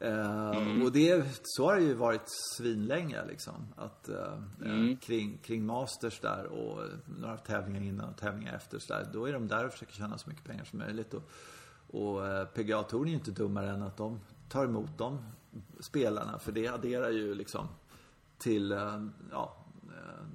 Eh, 0.00 0.82
Och 0.84 0.92
det, 0.92 1.24
så 1.42 1.64
har 1.64 1.76
det 1.76 1.82
ju 1.82 1.94
varit 1.94 2.22
svinlänge 2.56 3.24
liksom. 3.26 3.54
Att, 3.76 4.08
eh, 4.08 4.32
eh, 4.64 4.98
kring, 5.00 5.38
kring 5.38 5.66
Masters 5.66 6.20
där 6.20 6.46
och 6.46 6.82
några 7.20 7.36
tävlingar 7.36 7.82
innan 7.82 8.08
och 8.08 8.16
tävlingar 8.16 8.54
efter 8.54 8.78
så 8.78 8.92
där. 8.94 9.08
Då 9.12 9.28
är 9.28 9.32
de 9.32 9.48
där 9.48 9.66
och 9.66 9.72
försöker 9.72 9.92
tjäna 9.92 10.18
så 10.18 10.28
mycket 10.30 10.44
pengar 10.44 10.64
som 10.64 10.78
möjligt. 10.78 11.14
Och, 11.14 11.22
och 11.90 12.26
eh, 12.26 12.44
PGA-touren 12.46 13.04
är 13.06 13.08
ju 13.10 13.14
inte 13.14 13.30
dummare 13.30 13.70
än 13.70 13.82
att 13.82 13.96
de 13.96 14.20
tar 14.48 14.64
emot 14.64 14.98
de 14.98 15.18
spelarna. 15.80 16.38
För 16.38 16.52
det 16.52 16.68
adderar 16.68 17.10
ju 17.10 17.34
liksom 17.34 17.68
till, 18.38 18.72
eh, 18.72 19.06
ja, 19.30 19.56
eh, 19.88 20.26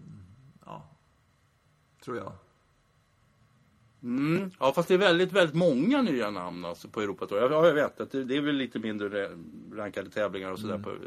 ja, 0.66 0.90
tror 2.04 2.18
jag. 2.18 2.34
Mm. 4.04 4.52
Ja, 4.60 4.74
fast 4.74 4.88
det 4.88 4.94
är 4.94 4.98
väldigt, 4.98 5.32
väldigt 5.32 5.56
många 5.56 6.02
nya 6.02 6.30
namn 6.30 6.66
alltså 6.66 6.88
på 6.88 7.02
Europatour. 7.02 7.52
Ja, 7.52 7.68
jag 7.68 7.74
vet 7.74 8.02
att 8.02 8.12
det, 8.12 8.24
det 8.24 8.38
är 8.38 8.42
väl 8.42 8.56
lite 8.56 8.80
mindre 8.80 9.32
rankade 9.74 10.10
tävlingar 10.10 10.52
och 10.52 10.60
sådär 10.60 10.78
på 10.78 10.90
eh, 10.90 10.98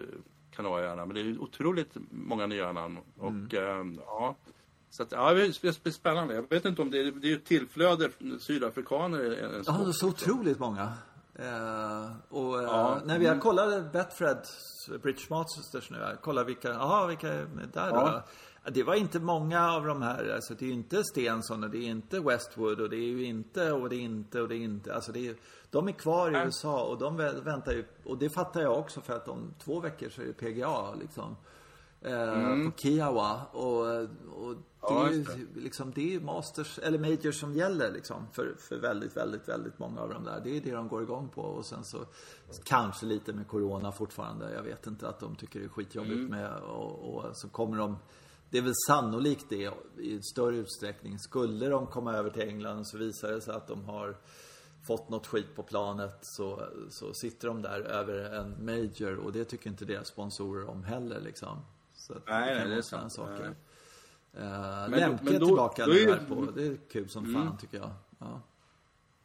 Kanarieöarna. 0.51 1.07
Men 1.07 1.15
det 1.15 1.21
är 1.21 1.39
otroligt 1.39 1.97
många 2.11 2.47
nya 2.47 2.73
namn. 2.73 2.99
Och 3.19 3.55
eh, 3.55 3.87
ja, 4.07 4.37
så 4.91 5.03
att, 5.03 5.13
ja, 5.13 5.35
det 5.35 5.61
blir 5.61 5.91
spännande. 5.91 6.35
Jag 6.35 6.51
vet 6.51 6.65
inte 6.65 6.83
om 6.83 6.91
det 6.91 6.99
är, 6.99 7.13
det 7.13 7.27
är 7.27 7.31
ju 7.31 7.39
tillflöde 7.39 8.11
sydafrikaner. 8.41 9.23
Ja, 9.23 9.63
sport. 9.63 9.79
det 9.79 9.89
är 9.89 9.93
så 9.93 10.09
otroligt 10.09 10.59
många. 10.59 10.93
Eh, 11.39 12.11
och 12.29 12.59
eh, 12.59 12.65
Ja. 12.65 13.01
när 13.05 13.19
vi 13.19 13.27
har 13.27 13.39
kollat 13.39 13.93
Betfred, 13.93 14.39
British 15.03 15.31
Masters 15.31 15.91
nu, 15.91 15.99
jag 15.99 16.23
vilka, 16.45 16.69
jaha, 16.69 17.07
vilka 17.07 17.33
är 17.33 17.47
där 17.73 17.91
då? 17.91 17.97
Ja. 17.97 18.23
Ja, 18.65 18.71
Det 18.71 18.83
var 18.83 18.95
inte 18.95 19.21
många 19.21 19.73
av 19.73 19.87
de 19.87 20.03
här, 20.03 20.33
alltså 20.35 20.55
det 20.55 20.65
är 20.65 20.67
ju 20.67 20.73
inte 20.73 21.05
Stensson 21.05 21.65
och 21.65 21.71
det 21.71 21.79
är 21.79 21.87
inte 21.89 22.21
Westwood 22.21 22.81
och 22.81 22.91
det 22.91 22.97
är 22.97 23.09
ju 23.09 23.25
inte 23.25 23.73
och 23.73 23.89
det 23.89 23.97
är 23.97 24.01
inte 24.01 24.41
och 24.41 24.49
det 24.49 24.55
är 24.57 24.59
inte, 24.59 24.95
alltså 24.95 25.13
det 25.13 25.29
är, 25.29 25.35
de 25.71 25.89
är 25.89 25.93
kvar 25.93 26.31
i. 26.31 26.45
USA 26.45 26.85
och 26.85 26.99
de 26.99 27.21
vä- 27.21 27.41
väntar 27.45 27.73
ju, 27.73 27.85
och 28.05 28.19
det 28.19 28.31
fattar 28.31 28.61
jag 28.63 28.79
också 28.79 29.01
för 29.01 29.17
att 29.17 29.29
om 29.29 29.55
två 29.65 29.81
veckor 29.81 30.09
så 30.09 30.23
är 30.23 30.27
det 30.27 30.33
PGA 30.33 30.95
liksom. 31.01 31.37
Eh, 32.05 32.65
På 32.71 32.73
Kiawa 32.77 33.41
och, 33.53 33.87
och 34.43 34.57
det 34.57 34.91
Mm. 34.91 35.03
Ja, 35.03 35.09
är 35.09 35.13
ju 35.13 35.47
liksom, 35.55 35.93
det 35.95 36.15
är 36.15 36.21
Masters, 36.21 36.79
eller 36.79 36.99
Majors 36.99 37.41
som 37.41 37.55
gäller 37.55 37.93
liksom. 37.93 38.27
För, 38.33 38.55
för 38.59 38.77
väldigt, 38.77 39.17
väldigt, 39.17 39.49
väldigt 39.49 39.79
många 39.79 40.01
av 40.01 40.09
de 40.09 40.25
där. 40.25 40.41
Det 40.45 40.57
är 40.57 40.61
det 40.61 40.71
de 40.73 40.89
går 40.89 41.03
igång 41.03 41.29
på. 41.29 41.41
Och 41.43 41.67
sen 41.67 41.85
så 41.85 41.99
kanske 42.65 43.07
lite 43.07 43.33
med 43.33 43.49
Corona 43.49 43.93
fortfarande. 43.93 44.55
Jag 44.55 44.63
vet 44.63 44.87
inte 44.87 45.09
att 45.09 45.21
de 45.21 45.37
tycker 45.37 45.59
det 45.61 45.65
är 45.67 45.69
skitjobbigt 45.69 46.13
Mm. 46.15 46.27
med. 46.31 46.57
Och, 46.57 47.15
och 47.15 47.37
så 47.37 47.49
kommer 47.49 47.77
de, 47.79 47.97
det 48.51 48.59
är 48.59 48.63
väl 48.63 48.73
sannolikt 48.89 49.47
det 49.49 49.71
i 49.99 50.21
större 50.23 50.57
utsträckning. 50.57 51.19
Skulle 51.19 51.69
de 51.69 51.87
komma 51.87 52.13
över 52.13 52.31
till 52.31 52.43
England 52.49 52.87
så 52.87 52.99
visar 52.99 53.29
det 53.33 53.41
sig 53.41 53.55
att 53.55 53.67
de 53.69 53.85
har 53.85 54.17
fått 54.87 55.09
något 55.09 55.27
skit 55.27 55.57
på 55.57 55.63
planet 55.63 56.19
så, 56.23 56.63
så 56.91 57.15
sitter 57.15 57.49
de 57.49 57.63
där 57.63 57.81
över 57.81 58.15
en 58.35 58.65
major 58.65 59.17
och 59.17 59.33
det 59.33 59.45
tycker 59.45 59.71
inte 59.71 59.85
deras 59.85 60.09
sponsorer 60.09 60.69
om 60.71 60.85
heller 60.85 61.21
liksom. 61.21 61.59
Så 62.07 62.13
att 62.13 62.27
Nej, 62.29 62.41
nej, 62.47 62.59
kan 62.59 62.67
det 62.69 62.73
är 62.73 62.77
vara 62.77 62.83
sådana 62.83 63.11
saker. 63.11 63.55
Nej. 64.35 64.45
Uh, 64.45 64.91
Men- 64.91 65.01
Lemke 65.01 65.25
men 65.25 65.41
då- 65.41 65.47
tillbaka 65.47 65.87
då 65.87 65.93
är 65.93 66.07
där 66.07 66.25
på. 66.29 66.49
Det 66.57 66.67
är 66.67 66.77
kul 66.93 67.09
som 67.09 67.25
fan 67.33 67.43
Mm. 67.43 67.57
tycker 67.57 67.77
jag. 67.79 67.91
Ja. 68.19 68.41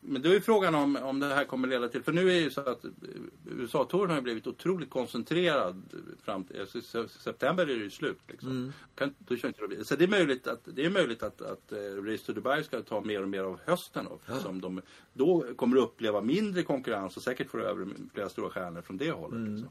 Men 0.01 0.21
då 0.21 0.29
är 0.29 0.39
frågan 0.39 0.75
om, 0.75 0.95
om 0.95 1.19
det 1.19 1.25
här 1.35 1.45
kommer 1.45 1.67
leda 1.67 1.87
till, 1.87 2.03
för 2.03 2.11
nu 2.11 2.21
är 2.21 2.25
det 2.25 2.39
ju 2.39 2.49
så 2.51 2.61
att 2.61 2.85
eh, 2.85 2.91
USA-touren 3.45 4.09
har 4.09 4.15
ju 4.15 4.21
blivit 4.21 4.47
otroligt 4.47 4.89
koncentrerad 4.89 5.83
fram 6.23 6.43
till, 6.43 6.61
alltså, 6.61 6.81
se- 6.81 7.07
september 7.09 7.63
är 7.63 7.67
det 7.67 7.73
ju 7.83 7.89
slut 7.89 8.19
liksom. 8.27 8.73
Kan, 8.95 9.15
då 9.17 9.35
kör 9.35 9.47
inte 9.47 9.67
det, 9.67 9.85
så 9.85 9.95
det 9.95 10.03
är 10.03 10.07
möjligt 10.07 10.47
att, 10.47 10.59
det 10.65 10.85
är 10.85 10.89
möjligt 10.89 11.23
att, 11.23 11.41
att 11.41 11.71
eh, 11.71 11.77
Race 12.03 12.25
to 12.25 12.33
Dubai 12.33 12.63
ska 12.63 12.81
ta 12.81 13.01
mer 13.01 13.21
och 13.21 13.29
mer 13.29 13.43
av 13.43 13.59
hösten 13.65 14.05
då, 14.09 14.19
eftersom 14.27 14.61
de 14.61 14.81
då 15.13 15.45
kommer 15.55 15.77
att 15.77 15.83
uppleva 15.83 16.21
mindre 16.21 16.63
konkurrens 16.63 17.17
och 17.17 17.23
säkert 17.23 17.49
få 17.49 17.57
över 17.59 17.87
flera 18.13 18.29
stora 18.29 18.49
stjärnor 18.49 18.81
från 18.81 18.97
det 18.97 19.11
hållet. 19.11 19.49
Liksom. 19.49 19.69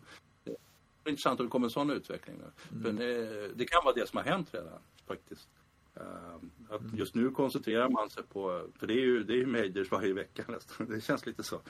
Intressant 1.09 1.41
om 1.41 1.47
det 1.47 1.51
kommer 1.51 1.67
en 1.67 1.71
sån 1.71 1.91
utveckling. 1.91 2.37
Då. 2.45 2.79
För 2.83 2.93
det, 2.93 3.65
kan 3.65 3.85
vara 3.85 3.95
det 3.95 4.09
som 4.09 4.17
har 4.17 4.25
hänt 4.25 4.49
redan 4.55 4.79
faktiskt. 5.07 5.49
Ehm, 5.95 6.51
att 6.71 6.95
just 6.99 7.15
nu 7.15 7.31
koncentrerar 7.31 7.89
man 7.89 8.11
sig 8.11 8.23
på, 8.23 8.67
för 8.79 8.87
det 8.87 8.95
är 8.95 9.01
ju, 9.05 9.23
det 9.25 9.33
är 9.33 9.37
ju 9.37 9.47
majors 9.47 9.91
varje 9.91 10.13
vecka 10.13 10.45
nästan. 10.49 10.87
Det 10.91 11.01
känns 11.01 11.27
lite 11.27 11.43
så. 11.43 11.61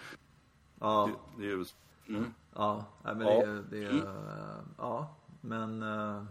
Ja, 0.80 1.10
Det, 1.36 1.42
det 1.42 1.48
är 1.52 1.56
ju, 1.56 1.64
mm. 2.08 2.34
ja, 2.54 2.84
men 3.02 3.18
det, 3.18 3.32
är- 3.32 3.64
det 3.70 3.84
är, 3.84 3.94
eh, 3.94 4.60
ja, 4.78 5.16
men, 5.40 5.82
eh, 5.82 6.24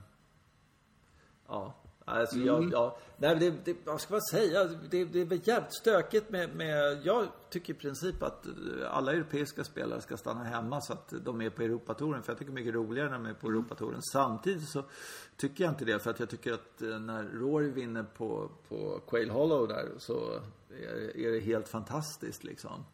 ja. 1.48 1.74
Alltså, 2.10 2.36
Mm. 2.36 2.48
jag, 2.48 2.72
ja, 2.72 2.98
nej, 3.18 3.36
det, 3.36 3.66
det, 3.66 3.78
vad 3.86 4.02
ska 4.02 4.14
man 4.14 4.22
säga? 4.22 4.64
Det, 4.64 5.06
det 5.06 5.20
är 5.20 5.50
jävligt 5.50 5.74
stökigt 5.74 6.30
med, 6.30 6.56
med, 6.56 7.02
jag 7.04 7.28
tycker 7.50 7.74
i 7.74 7.78
princip 7.78 8.24
att 8.24 8.46
eh, 8.46 8.54
alla 8.92 9.12
europeiska 9.14 9.64
spelare 9.64 10.02
ska 10.02 10.18
stanna 10.18 10.44
hemma 10.44 10.82
så 10.82 10.94
att 10.94 11.14
de 11.26 11.42
är 11.42 11.50
på 11.50 11.62
Europatouren. 11.62 12.24
För 12.24 12.32
jag 12.32 12.40
tycker 12.40 12.52
det 12.52 12.54
är 12.54 12.64
mycket 12.64 12.76
roligare 12.76 13.10
när 13.10 13.18
de 13.18 13.26
är 13.26 13.34
på 13.34 13.48
Europatouren. 13.48 14.02
Samtidigt 14.02 14.70
så 14.70 14.84
tycker 15.38 15.64
jag 15.64 15.72
inte 15.72 15.86
det. 15.86 16.00
För 16.00 16.10
att 16.12 16.20
jag 16.20 16.30
tycker 16.30 16.54
att 16.54 16.82
eh, 16.82 17.00
när 17.00 17.24
Rory 17.24 17.70
vinner 17.72 18.04
på, 18.04 18.50
på 18.70 19.02
Quail 19.08 19.30
Hollow 19.30 19.68
där 19.68 19.86
så 19.98 20.40
är, 20.70 21.18
är 21.18 21.32
det 21.32 21.40
helt 21.40 21.68
fantastiskt 21.68 22.44
liksom. 22.44 22.86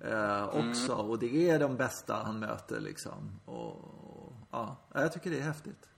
Eh, 0.00 0.48
också. 0.48 0.92
Och 0.94 1.18
det 1.18 1.50
är 1.50 1.58
de 1.58 1.76
bästa 1.76 2.14
han 2.14 2.38
möter 2.40 2.80
liksom. 2.80 3.40
Och, 3.44 3.70
och, 3.70 4.32
ja, 4.50 4.76
jag 4.94 5.12
tycker 5.12 5.30
det 5.30 5.38
är 5.38 5.42
häftigt. 5.42 5.89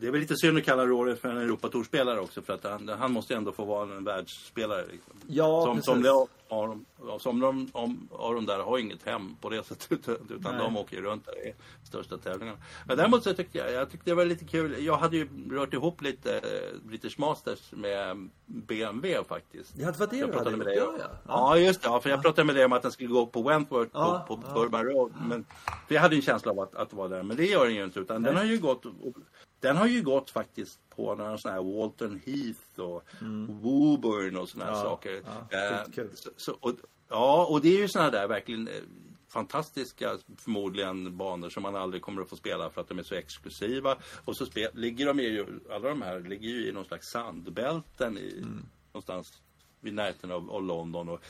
Det 0.00 0.06
är 0.06 0.10
väl 0.10 0.20
lite 0.20 0.36
synd 0.36 0.58
att 0.58 0.64
kalla 0.64 0.86
Rory 0.86 1.16
för 1.16 1.28
en 1.28 1.36
Europatourspelare 1.36 2.20
också 2.20 2.42
för 2.42 2.52
att 2.52 2.64
han, 2.64 2.88
han 2.88 3.12
måste 3.12 3.34
ändå 3.34 3.52
få 3.52 3.64
vara 3.64 3.96
en 3.96 4.04
världsspelare. 4.04 4.84
Liksom. 4.92 5.12
Ja, 5.26 5.62
som, 5.64 5.76
precis. 5.76 5.84
som 5.84 6.02
de, 6.02 6.26
de, 6.48 7.20
som 7.20 7.40
de 7.40 7.68
om, 7.72 8.08
de 8.10 8.46
där 8.46 8.58
har 8.58 8.78
inget 8.78 9.02
hem 9.02 9.36
på 9.40 9.48
det 9.50 9.64
sättet 9.66 10.08
utan 10.08 10.54
Nej. 10.54 10.62
de 10.64 10.76
åker 10.76 11.02
runt 11.02 11.26
där 11.26 11.48
i 11.48 11.54
största 11.84 12.18
tävlingarna. 12.18 12.58
Men 12.86 12.96
däremot 12.96 13.24
så 13.24 13.34
tyckte 13.34 13.58
jag, 13.58 13.72
jag 13.72 13.90
tyckte 13.90 14.10
det 14.10 14.14
var 14.14 14.24
lite 14.24 14.44
kul. 14.44 14.84
Jag 14.84 14.96
hade 14.96 15.16
ju 15.16 15.28
rört 15.50 15.74
ihop 15.74 16.02
lite 16.02 16.36
eh, 16.36 16.80
British 16.82 17.18
Masters 17.18 17.72
med 17.72 18.28
BMW 18.46 19.24
faktiskt. 19.28 19.72
Ja, 19.76 19.86
det 19.86 19.98
var 19.98 20.06
det 20.06 20.16
jag 20.16 20.28
du 20.28 20.32
pratade 20.32 20.50
hade 20.50 20.64
med 20.64 20.76
gjort. 20.76 20.96
dig 20.96 21.06
Ja, 21.08 21.10
ja. 21.28 21.54
Ja, 21.54 21.58
just 21.58 21.82
det. 21.82 21.88
Ja, 21.88 22.00
för 22.00 22.10
jag 22.10 22.22
pratade 22.22 22.44
med 22.44 22.54
dig 22.54 22.64
om 22.64 22.72
att 22.72 22.82
den 22.82 22.92
skulle 22.92 23.08
gå 23.08 23.26
på 23.26 23.42
Wentworth 23.42 23.90
Ja, 23.94 24.24
på, 24.28 24.36
på. 24.36 24.54
Bourbon 24.54 24.84
Road. 24.84 25.12
Men, 25.28 25.44
för 25.88 25.94
jag 25.94 26.02
hade 26.02 26.16
en 26.16 26.22
känsla 26.22 26.50
av 26.52 26.60
att, 26.60 26.74
att 26.74 26.90
det 26.90 26.96
var 26.96 27.08
där. 27.08 27.22
Men 27.22 27.36
det 27.36 27.46
gör 27.46 27.64
den 27.64 27.74
ju 27.74 27.84
inte. 27.84 28.00
Utan 28.00 28.22
den 28.22 28.36
har 28.36 28.44
ju 28.44 28.58
gått 28.58 28.84
den 29.60 29.76
har 29.76 29.86
ju 29.86 30.02
gått 30.02 30.30
faktiskt 30.30 30.80
på 30.96 31.14
några 31.14 31.38
sådana 31.38 31.62
här 31.62 31.78
Walton 31.78 32.20
Heath 32.26 32.80
och 32.80 33.02
Woburn 33.48 34.36
och 34.36 34.48
sådana 34.48 34.70
här 34.70 34.76
Mm. 34.80 34.84
Ja, 34.84 34.90
saker. 34.90 35.22
ja, 35.50 35.84
skitkul. 35.84 36.10
så, 36.14 36.30
så, 36.36 36.52
och, 36.60 36.72
ja, 37.08 37.46
och 37.50 37.60
det 37.60 37.68
är 37.68 37.78
ju 37.78 37.88
sådana 37.88 38.10
där 38.10 38.28
verkligen 38.28 38.68
eh, 38.68 38.74
fantastiska, 39.28 40.18
förmodligen, 40.38 41.16
banor 41.16 41.48
som 41.48 41.62
man 41.62 41.76
aldrig 41.76 42.02
kommer 42.02 42.22
att 42.22 42.28
få 42.28 42.36
spela 42.36 42.70
för 42.70 42.80
att 42.80 42.88
de 42.88 42.98
är 42.98 43.02
så 43.02 43.14
exklusiva. 43.14 43.96
Och 44.24 44.36
så 44.36 44.46
ligger 44.72 45.06
de 45.06 45.18
ju, 45.20 45.46
alla 45.70 45.88
de 45.88 46.02
här 46.02 46.20
ligger 46.20 46.48
ju 46.48 46.68
i 46.68 46.72
någon 46.72 46.84
slags 46.84 47.06
sandbälten 47.12 48.18
i, 48.18 48.38
Mm. 48.38 48.66
någonstans 48.92 49.42
vid 49.80 49.94
närheten 49.94 50.30
av, 50.30 50.50
av 50.50 50.62
London. 50.62 51.08
Och, 51.08 51.20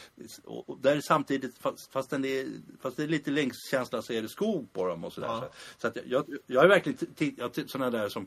och, 0.45 0.71
och 0.71 0.79
där 0.81 0.97
är 0.97 1.01
samtidigt, 1.01 1.59
fast, 1.59 1.93
fast, 1.93 2.11
den 2.11 2.25
är, 2.25 2.47
fast 2.83 2.97
det 2.97 3.03
är 3.03 3.09
lite 3.09 3.31
längskänsla 3.31 4.03
så 4.03 4.13
är 4.13 4.23
det 4.23 4.29
skog 4.29 4.73
på 4.73 4.87
dem 4.87 5.05
och 5.05 5.13
sådär. 5.13 5.29
Ja. 5.29 5.41
Så, 5.41 5.81
så 5.81 5.87
att 5.87 5.97
jag, 6.07 6.25
jag, 6.47 6.65
är 6.65 6.69
verkligen, 6.69 7.35
jag, 7.39 7.71
sådana 7.71 7.91
där 7.91 8.09
som 8.09 8.27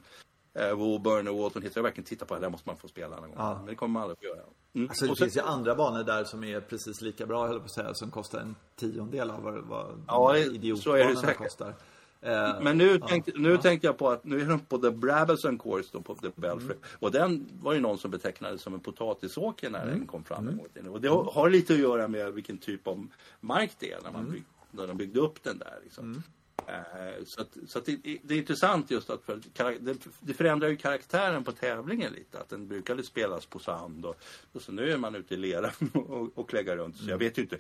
eh, 0.54 0.74
Woburn 0.74 1.28
och 1.28 1.38
Walton 1.38 1.62
Heath, 1.62 1.78
jag 1.78 1.84
verkligen 1.84 2.06
tittat 2.06 2.28
på 2.28 2.36
det, 2.36 2.42
där 2.42 2.50
måste 2.50 2.70
man 2.70 2.78
få 2.78 2.88
spela 2.88 3.16
någon 3.16 3.30
gång. 3.30 3.38
Ja. 3.38 3.58
Men 3.58 3.66
det 3.66 3.76
kommer 3.76 3.94
man 3.94 4.02
aldrig 4.02 4.20
få 4.20 4.26
göra. 4.26 4.46
Mm. 4.74 4.90
Alltså 4.90 5.06
det 5.06 5.12
Och 5.12 5.18
finns 5.18 5.38
ju 5.38 5.42
andra 5.42 5.76
banor 5.76 6.04
där 6.04 6.24
som 6.24 6.44
är 6.44 6.62
precis 6.62 7.02
lika 7.02 7.26
bra, 7.26 7.48
höll 7.48 7.60
på 7.60 7.66
att 7.66 7.72
säga, 7.72 7.94
som 7.94 8.12
kostar 8.12 8.40
en 8.40 8.56
tiondel 8.76 9.32
av 9.32 9.44
vad, 9.44 9.64
vad 9.64 10.04
Ja, 10.08 10.34
de 10.34 10.40
idiotbanorna 10.40 11.34
kostar. 11.34 11.76
Eh, 12.24 12.62
Men 12.62 12.78
nu, 12.78 13.00
tänkte, 13.00 13.32
nu 13.36 13.58
tänkte 13.58 13.88
jag 13.88 13.98
på 13.98 14.10
att 14.10 14.24
nu 14.24 14.42
är 14.42 14.46
de 14.46 14.60
på 14.60 14.78
The 14.78 14.92
Brabazon 14.92 15.60
Course 15.60 16.00
på 16.00 16.16
The 16.16 16.30
Belfry. 16.36 16.76
Och 17.00 17.12
den 17.12 17.48
var 17.62 17.74
ju 17.74 17.80
någon 17.80 17.98
som 17.98 18.12
betecknade 18.12 18.58
som 18.58 18.74
en 18.74 18.80
potatisåker 18.80 19.70
när 19.70 19.86
den 19.86 20.08
kom 20.08 20.24
fram 20.24 20.48
en 20.48 20.58
gång 20.58 20.66
i 20.66 20.70
tiden. 20.70 20.90
Och 20.90 21.02
det 21.02 21.08
har, 21.08 21.50
lite 21.50 21.74
att 21.74 21.80
göra 21.80 22.08
med 22.08 22.34
vilken 22.34 22.58
typ 22.58 22.88
av 22.88 23.08
mark 23.40 23.72
det 23.80 23.92
är 23.92 24.02
när, 24.04 24.12
man 24.12 24.32
bygg, 24.32 24.44
när 24.72 24.88
de 24.88 24.98
byggde 24.98 25.20
upp 25.20 25.44
den 25.44 25.58
där. 25.58 25.80
Liksom. 25.84 26.24
Eh, 26.68 27.24
Så, 27.26 27.42
att, 27.42 27.58
så 27.68 27.80
att 27.80 27.86
det, 27.86 27.98
det 28.24 28.34
är 28.34 28.38
intressant 28.38 28.92
just 28.92 29.10
att 29.10 29.24
för, 29.24 29.40
det, 29.80 29.98
det 30.20 30.34
förändrar 30.34 30.68
ju 30.70 30.78
karaktären 30.78 31.44
på 31.44 31.52
tävlingen 31.52 32.14
lite. 32.14 32.40
Att 32.40 32.50
den 32.50 32.68
brukade 32.68 33.04
spelas 33.04 33.46
på 33.46 33.60
sand 33.60 34.06
och, 34.06 34.16
och 34.54 34.62
så 34.62 34.72
nu 34.72 34.92
är 34.92 34.98
man 34.98 35.16
ute 35.16 35.34
i 35.34 35.38
leran 35.38 35.72
och, 35.94 36.38
och 36.38 36.50
kläggar 36.50 36.78
runt. 36.78 36.98
Så 36.98 37.10
jag 37.10 37.18
vet 37.18 37.38
ju 37.38 37.42
inte. 37.42 37.58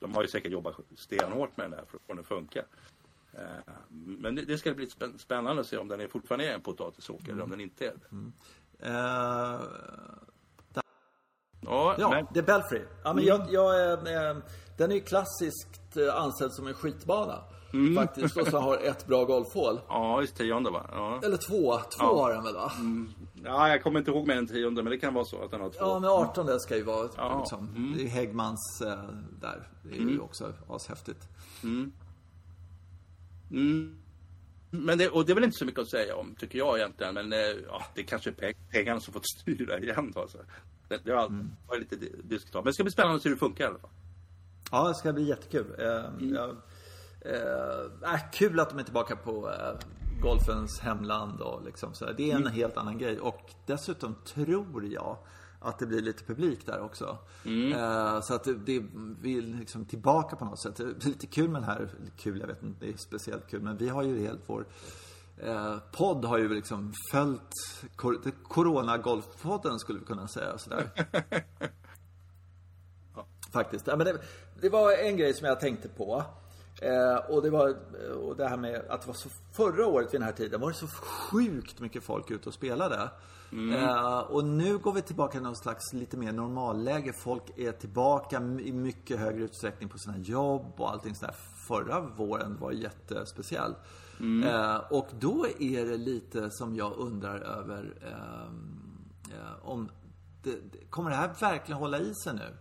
De 0.00 0.14
har 0.14 0.22
ju 0.22 0.28
säkert 0.28 0.52
jobbat 0.52 0.74
stenhårt 0.96 1.56
med 1.56 1.66
den 1.66 1.78
här 1.78 1.84
för 1.90 1.96
att 1.96 2.02
få 2.02 2.12
den 2.12 2.18
att 2.18 2.26
funka. 2.26 2.64
Eh, 3.38 3.72
Men 3.94 4.34
det, 4.34 4.58
ska 4.58 4.74
bli 4.74 4.86
spän- 4.86 5.18
spännande 5.18 5.60
att 5.60 5.66
se 5.68 5.76
om 5.76 5.88
den 5.88 6.00
är 6.00 6.08
fortfarande 6.08 6.48
är 6.50 6.54
en 6.54 6.60
potatisåker 6.60 7.32
eller 7.32 7.42
om 7.42 7.50
den 7.50 7.60
inte 7.60 7.86
är 7.86 7.92
det. 7.94 8.88
Eh, 8.88 9.60
Ja, 11.66 11.94
ja, 11.98 12.10
men, 12.10 12.26
det 12.34 12.40
är 12.40 12.44
Belfry. 12.44 12.82
Ja, 13.04 13.12
men 13.14 13.24
jag, 13.24 13.46
jag, 13.52 13.80
eh, 14.08 14.28
eh, 14.30 14.36
den 14.78 14.90
är 14.90 14.94
ju 14.94 15.00
klassiskt 15.00 15.96
ansedd 16.14 16.52
som 16.52 16.66
en 16.66 16.74
skitbana. 16.74 17.38
Mm. 17.72 17.94
Faktiskt. 17.94 18.36
Och 18.36 18.46
så 18.46 18.58
har 18.58 18.76
ett 18.76 19.06
bra 19.06 19.24
golfhål. 19.24 19.80
ja 19.88 20.20
just 20.20 20.36
tionde 20.36 20.70
va? 20.70 20.86
Ja. 20.92 21.20
Eller 21.22 21.36
två. 21.36 21.76
Två 21.78 22.04
Ja. 22.04 22.22
har 22.22 22.32
den 22.34 22.44
väl 22.44 22.54
va? 22.54 22.72
ja, 23.44 23.68
jag 23.68 23.82
kommer 23.82 23.98
inte 23.98 24.10
ihåg 24.10 24.26
mer 24.26 24.36
än 24.36 24.46
tionde 24.46 24.82
men 24.82 24.90
det 24.90 24.98
kan 24.98 25.14
vara 25.14 25.24
så 25.24 25.42
att 25.44 25.50
den 25.50 25.60
har 25.60 25.68
två. 25.70 25.76
Ja, 25.80 25.98
men 25.98 26.10
18 26.10 26.46
det 26.46 26.60
ska 26.60 26.76
ju 26.76 26.82
vara 26.82 27.08
Ja. 27.16 27.38
liksom. 27.38 27.94
Det 27.96 28.04
är 28.04 28.08
Häggmans 28.08 28.82
där. 29.40 29.68
Det 29.82 29.96
är 29.96 30.00
ju 30.00 30.20
också 30.20 30.52
ashäftigt. 30.68 31.28
Mm. 31.62 31.92
Men 34.70 34.98
det, 34.98 35.08
och 35.08 35.26
det 35.26 35.32
är 35.32 35.34
väl 35.34 35.44
inte 35.44 35.58
så 35.58 35.64
mycket 35.64 35.80
att 35.80 35.90
säga 35.90 36.16
om, 36.16 36.34
tycker 36.38 36.58
jag 36.58 36.78
egentligen. 36.78 37.14
Men 37.14 37.32
eh, 37.32 37.38
ja, 37.38 37.82
det 37.94 38.00
är 38.00 38.04
kanske 38.04 38.30
pe- 38.30 38.54
pengarna 38.70 39.00
som 39.00 39.12
fått 39.14 39.26
styra 39.40 39.78
igen 39.78 40.12
då. 40.14 40.28
Så. 40.28 40.38
Det, 40.88 41.00
det 41.04 41.12
har 41.12 41.26
Mm. 41.26 41.50
varit 41.68 41.80
lite 41.80 41.96
di- 41.96 42.20
diskutabelt. 42.24 42.64
Men 42.64 42.70
det 42.70 42.72
ska 42.74 42.84
bli 42.84 42.92
spännande 42.92 43.16
att 43.16 43.22
se 43.22 43.28
hur 43.28 43.36
det 43.36 43.40
funkar 43.40 43.64
i 43.64 43.66
alla 43.66 43.78
fall. 43.78 43.90
Ja, 44.70 44.88
det 44.88 44.94
ska 44.94 45.12
bli 45.12 45.28
jättekul. 45.28 45.74
Eh, 45.78 45.86
jag, 46.34 46.56
eh, 47.20 48.12
äh, 48.14 48.20
kul 48.32 48.60
att 48.60 48.70
de 48.70 48.78
är 48.78 48.82
tillbaka 48.82 49.16
på 49.16 49.50
eh, 49.52 49.78
golfens 50.22 50.80
hemland 50.80 51.40
och 51.40 51.64
liksom 51.64 51.94
så. 51.94 52.12
Det 52.12 52.30
är 52.30 52.36
en 52.36 52.46
helt 52.46 52.76
annan 52.76 52.98
grej. 52.98 53.20
Och 53.20 53.50
dessutom 53.66 54.14
tror 54.24 54.84
jag 54.84 55.16
att 55.64 55.78
det 55.78 55.86
blir 55.86 56.00
lite 56.02 56.24
publik 56.24 56.66
där 56.66 56.80
också. 56.80 57.18
Eh, 57.72 58.20
så 58.20 58.34
att 58.34 58.44
det, 58.44 58.54
det 58.54 58.82
vi 59.20 59.38
är 59.38 59.42
liksom 59.42 59.84
tillbaka 59.84 60.36
på 60.36 60.44
något 60.44 60.62
sätt. 60.62 60.76
Det 60.76 60.82
är 60.84 61.08
lite 61.08 61.26
kul 61.26 61.48
med 61.50 61.62
den 61.62 61.70
här, 61.70 61.88
kul, 62.16 62.40
jag 62.40 62.46
vet 62.46 62.62
inte, 62.62 62.84
det 62.86 62.92
är 62.92 62.96
speciellt 62.96 63.50
kul. 63.50 63.62
Men 63.62 63.76
vi 63.76 63.88
har 63.88 64.02
ju 64.02 64.20
helt 64.20 64.40
vår 64.46 64.66
eh, 65.38 65.76
podd 65.92 66.24
har 66.24 66.38
ju 66.38 66.48
liksom 66.54 66.92
följt 67.10 67.82
kor- 67.96 68.32
Corona-golfpodden 68.48 69.78
skulle 69.78 69.98
vi 69.98 70.04
kunna 70.04 70.28
säga 70.28 70.58
sådär. 70.58 70.90
Faktiskt. 73.52 73.86
Ja, 73.86 73.96
men 73.96 74.06
det, 74.06 74.18
det 74.60 74.68
var 74.68 74.92
en 74.92 75.16
grej 75.16 75.34
som 75.34 75.46
jag 75.46 75.60
tänkte 75.60 75.88
på. 75.88 76.24
Eh, 76.82 77.16
och 77.30 77.42
det 77.42 77.50
var 77.50 77.76
och 78.14 78.36
det 78.36 78.48
här 78.48 78.56
med 78.56 78.82
att 78.88 79.00
det 79.00 79.06
var 79.06 79.14
så 79.14 79.28
förra 79.52 79.86
året 79.86 80.14
vid 80.14 80.20
den 80.20 80.26
här 80.26 80.32
tiden 80.32 80.60
var 80.60 80.68
det 80.68 80.74
så 80.74 80.86
sjukt 80.86 81.80
mycket 81.80 82.02
folk 82.02 82.30
ute 82.30 82.48
och 82.48 82.54
spelade. 82.54 83.10
Eh, 83.52 84.18
och 84.18 84.44
nu 84.44 84.78
går 84.78 84.92
vi 84.92 85.02
tillbaka 85.02 85.32
till 85.32 85.42
någon 85.42 85.56
slags 85.56 85.92
lite 85.92 86.16
mer 86.16 86.32
normalläge. 86.32 87.12
Folk 87.12 87.58
är 87.58 87.72
tillbaka 87.72 88.42
i 88.60 88.72
mycket 88.72 89.20
högre 89.20 89.44
utsträckning 89.44 89.88
på 89.88 89.98
sina 89.98 90.18
jobb 90.18 90.72
och 90.76 90.90
allting 90.90 91.14
sådär. 91.14 91.34
Förra 91.68 92.00
våren 92.00 92.56
var 92.60 92.72
jättespeciell. 92.72 93.74
Eh, 94.44 94.76
och 94.76 95.08
då 95.18 95.46
är 95.58 95.86
det 95.86 95.96
lite 95.96 96.50
som 96.50 96.76
jag 96.76 96.92
undrar 96.96 97.40
över 97.40 97.94
ehm, 98.02 99.04
eh, 99.32 99.68
om 99.68 99.88
det, 100.42 100.50
det, 100.72 100.90
kommer 100.90 101.10
det 101.10 101.16
här 101.16 101.34
verkligen 101.40 101.78
hålla 101.78 101.98
i 101.98 102.14
sig 102.14 102.34
nu? 102.34 102.56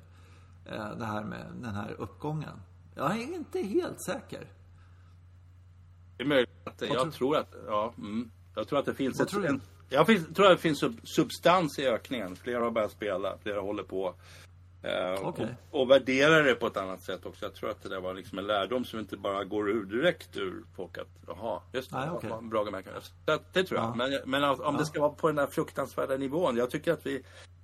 Eh, 0.66 0.98
det 0.98 1.06
här 1.06 1.24
med 1.24 1.46
den 1.62 1.76
här 1.76 1.96
uppgången. 1.98 2.60
Jag 2.96 3.12
är 3.18 3.36
inte 3.36 3.60
helt 3.60 4.02
säker. 4.02 4.48
Det 6.18 6.24
är 6.24 6.28
möjligt 6.28 6.50
att, 6.64 6.82
jag 6.82 6.90
tror- 7.02 7.12
tror 7.12 7.38
att, 7.38 7.54
ja, 7.68 7.94
mm, 7.98 8.32
jag 8.56 8.68
tror 8.68 8.80
att 8.80 8.86
det 8.86 8.94
finns 8.94 9.20
Vad 9.20 9.28
ett, 9.28 9.32
tror 9.34 9.46
en, 9.46 9.62
jag 9.90 10.08
finns, 10.08 10.28
tror 10.34 10.46
att 10.46 10.58
det 10.58 10.62
finns 10.62 10.80
sub, 10.80 11.00
substans 11.04 11.80
i 11.80 11.88
ökningen. 11.88 12.36
Flera 12.36 12.64
har 12.64 12.72
börjat 12.72 12.92
spela, 12.92 13.38
flera 13.38 13.62
håller 13.62 13.84
på. 13.84 14.16
Eh, 14.84 15.28
Okej. 15.28 15.56
och, 15.72 15.82
och 15.82 15.90
värderar 15.90 16.44
det 16.44 16.56
på 16.56 16.68
ett 16.68 16.78
annat 16.78 17.02
sätt 17.02 17.26
också. 17.26 17.46
Jag 17.46 17.54
tror 17.54 17.70
att 17.70 17.84
det 17.84 17.90
där 17.90 18.02
var 18.02 18.14
liksom 18.14 18.38
en 18.40 18.48
lärdom 18.48 18.86
som 18.86 19.00
inte 19.00 19.18
bara 19.18 19.44
går 19.44 19.70
ur 19.70 19.86
direkt 19.86 20.38
ur 20.38 20.64
folk 20.76 20.98
att, 20.98 21.08
jaha, 21.28 21.62
just 21.74 21.90
det, 21.90 21.98
Nej, 21.98 22.06
ja, 22.08 22.20
vad 22.30 22.50
bra. 22.50 22.66
Så 23.26 23.32
att, 23.32 23.54
det 23.54 23.64
tror 23.64 23.80
jag. 23.80 23.90
Ja. 23.90 23.96
Men, 23.96 24.20
men 24.26 24.44
att- 24.44 24.60
om 24.60 24.78
det 24.78 24.86
ska 24.86 25.02
vara 25.02 25.12
på 25.14 25.28
den 25.28 25.36
där 25.36 25.48
fruktansvärda 25.48 26.18
nivån. 26.18 26.58
Jag 26.58 26.70
tycker 26.70 26.94
att 26.94 27.06
vi, 27.06 27.24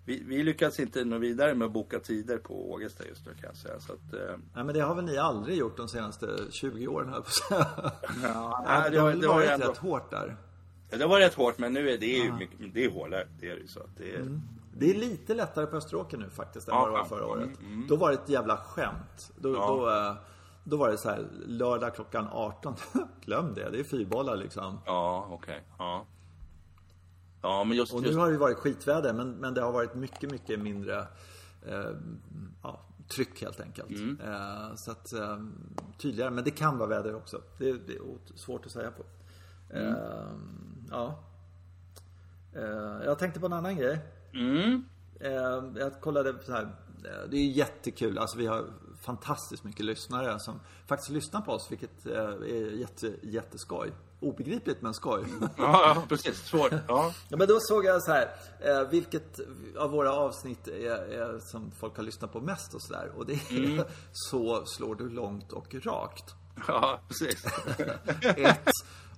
vi, 0.09 0.23
vi 0.25 0.43
lyckas 0.43 0.79
inte 0.79 1.03
nå 1.05 1.17
vidare 1.17 1.55
med 1.55 1.65
att 1.65 1.71
boka 1.71 1.99
tider 1.99 2.37
på 2.37 2.71
Ågesta 2.71 3.05
just 3.05 3.25
nu 3.25 3.31
kan 3.33 3.43
jag 3.43 3.55
säga. 3.55 3.79
Så 3.79 3.93
att, 3.93 4.13
eh, 4.13 4.35
Nej, 4.55 4.63
men 4.63 4.67
det 4.75 4.79
har 4.79 4.95
väl 4.95 5.05
ni 5.05 5.17
aldrig 5.17 5.57
gjort 5.57 5.77
de 5.77 5.87
senaste 5.87 6.27
20 6.51 6.87
åren, 6.87 7.09
jag 7.13 7.23
på 7.25 7.29
ja, 8.23 8.63
Nej, 8.67 8.91
det, 8.91 8.97
har 8.97 9.07
var, 9.07 9.21
det 9.21 9.27
var 9.27 9.35
varit 9.35 9.49
ändå... 9.49 9.67
rätt 9.67 9.77
hårt 9.77 10.09
där. 10.11 10.37
Ja, 10.89 10.97
Det 10.97 11.05
var 11.07 11.19
rätt 11.19 11.33
hårt 11.33 11.57
men 11.57 11.73
nu 11.73 11.89
är 11.89 11.97
det 11.97 12.05
ju 12.05 12.33
mycket, 12.33 12.73
det 12.73 12.85
är 12.85 12.91
hårdare. 12.91 13.27
Det 13.39 13.49
är 13.49 13.55
ju 13.57 13.67
så. 13.67 13.79
att 13.79 13.97
Det 13.97 14.15
är, 14.15 14.39
Det 14.77 14.89
är 14.89 14.93
lite 14.95 15.33
lättare 15.33 15.65
på 15.65 15.75
Österåker 15.77 16.17
nu 16.17 16.29
faktiskt 16.29 16.67
än 16.67 16.75
Ja, 16.75 16.79
vad 16.79 16.87
det 16.89 16.91
var 16.91 16.99
ja. 16.99 17.05
förra 17.05 17.25
året. 17.25 17.59
Mm, 17.59 17.87
Då 17.87 17.95
var 17.95 18.09
det 18.09 18.15
ett 18.15 18.29
jävla 18.29 18.57
skämt. 18.57 19.31
Då, 19.37 19.53
Ja. 19.53 19.67
då, 19.67 19.89
eh, 19.89 20.13
då 20.63 20.77
var 20.77 20.89
det 20.89 20.97
så 20.97 21.09
här, 21.09 21.27
lördag 21.47 21.95
klockan 21.95 22.27
18. 22.31 22.75
Glöm 23.25 23.53
det, 23.53 23.69
det 23.69 23.79
är 23.79 23.83
fyrbollar 23.83 24.35
liksom. 24.35 24.79
Ja, 24.85 25.27
okej. 25.31 25.63
Ja. 25.77 26.05
Ja, 27.41 27.63
men 27.63 27.77
just... 27.77 27.93
Och 27.93 28.01
just 28.01 28.13
nu 28.13 28.19
har 28.19 28.27
det 28.27 28.33
ju 28.33 28.37
varit 28.39 28.57
skitväder, 28.57 29.13
men, 29.13 29.31
men 29.31 29.53
det 29.53 29.61
har 29.61 29.71
varit 29.71 29.95
mycket, 29.95 30.31
mycket 30.31 30.59
mindre 30.59 31.07
eh, 31.67 31.91
ja, 32.63 32.81
tryck 33.07 33.41
helt 33.41 33.59
enkelt. 33.59 33.89
Mm. 33.89 34.19
Eh, 34.25 34.75
så 34.75 34.91
att, 34.91 35.13
eh, 35.13 35.37
tydligare, 35.97 36.31
men 36.31 36.43
det 36.43 36.51
kan 36.51 36.77
vara 36.77 36.89
väder 36.89 37.15
också. 37.15 37.41
Det, 37.57 37.73
det 37.87 37.93
är 37.93 38.01
svårt 38.35 38.65
att 38.65 38.71
säga 38.71 38.91
på. 38.91 39.03
Mm. 39.69 39.87
Eh, 39.87 40.31
ja. 40.89 41.19
Eh, 42.53 43.05
jag 43.05 43.19
tänkte 43.19 43.39
på 43.39 43.45
en 43.45 43.53
annan 43.53 43.77
grej. 43.77 43.99
Mm. 44.33 44.85
Eh, 45.19 45.63
jag 45.75 46.01
kollade 46.01 46.35
så 46.45 46.51
här. 46.51 46.75
Det 47.01 47.37
är 47.37 47.47
jättekul. 47.47 48.17
Alltså 48.17 48.37
vi 48.37 48.45
har 48.45 48.65
fantastiskt 49.01 49.63
mycket 49.63 49.85
lyssnare 49.85 50.39
som 50.39 50.59
faktiskt 50.87 51.09
lyssnar 51.09 51.41
på 51.41 51.51
oss, 51.51 51.71
vilket 51.71 52.05
eh, 52.05 52.13
är 52.23 52.71
jätte, 52.71 53.13
jätteskoj. 53.21 53.91
Obegripligt 54.19 54.81
men 54.81 54.93
skoj. 54.93 55.23
Ja, 55.57 55.95
ja, 55.95 56.03
precis. 56.09 56.37
Svårt. 56.45 56.71
Ja. 56.87 57.13
Ja, 57.29 57.37
men 57.37 57.47
då 57.47 57.59
såg 57.59 57.85
jag 57.85 58.03
så 58.03 58.11
här, 58.11 58.29
eh, 58.59 58.89
vilket 58.89 59.39
av 59.77 59.91
våra 59.91 60.13
avsnitt 60.13 60.67
är, 60.67 60.95
är 60.95 61.39
som 61.39 61.71
folk 61.71 61.97
har 61.97 62.03
lyssnat 62.03 62.33
på 62.33 62.41
mest 62.41 62.73
och 62.73 62.81
sådär. 62.81 63.11
Och 63.15 63.25
det 63.25 63.33
är 63.33 63.85
Så 64.11 64.65
slår 64.65 64.95
du 64.95 65.09
långt 65.09 65.51
och 65.51 65.75
rakt. 65.85 66.35
ja, 66.67 66.99
precis. 67.07 67.45
Ett. 68.21 68.69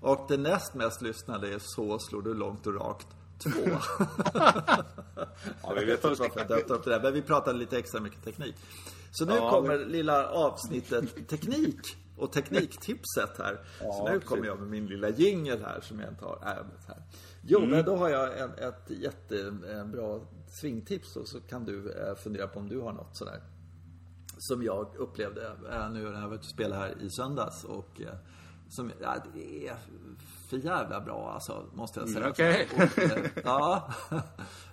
Och 0.01 0.25
det 0.27 0.37
näst 0.37 0.73
mest 0.73 1.01
lyssnade 1.01 1.53
är 1.53 1.59
Så 1.59 1.99
slår 1.99 2.21
du 2.21 2.33
långt 2.33 2.67
och 2.67 2.75
rakt. 2.75 3.07
Två. 3.43 3.77
Ja, 5.63 5.73
vi 5.79 5.85
vet 5.85 6.03
varför 6.03 6.31
jag 6.35 6.47
döpte 6.47 6.73
upp 6.73 6.83
det 6.83 6.89
där. 6.89 7.01
Men 7.01 7.13
vi 7.13 7.21
pratade 7.21 7.59
lite 7.59 7.77
extra 7.77 8.01
mycket 8.01 8.23
teknik. 8.23 8.55
Så 9.11 9.25
nu 9.25 9.33
Ja, 9.33 9.49
kommer 9.51 9.77
lilla 9.85 10.27
avsnittet 10.29 11.27
teknik 11.29 11.79
och 12.17 12.31
tekniktipset 12.33 13.37
här. 13.37 13.59
så 13.79 13.83
Ja, 13.85 14.03
nu 14.03 14.11
precis. 14.11 14.29
kommer 14.29 14.45
jag 14.45 14.59
med 14.59 14.67
min 14.69 14.87
lilla 14.87 15.09
jingel 15.09 15.61
här 15.65 15.81
som 15.81 15.99
jag 15.99 16.09
inte 16.09 16.25
har 16.25 16.35
ämnet 16.35 16.85
här. 16.87 17.03
Jo, 17.43 17.57
Mm. 17.57 17.69
men 17.69 17.85
då 17.85 17.95
har 17.95 18.09
jag 18.09 18.39
en, 18.39 18.51
ett 18.53 18.83
jättebra 18.89 20.19
svingtips 20.61 21.15
och 21.15 21.27
så 21.27 21.41
kan 21.41 21.65
du 21.65 21.91
eh, 21.91 22.15
fundera 22.15 22.47
på 22.47 22.59
om 22.59 22.69
du 22.69 22.79
har 22.79 22.93
något 22.93 23.17
sådär. 23.17 23.41
Som 24.37 24.63
jag 24.63 24.95
upplevde 24.97 25.47
eh, 25.47 25.89
nu 25.91 26.03
när 26.09 26.21
jag 26.21 26.27
var 26.27 26.35
ute 26.35 26.43
och 26.43 26.45
spelade 26.45 26.81
här 26.81 26.95
i 27.01 27.09
söndags 27.09 27.63
och 27.63 28.01
eh, 28.01 28.13
som, 28.75 28.91
ja, 29.01 29.15
det 29.33 29.67
är 29.67 29.75
för 30.49 30.57
jävla 30.57 31.01
bra 31.01 31.31
alltså, 31.33 31.65
måste 31.73 31.99
jag 31.99 32.09
säga. 32.09 32.19
Mm, 32.19 32.31
okej. 32.31 32.69
Och, 32.75 32.99
eh, 32.99 33.21
ja. 33.43 33.93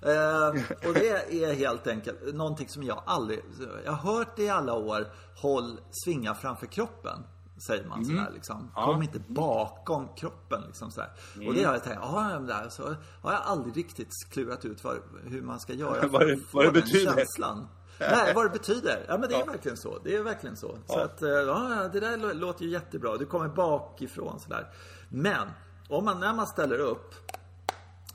Eh, 0.03 0.49
och 0.89 0.95
det 0.95 1.43
är 1.45 1.55
helt 1.55 1.87
enkelt 1.87 2.35
någonting 2.35 2.69
som 2.69 2.83
jag 2.83 3.03
aldrig, 3.07 3.41
jag 3.85 3.93
har 3.93 4.15
hört 4.15 4.37
det 4.37 4.43
i 4.43 4.49
alla 4.49 4.75
år, 4.75 5.07
håll, 5.37 5.81
svinga 6.05 6.35
framför 6.35 6.67
kroppen. 6.67 7.19
Säger 7.67 7.85
man 7.89 8.05
sådär 8.05 8.31
liksom. 8.35 8.57
Mm. 8.57 8.71
Ja. 8.77 8.83
Mm. 8.83 8.95
Kom 8.95 9.03
inte 9.03 9.21
bakom 9.33 10.09
kroppen 10.17 10.63
liksom 10.67 10.91
sådär. 10.91 11.11
Och 11.49 11.55
det 11.55 11.65
har 11.65 11.73
jag 11.73 11.85
tänkt, 11.85 11.99
ja 12.03 12.29
men 12.33 12.47
där 12.47 12.69
så 12.69 12.83
har 13.23 13.33
jag 13.33 13.43
aldrig 13.45 13.77
riktigt 13.77 14.09
klurat 14.31 14.65
ut 14.65 14.85
vad, 14.85 14.97
hur 15.25 15.43
man 15.43 15.61
ska 15.61 15.73
göra 15.73 16.07
Vad 16.09 16.27
det- 16.27 16.41
vad 16.53 16.65
det 16.65 16.73
betyder. 16.73 17.15
känslan. 17.15 17.69
Nej, 18.01 18.35
vad 18.35 18.45
det 18.45 18.51
betyder. 18.51 19.05
Ja, 19.09 19.19
men 19.19 19.29
det 19.29 19.35
är 19.35 19.39
Ja. 19.39 19.45
verkligen 19.45 19.77
så. 19.77 19.99
Det 20.05 20.17
är 20.17 20.23
verkligen 20.23 20.57
så. 20.57 20.69
Så 20.69 20.79
Ja. 20.99 21.05
att, 21.05 21.23
eh, 21.23 21.29
ja, 21.29 21.89
det 21.93 22.01
där 22.01 22.17
lå- 22.17 22.33
låter 22.35 22.65
ju 22.65 22.71
jättebra. 22.71 23.17
Du 23.17 23.27
kommer 23.27 23.49
bakifrån 23.49 24.41
sådär. 24.41 24.67
Men, 25.09 25.49
om 25.89 26.05
man, 26.05 26.21
när 26.21 26.35
man 26.35 26.47
ställer 26.47 26.79
upp 26.79 27.15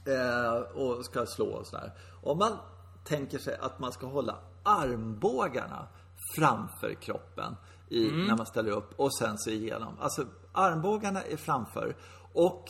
eh, 0.05 0.53
och 0.81 1.05
ska 1.05 1.25
slå 1.25 1.45
och 1.47 1.67
sådär. 1.67 1.91
Om 2.23 2.37
man 2.37 2.57
tänker 3.03 3.37
sig 3.37 3.57
att 3.61 3.79
man 3.79 3.91
ska 3.91 4.07
hålla 4.07 4.35
armbågarna 4.63 5.87
framför 6.35 6.93
kroppen 7.01 7.55
i, 7.89 8.11
när 8.11 8.37
man 8.37 8.45
ställer 8.45 8.71
upp 8.71 8.99
och 8.99 9.15
sen 9.17 9.37
så 9.37 9.49
igenom. 9.49 9.97
Alltså 9.99 10.25
armbågarna 10.51 11.21
är 11.23 11.37
framför 11.37 11.95
och 12.33 12.65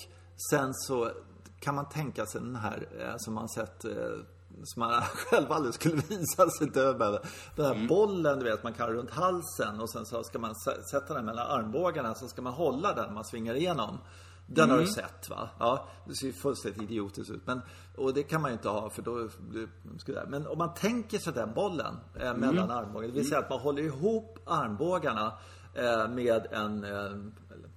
sen 0.52 0.74
så 0.74 1.12
kan 1.60 1.76
man 1.76 1.90
tänka 1.90 2.26
sig 2.26 2.42
den 2.42 2.56
här 2.56 2.88
eh, 3.00 3.14
som 3.18 3.34
man 3.34 3.50
sett 3.50 3.86
eh, 3.86 3.92
som 4.64 4.80
man 4.80 5.02
själv 5.02 5.52
aldrig 5.52 5.74
skulle 5.74 5.96
visa 5.96 6.50
sig 6.50 6.68
dö 6.68 6.98
med. 6.98 7.20
Den 7.56 7.66
här 7.66 7.88
bollen 7.88 8.40
du 8.40 8.46
vet 8.46 8.64
man 8.64 8.74
kan 8.74 8.88
ha 8.88 8.94
runt 8.94 9.12
halsen 9.12 9.80
och 9.80 9.90
sen 9.90 10.06
så 10.06 10.24
ska 10.24 10.40
man 10.40 10.54
sä- 10.54 10.82
sätta 10.92 11.14
den 11.14 11.26
mellan 11.26 11.48
armbågarna 11.48 12.16
så 12.16 12.28
ska 12.28 12.42
man 12.42 12.54
hålla 12.54 12.94
den 12.94 13.06
när 13.06 13.14
man 13.14 13.26
svingar 13.26 13.56
igenom. 13.56 13.98
Den 14.48 14.70
har 14.70 14.78
du 14.78 14.88
sett 14.88 15.30
va? 15.30 15.50
Ja, 15.60 15.88
det 16.08 16.16
ser 16.16 16.28
ju 16.28 16.34
fullständigt 16.34 16.82
idiotiskt 16.82 17.32
ut. 17.32 17.42
Men, 17.48 17.62
och 17.98 18.14
det 18.14 18.24
kan 18.24 18.42
man 18.42 18.52
ju 18.52 18.54
inte 18.54 18.70
ha 18.70 18.90
för 18.90 19.02
då... 19.02 19.30
det- 20.08 20.26
Men 20.28 20.48
om 20.48 20.58
man 20.58 20.74
tänker 20.74 21.20
sig 21.20 21.34
den 21.34 21.54
bollen 21.54 21.96
eh, 22.20 22.34
mellan 22.38 22.72
armbågarna. 22.72 23.08
Det 23.14 23.20
vill 23.20 23.30
säga 23.30 23.40
att 23.40 23.50
man 23.50 23.60
håller 23.60 23.84
ihop 23.84 24.40
armbågarna 24.46 25.34
eh, 25.74 26.08
med 26.10 26.48
en... 26.52 26.84
Eh, 26.84 26.92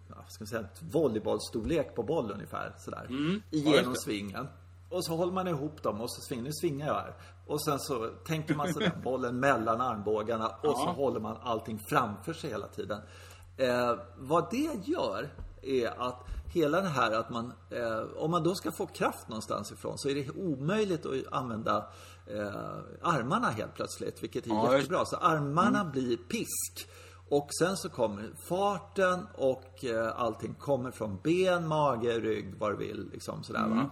ja, 0.09 0.25
ska 0.29 0.43
man 0.43 0.47
säga, 0.47 0.65
volleybollstorlek 0.93 1.95
på 1.95 2.03
boll 2.03 2.31
ungefär. 2.31 2.75
Sådär. 2.79 3.07
Igenom 3.51 3.93
det. 3.93 3.99
svingen. 4.01 4.49
Och 4.89 5.05
så 5.05 5.17
håller 5.17 5.33
man 5.33 5.49
ihop 5.49 5.83
dem 5.83 6.01
och 6.01 6.11
så 6.11 6.21
svingar, 6.21 6.45
nu 6.45 6.53
svingar 6.53 6.87
jag 6.87 6.95
här. 6.95 7.15
Och 7.47 7.65
sen 7.65 7.79
så 7.79 8.09
tänker 8.27 8.55
man 8.55 8.75
sig 8.75 8.83
den 8.83 9.03
bollen 9.03 9.41
mellan 9.41 9.81
armbågarna 9.81 10.49
och 10.49 10.77
så 10.77 10.87
håller 10.87 11.21
man 11.21 11.37
allting 11.43 11.79
framför 11.79 12.33
sig 12.33 12.51
hela 12.51 12.67
tiden. 12.67 13.01
Eh, 13.57 13.99
vad 14.17 14.51
det 14.51 14.81
gör 14.85 15.29
är 15.63 16.09
att 16.09 16.27
hela 16.47 16.81
det 16.81 16.89
här 16.89 17.13
att 17.13 17.31
man, 17.31 17.53
eh, 17.71 18.01
om 18.17 18.31
man 18.31 18.43
då 18.43 18.55
ska 18.55 18.73
få 18.73 18.87
kraft 18.87 19.29
någonstans 19.29 19.73
ifrån 19.73 19.99
så 19.99 20.09
är 20.09 20.15
det 20.15 20.31
omöjligt 20.31 21.07
att 21.07 21.33
använda 21.33 21.77
eh, 22.27 22.47
armarna 23.03 23.51
helt 23.51 23.75
plötsligt, 23.75 24.23
vilket 24.23 24.47
är 24.47 24.51
Ja, 24.51 24.77
jättebra. 24.77 25.05
Så 25.05 25.17
armarna 25.17 25.85
blir 25.85 26.17
pisk. 26.17 26.89
Och 27.29 27.49
sen 27.61 27.77
så 27.77 27.89
kommer 27.89 28.31
farten 28.49 29.27
och 29.35 29.85
eh, 29.85 30.21
allting 30.21 30.55
kommer 30.55 30.91
från 30.91 31.19
ben, 31.23 31.69
mage, 31.69 32.21
rygg, 32.21 32.55
vad 32.59 32.73
du 32.73 32.77
vill. 32.77 33.11
Liksom 33.13 33.45
sådär 33.45 33.69
va. 33.69 33.91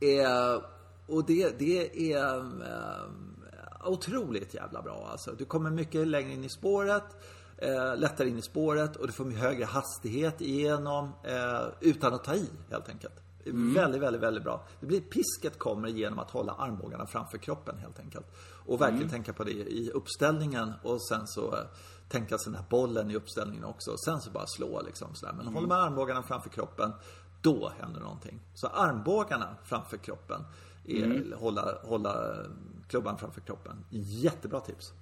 Eh, 0.00 0.62
och 1.06 1.24
det, 1.26 1.58
det 1.58 2.12
är 2.12 2.38
eh, 2.38 3.04
otroligt 3.84 4.54
jävla 4.54 4.82
bra 4.82 5.08
alltså. 5.10 5.32
Du 5.38 5.44
kommer 5.44 5.70
mycket 5.70 6.08
längre 6.08 6.32
in 6.32 6.44
i 6.44 6.48
spåret. 6.48 7.04
Eh, 7.56 7.96
lättare 7.96 8.28
in 8.28 8.38
i 8.38 8.42
spåret 8.42 8.96
och 8.96 9.06
du 9.06 9.12
får 9.12 9.30
högre 9.30 9.64
hastighet 9.64 10.40
igenom 10.40 11.12
eh, 11.24 11.66
utan 11.80 12.14
att 12.14 12.24
ta 12.24 12.34
i 12.34 12.46
helt 12.70 12.88
enkelt. 12.88 13.14
Väldigt, 13.74 14.02
väldigt, 14.02 14.22
väldigt 14.22 14.44
bra. 14.44 14.66
Det 14.80 14.86
blir, 14.86 15.00
pisket 15.00 15.58
kommer 15.58 15.88
genom 15.88 16.18
att 16.18 16.30
hålla 16.30 16.52
armbågarna 16.52 17.06
framför 17.06 17.38
kroppen 17.38 17.78
helt 17.78 17.98
enkelt. 18.00 18.26
Och 18.66 18.80
verkligen 18.80 19.08
tänka 19.08 19.32
på 19.32 19.44
det 19.44 19.50
i 19.50 19.90
uppställningen 19.94 20.72
och 20.82 21.02
sen 21.08 21.26
så 21.26 21.54
eh, 21.54 21.64
tänka 22.08 22.38
sig 22.38 22.52
den 22.52 22.62
här 22.62 22.68
bollen 22.70 23.10
i 23.10 23.16
uppställningen 23.16 23.64
också. 23.64 23.96
Sen 24.04 24.20
så 24.20 24.30
bara 24.30 24.46
slå 24.46 24.82
liksom 24.82 25.14
sådär. 25.14 25.32
Men 25.32 25.46
håller 25.46 25.68
man 25.68 25.80
armbågarna 25.80 26.22
framför 26.22 26.50
kroppen 26.50 26.92
då 27.40 27.72
händer 27.80 28.00
någonting. 28.00 28.40
Så 28.54 28.66
armbågarna 28.66 29.56
framför 29.64 29.96
kroppen, 29.96 30.44
är, 30.84 31.36
hålla, 31.36 31.78
hålla 31.82 32.36
klubban 32.88 33.18
framför 33.18 33.40
kroppen. 33.40 33.84
Jättebra 33.90 34.60
tips. 34.60 34.92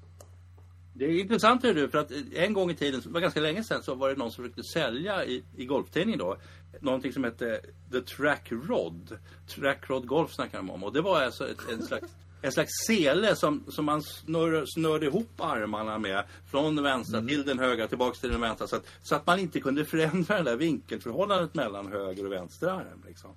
Det 0.94 1.04
är 1.04 1.20
intressant 1.20 1.64
hur 1.64 1.74
du, 1.74 1.88
för 1.88 1.98
att 1.98 2.12
en 2.32 2.52
gång 2.52 2.70
i 2.70 2.74
tiden, 2.74 3.00
det 3.04 3.10
var 3.10 3.20
ganska 3.20 3.40
länge 3.40 3.64
sedan, 3.64 3.82
så 3.82 3.94
var 3.94 4.08
det 4.08 4.16
någon 4.16 4.32
som 4.32 4.44
försökte 4.44 4.62
sälja 4.62 5.24
i, 5.24 5.44
i 5.56 5.64
golftidning 5.66 6.18
då, 6.18 6.36
någonting 6.80 7.12
som 7.12 7.24
hette 7.24 7.60
The 7.92 8.00
Track 8.00 8.52
Rod. 8.52 9.18
Track 9.48 9.90
Rod 9.90 10.06
Golf 10.06 10.32
snackar 10.32 10.58
de 10.58 10.70
om. 10.70 10.84
Och 10.84 10.92
det 10.92 11.00
var 11.00 11.22
alltså 11.22 11.48
ett, 11.48 11.58
en 11.72 11.82
slags 11.82 12.14
en 12.42 12.52
slags 12.52 12.70
sele 12.86 13.36
som, 13.36 13.64
som 13.68 13.84
man 13.84 14.02
snör, 14.02 14.64
snörde 14.66 15.06
ihop 15.06 15.30
armarna 15.36 15.98
med 15.98 16.24
från 16.50 16.76
den 16.76 16.84
vänstra 16.84 17.22
till 17.22 17.44
den 17.44 17.58
högra 17.58 17.86
tillbaks 17.86 18.20
till 18.20 18.30
den 18.30 18.40
vänstra 18.40 18.66
så 18.66 18.76
att, 18.76 18.86
så 19.02 19.14
att 19.14 19.26
man 19.26 19.38
inte 19.38 19.60
kunde 19.60 19.84
förändra 19.84 20.36
det 20.36 20.42
där 20.42 20.56
vinkelförhållandet 20.56 21.54
mellan 21.54 21.92
höger 21.92 22.26
och 22.26 22.32
vänster 22.32 22.68
arm. 22.68 23.02
Liksom. 23.06 23.30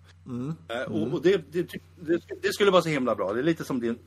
Eh, 0.68 0.82
och 0.82 1.22
och 1.22 1.22
det, 1.22 1.52
det, 1.52 1.64
det, 1.99 2.20
det 2.41 2.54
skulle 2.54 2.72
vara 2.72 2.82
så 2.82 2.89
himla 2.89 3.16
bra. 3.16 3.34
Det 3.34 3.39
är 3.39 3.43
lite 3.43 3.64
som 3.64 3.80
din, 3.80 3.99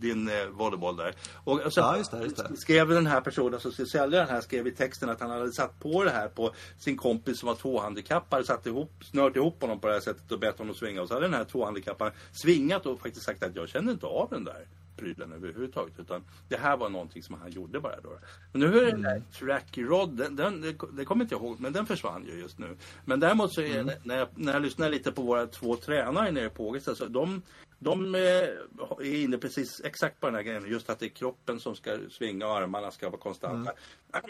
din, 0.00 0.28
eh, 0.28 0.46
volleyboll 0.46 0.96
där. 0.96 1.14
Och, 1.44 1.72
så 1.72 1.80
Ja, 1.80 1.96
just 1.96 2.12
just 2.12 2.62
skrev 2.62 2.88
den 2.88 3.06
här 3.06 3.20
personen 3.20 3.60
som 3.60 3.72
skulle 3.72 3.88
sälja 3.88 4.18
den 4.18 4.28
här 4.28 4.40
skrev 4.40 4.66
i 4.66 4.70
texten 4.70 5.10
att 5.10 5.20
han 5.20 5.30
hade 5.30 5.52
satt 5.52 5.80
på 5.80 6.04
det 6.04 6.10
här 6.10 6.28
på 6.28 6.50
sin 6.78 6.96
kompis 6.96 7.38
som 7.38 7.46
var 7.46 7.54
tvåhandikappad. 7.54 8.46
Satt 8.46 8.66
ihop, 8.66 8.90
snört 9.04 9.36
ihop 9.36 9.60
honom 9.62 9.80
på 9.80 9.86
det 9.86 9.92
här 9.92 10.00
sättet 10.00 10.32
och 10.32 10.38
bett 10.38 10.58
honom 10.58 10.74
svinga. 10.74 11.02
Och 11.02 11.08
så 11.08 11.14
hade 11.14 11.26
den 11.26 11.34
här 11.34 11.44
tvåhandikapparen 11.44 12.12
svingat 12.32 12.86
och 12.86 13.00
faktiskt 13.00 13.26
sagt 13.26 13.42
att 13.42 13.56
jag 13.56 13.68
kände 13.68 13.92
inte 13.92 14.06
av 14.06 14.25
den 14.30 14.44
där 14.44 14.66
prylen 14.96 15.32
överhuvudtaget. 15.32 15.98
Utan 15.98 16.24
det 16.48 16.56
här 16.56 16.76
var 16.76 16.88
någonting 16.88 17.22
som 17.22 17.34
han 17.34 17.50
gjorde 17.50 17.80
bara 17.80 18.00
då. 18.00 18.18
Men 18.52 18.60
nu 18.60 18.78
är 18.78 18.92
den 18.92 19.02
där 19.02 19.22
Tracky 19.38 19.84
Rod, 19.84 20.16
den, 20.16 20.36
den, 20.36 20.60
det, 20.60 20.74
det 20.92 21.04
kommer 21.04 21.24
inte 21.24 21.34
jag 21.34 21.42
ihåg, 21.42 21.60
men 21.60 21.72
den 21.72 21.86
försvann 21.86 22.24
ju 22.26 22.40
just 22.40 22.58
nu. 22.58 22.76
Men 23.04 23.20
däremot 23.20 23.52
så 23.52 23.60
är 23.60 23.84
det, 23.84 23.98
när, 24.02 24.18
jag, 24.18 24.28
när 24.34 24.52
jag 24.52 24.62
lyssnar 24.62 24.90
lite 24.90 25.12
på 25.12 25.22
våra 25.22 25.46
två 25.46 25.76
tränare 25.76 26.30
nere 26.30 26.50
på 26.50 26.68
Ågesta 26.68 26.94
så 26.94 27.06
de 27.06 27.42
de 27.78 28.14
eh, 28.14 28.20
är 28.20 29.24
inne 29.24 29.38
precis 29.38 29.80
exakt 29.84 30.20
på 30.20 30.26
den 30.26 30.34
här 30.34 30.42
grejen. 30.42 30.70
Just 30.70 30.90
att 30.90 30.98
det 30.98 31.06
är 31.06 31.10
kroppen 31.10 31.60
som 31.60 31.76
ska 31.76 31.98
svinga 32.10 32.46
och 32.46 32.56
armarna 32.56 32.90
ska 32.90 33.10
vara 33.10 33.20
konstanta. 33.20 33.72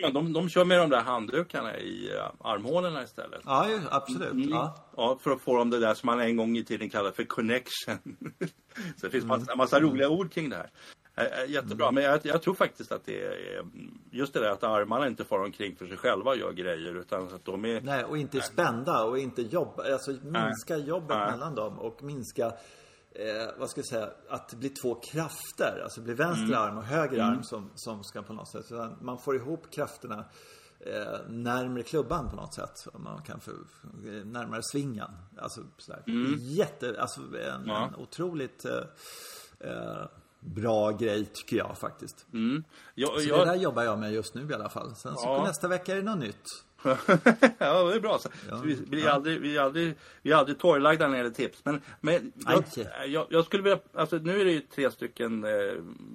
Men 0.00 0.12
de, 0.12 0.32
de 0.32 0.48
kör 0.48 0.64
med 0.64 0.78
de 0.78 0.90
där 0.90 1.00
handdukarna 1.00 1.78
i 1.78 2.10
uh, 2.14 2.30
armhålorna 2.40 3.02
istället. 3.02 3.40
Ja, 3.44 3.80
absolut. 3.90 4.32
Mm. 4.32 4.48
Ja. 4.48 4.90
Ja, 4.96 5.18
för 5.20 5.30
att 5.30 5.40
få 5.40 5.56
dem 5.56 5.70
det 5.70 5.78
där 5.78 5.94
som 5.94 6.06
man 6.06 6.20
en 6.20 6.36
gång 6.36 6.56
i 6.56 6.64
tiden 6.64 6.90
kallade 6.90 7.12
för 7.12 7.24
connection. 7.24 7.98
så 8.96 9.06
det 9.06 9.10
finns 9.10 9.24
massa, 9.24 9.56
massa 9.56 9.80
roliga 9.80 10.08
ord 10.08 10.32
kring 10.32 10.50
det 10.50 10.56
här. 10.56 10.70
Eh, 11.16 11.42
eh, 11.42 11.50
Jättebra, 11.50 11.90
men 11.90 12.04
jag, 12.04 12.20
jag 12.22 12.42
tror 12.42 12.54
faktiskt 12.54 12.92
att 12.92 13.04
det 13.04 13.24
är 13.24 13.64
just 14.10 14.32
det 14.32 14.40
där 14.40 14.50
att 14.50 14.64
armarna 14.64 15.06
inte 15.06 15.24
far 15.24 15.38
omkring 15.38 15.76
för 15.76 15.86
sig 15.86 15.96
själva 15.96 16.30
och 16.30 16.36
gör 16.36 16.52
grejer 16.52 16.94
utan 16.94 17.22
att 17.22 17.44
de 17.44 17.64
är 17.64 17.80
Nej, 17.80 18.04
och 18.04 18.18
inte 18.18 18.40
spända 18.40 19.04
och 19.04 19.18
inte 19.18 19.42
jobba. 19.42 19.92
Alltså 19.92 20.10
minska 20.10 20.76
jobbet 20.76 21.16
mellan 21.16 21.54
dem 21.54 21.78
och 21.78 22.02
minska 22.02 22.52
Eh, 23.18 23.48
vad 23.58 23.70
ska 23.70 23.78
jag 23.80 23.86
säga, 23.88 24.10
att 24.28 24.48
det 24.48 24.56
blir 24.56 24.72
två 24.82 24.94
krafter. 24.94 25.80
Alltså 25.84 26.00
det 26.00 26.04
blir 26.04 26.14
vänster 26.14 26.44
Mm. 26.44 26.58
arm 26.62 26.78
och 26.78 26.84
höger 26.84 27.22
arm 27.22 27.42
som, 27.44 27.70
som 27.74 28.04
ska 28.04 28.22
på 28.22 28.32
något 28.32 28.48
sätt. 28.48 28.66
Så 28.66 28.96
man 29.00 29.18
får 29.18 29.36
ihop 29.36 29.70
krafterna 29.70 30.24
eh, 30.80 31.18
närmare 31.28 31.82
klubban 31.82 32.30
på 32.30 32.36
något 32.36 32.54
sätt. 32.54 32.86
Man 32.98 33.22
kan 33.22 33.40
få 33.40 33.50
närmare 34.24 34.60
svingen. 34.62 35.10
Alltså 35.38 35.60
sådär. 35.78 36.02
Jätte, 36.40 37.00
alltså 37.00 37.20
en, 37.20 37.54
Mm. 37.54 37.68
Ja. 37.68 37.86
en 37.88 37.94
otroligt 37.94 38.64
eh, 38.64 38.80
eh, 39.60 40.06
bra 40.40 40.90
grej 40.90 41.24
tycker 41.34 41.56
jag 41.56 41.78
faktiskt. 41.78 42.26
Mm. 42.32 42.64
Jag, 42.94 43.20
Så 43.20 43.28
jag, 43.28 43.38
det 43.40 43.44
där 43.44 43.54
jobbar 43.54 43.82
jag 43.82 43.98
med 43.98 44.12
just 44.12 44.34
nu 44.34 44.50
i 44.50 44.54
alla 44.54 44.68
fall. 44.68 44.94
Sen 44.94 45.16
så 45.16 45.26
Ja. 45.26 45.44
nästa 45.44 45.68
vecka 45.68 45.92
är 45.92 45.96
det 45.96 46.02
något 46.02 46.18
nytt. 46.18 46.44
ja, 47.58 47.82
det 47.82 47.94
är 47.94 48.00
bra. 48.00 48.18
Så, 48.18 48.28
vi, 48.64 48.78
vi, 48.90 49.02
är 49.02 49.10
aldrig, 49.10 49.40
vi, 49.40 49.56
är 49.56 49.60
aldrig, 49.60 49.94
vi 50.22 50.32
är 50.32 50.36
aldrig 50.36 50.58
torrlagda 50.58 51.06
när 51.06 51.12
det 51.12 51.18
gäller 51.18 51.34
tips. 51.34 51.64
Men, 51.64 51.80
men 52.00 52.32
jag, 52.46 52.64
jag, 53.06 53.26
jag 53.30 53.44
skulle 53.44 53.62
vilja, 53.62 53.78
alltså 53.94 54.16
nu 54.16 54.40
är 54.40 54.44
det 54.44 54.52
ju 54.52 54.60
tre 54.60 54.90
stycken 54.90 55.44
eh, 55.44 55.50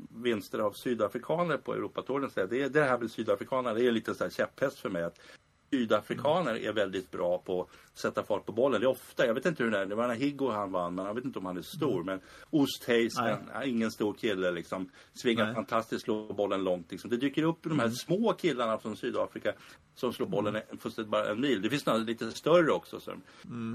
vinster 0.10 0.60
av 0.60 0.72
sydafrikaner 0.72 1.58
på 1.58 1.74
Europatouren. 1.74 2.32
Det, 2.36 2.68
det 2.68 2.84
här 2.84 2.98
med 2.98 3.12
sydafrikaner, 3.12 3.76
det 3.76 3.88
är 3.88 3.92
lite 3.92 4.16
så 4.16 4.24
här 4.24 4.32
käpphäst 4.32 4.80
för 4.80 4.90
mig. 4.90 5.04
Att 5.04 5.20
sydafrikaner 5.72 6.56
är 6.56 6.74
väldigt 6.74 7.12
bra 7.12 7.38
på 7.38 7.68
sätta 7.94 8.24
fart 8.24 8.46
på 8.46 8.52
bollen. 8.52 8.82
Det 8.82 8.88
är 8.88 8.90
ofta, 8.92 9.26
jag 9.26 9.34
vet 9.34 9.46
inte 9.46 9.64
hur 9.64 9.72
det 9.72 9.78
är, 9.80 9.86
det 9.86 9.96
var 9.96 10.08
när 10.08 10.16
Higgo 10.16 10.50
han 10.52 10.72
vann, 10.72 10.96
men 10.96 11.06
jag 11.06 11.14
vet 11.14 11.26
inte 11.26 11.40
om 11.40 11.46
han 11.46 11.58
är 11.58 11.62
stor. 11.62 12.04
Men 12.04 12.20
Osthays, 12.50 13.14
Nej. 13.18 13.38
en- 13.64 13.70
ingen 13.70 13.92
stor 13.92 14.14
kille 14.14 14.52
liksom. 14.52 14.90
Svingar 15.14 15.46
Nej. 15.46 15.56
fantastiskt, 15.56 16.04
slår 16.04 16.34
bollen 16.34 16.64
långt. 16.64 16.92
Liksom. 16.92 17.10
Det 17.10 17.18
dyker 17.18 17.44
upp 17.44 17.58
de 17.64 17.80
här 17.80 17.90
små 17.90 18.34
killarna 18.34 18.78
från 18.78 18.98
Sydafrika 18.98 19.54
som 19.96 20.14
slår 20.14 20.28
bollen 20.28 20.56
en- 20.56 20.78
fullständigt 20.80 21.12
bara 21.12 21.26
en 21.32 21.42
mil. 21.42 21.62
Det 21.62 21.70
finns 21.70 21.86
några 21.86 22.00
lite 22.00 22.32
större 22.32 22.72
också. 22.72 23.00
Som, 23.00 23.22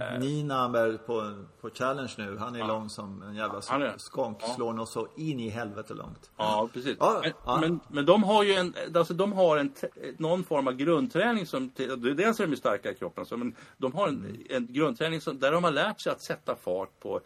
eh, 0.02 0.18
Nina 0.20 0.64
är 0.64 0.96
på, 0.96 1.44
på 1.60 1.70
challenge 1.70 2.14
nu. 2.18 2.36
Han 2.38 2.56
är 2.56 2.66
lång 2.68 2.88
som 2.90 3.22
en 3.22 3.34
jävla 3.34 3.60
Han 3.68 3.82
är- 3.82 3.94
skånk. 3.98 4.38
ja. 4.40 4.46
Slår 4.54 4.72
nog 4.72 4.88
så 4.88 5.08
in 5.16 5.40
i 5.40 5.48
helvete 5.48 5.94
långt. 5.94 6.30
Ja, 6.36 6.68
precis. 6.72 6.96
Ja, 7.00 7.20
men, 7.22 7.32
ja. 7.46 7.58
Men, 7.60 7.80
men 7.88 8.06
de 8.06 8.22
har 8.22 8.42
ju 8.42 8.52
en, 8.52 8.74
alltså 8.94 9.14
de 9.14 9.32
har 9.32 9.56
en, 9.56 9.72
någon 10.18 10.44
form 10.44 10.66
av 10.68 10.72
grundträning 10.74 11.46
som, 11.46 11.70
dels 11.76 12.40
är 12.40 12.44
de 12.44 12.50
ju 12.50 12.56
starka 12.56 12.90
i 12.90 12.94
kroppen, 12.94 13.20
alltså, 13.22 13.36
men 13.36 13.54
de 13.78 13.92
har 13.92 14.05
en, 14.08 14.16
Mm. 14.24 14.42
en 14.50 14.66
grundträning 14.72 15.20
som, 15.20 15.38
där 15.38 15.52
de 15.52 15.64
har 15.64 15.70
lärt 15.70 16.00
sig 16.00 16.12
att 16.12 16.22
sätta 16.22 16.56
fart 16.56 17.00
på 17.00 17.16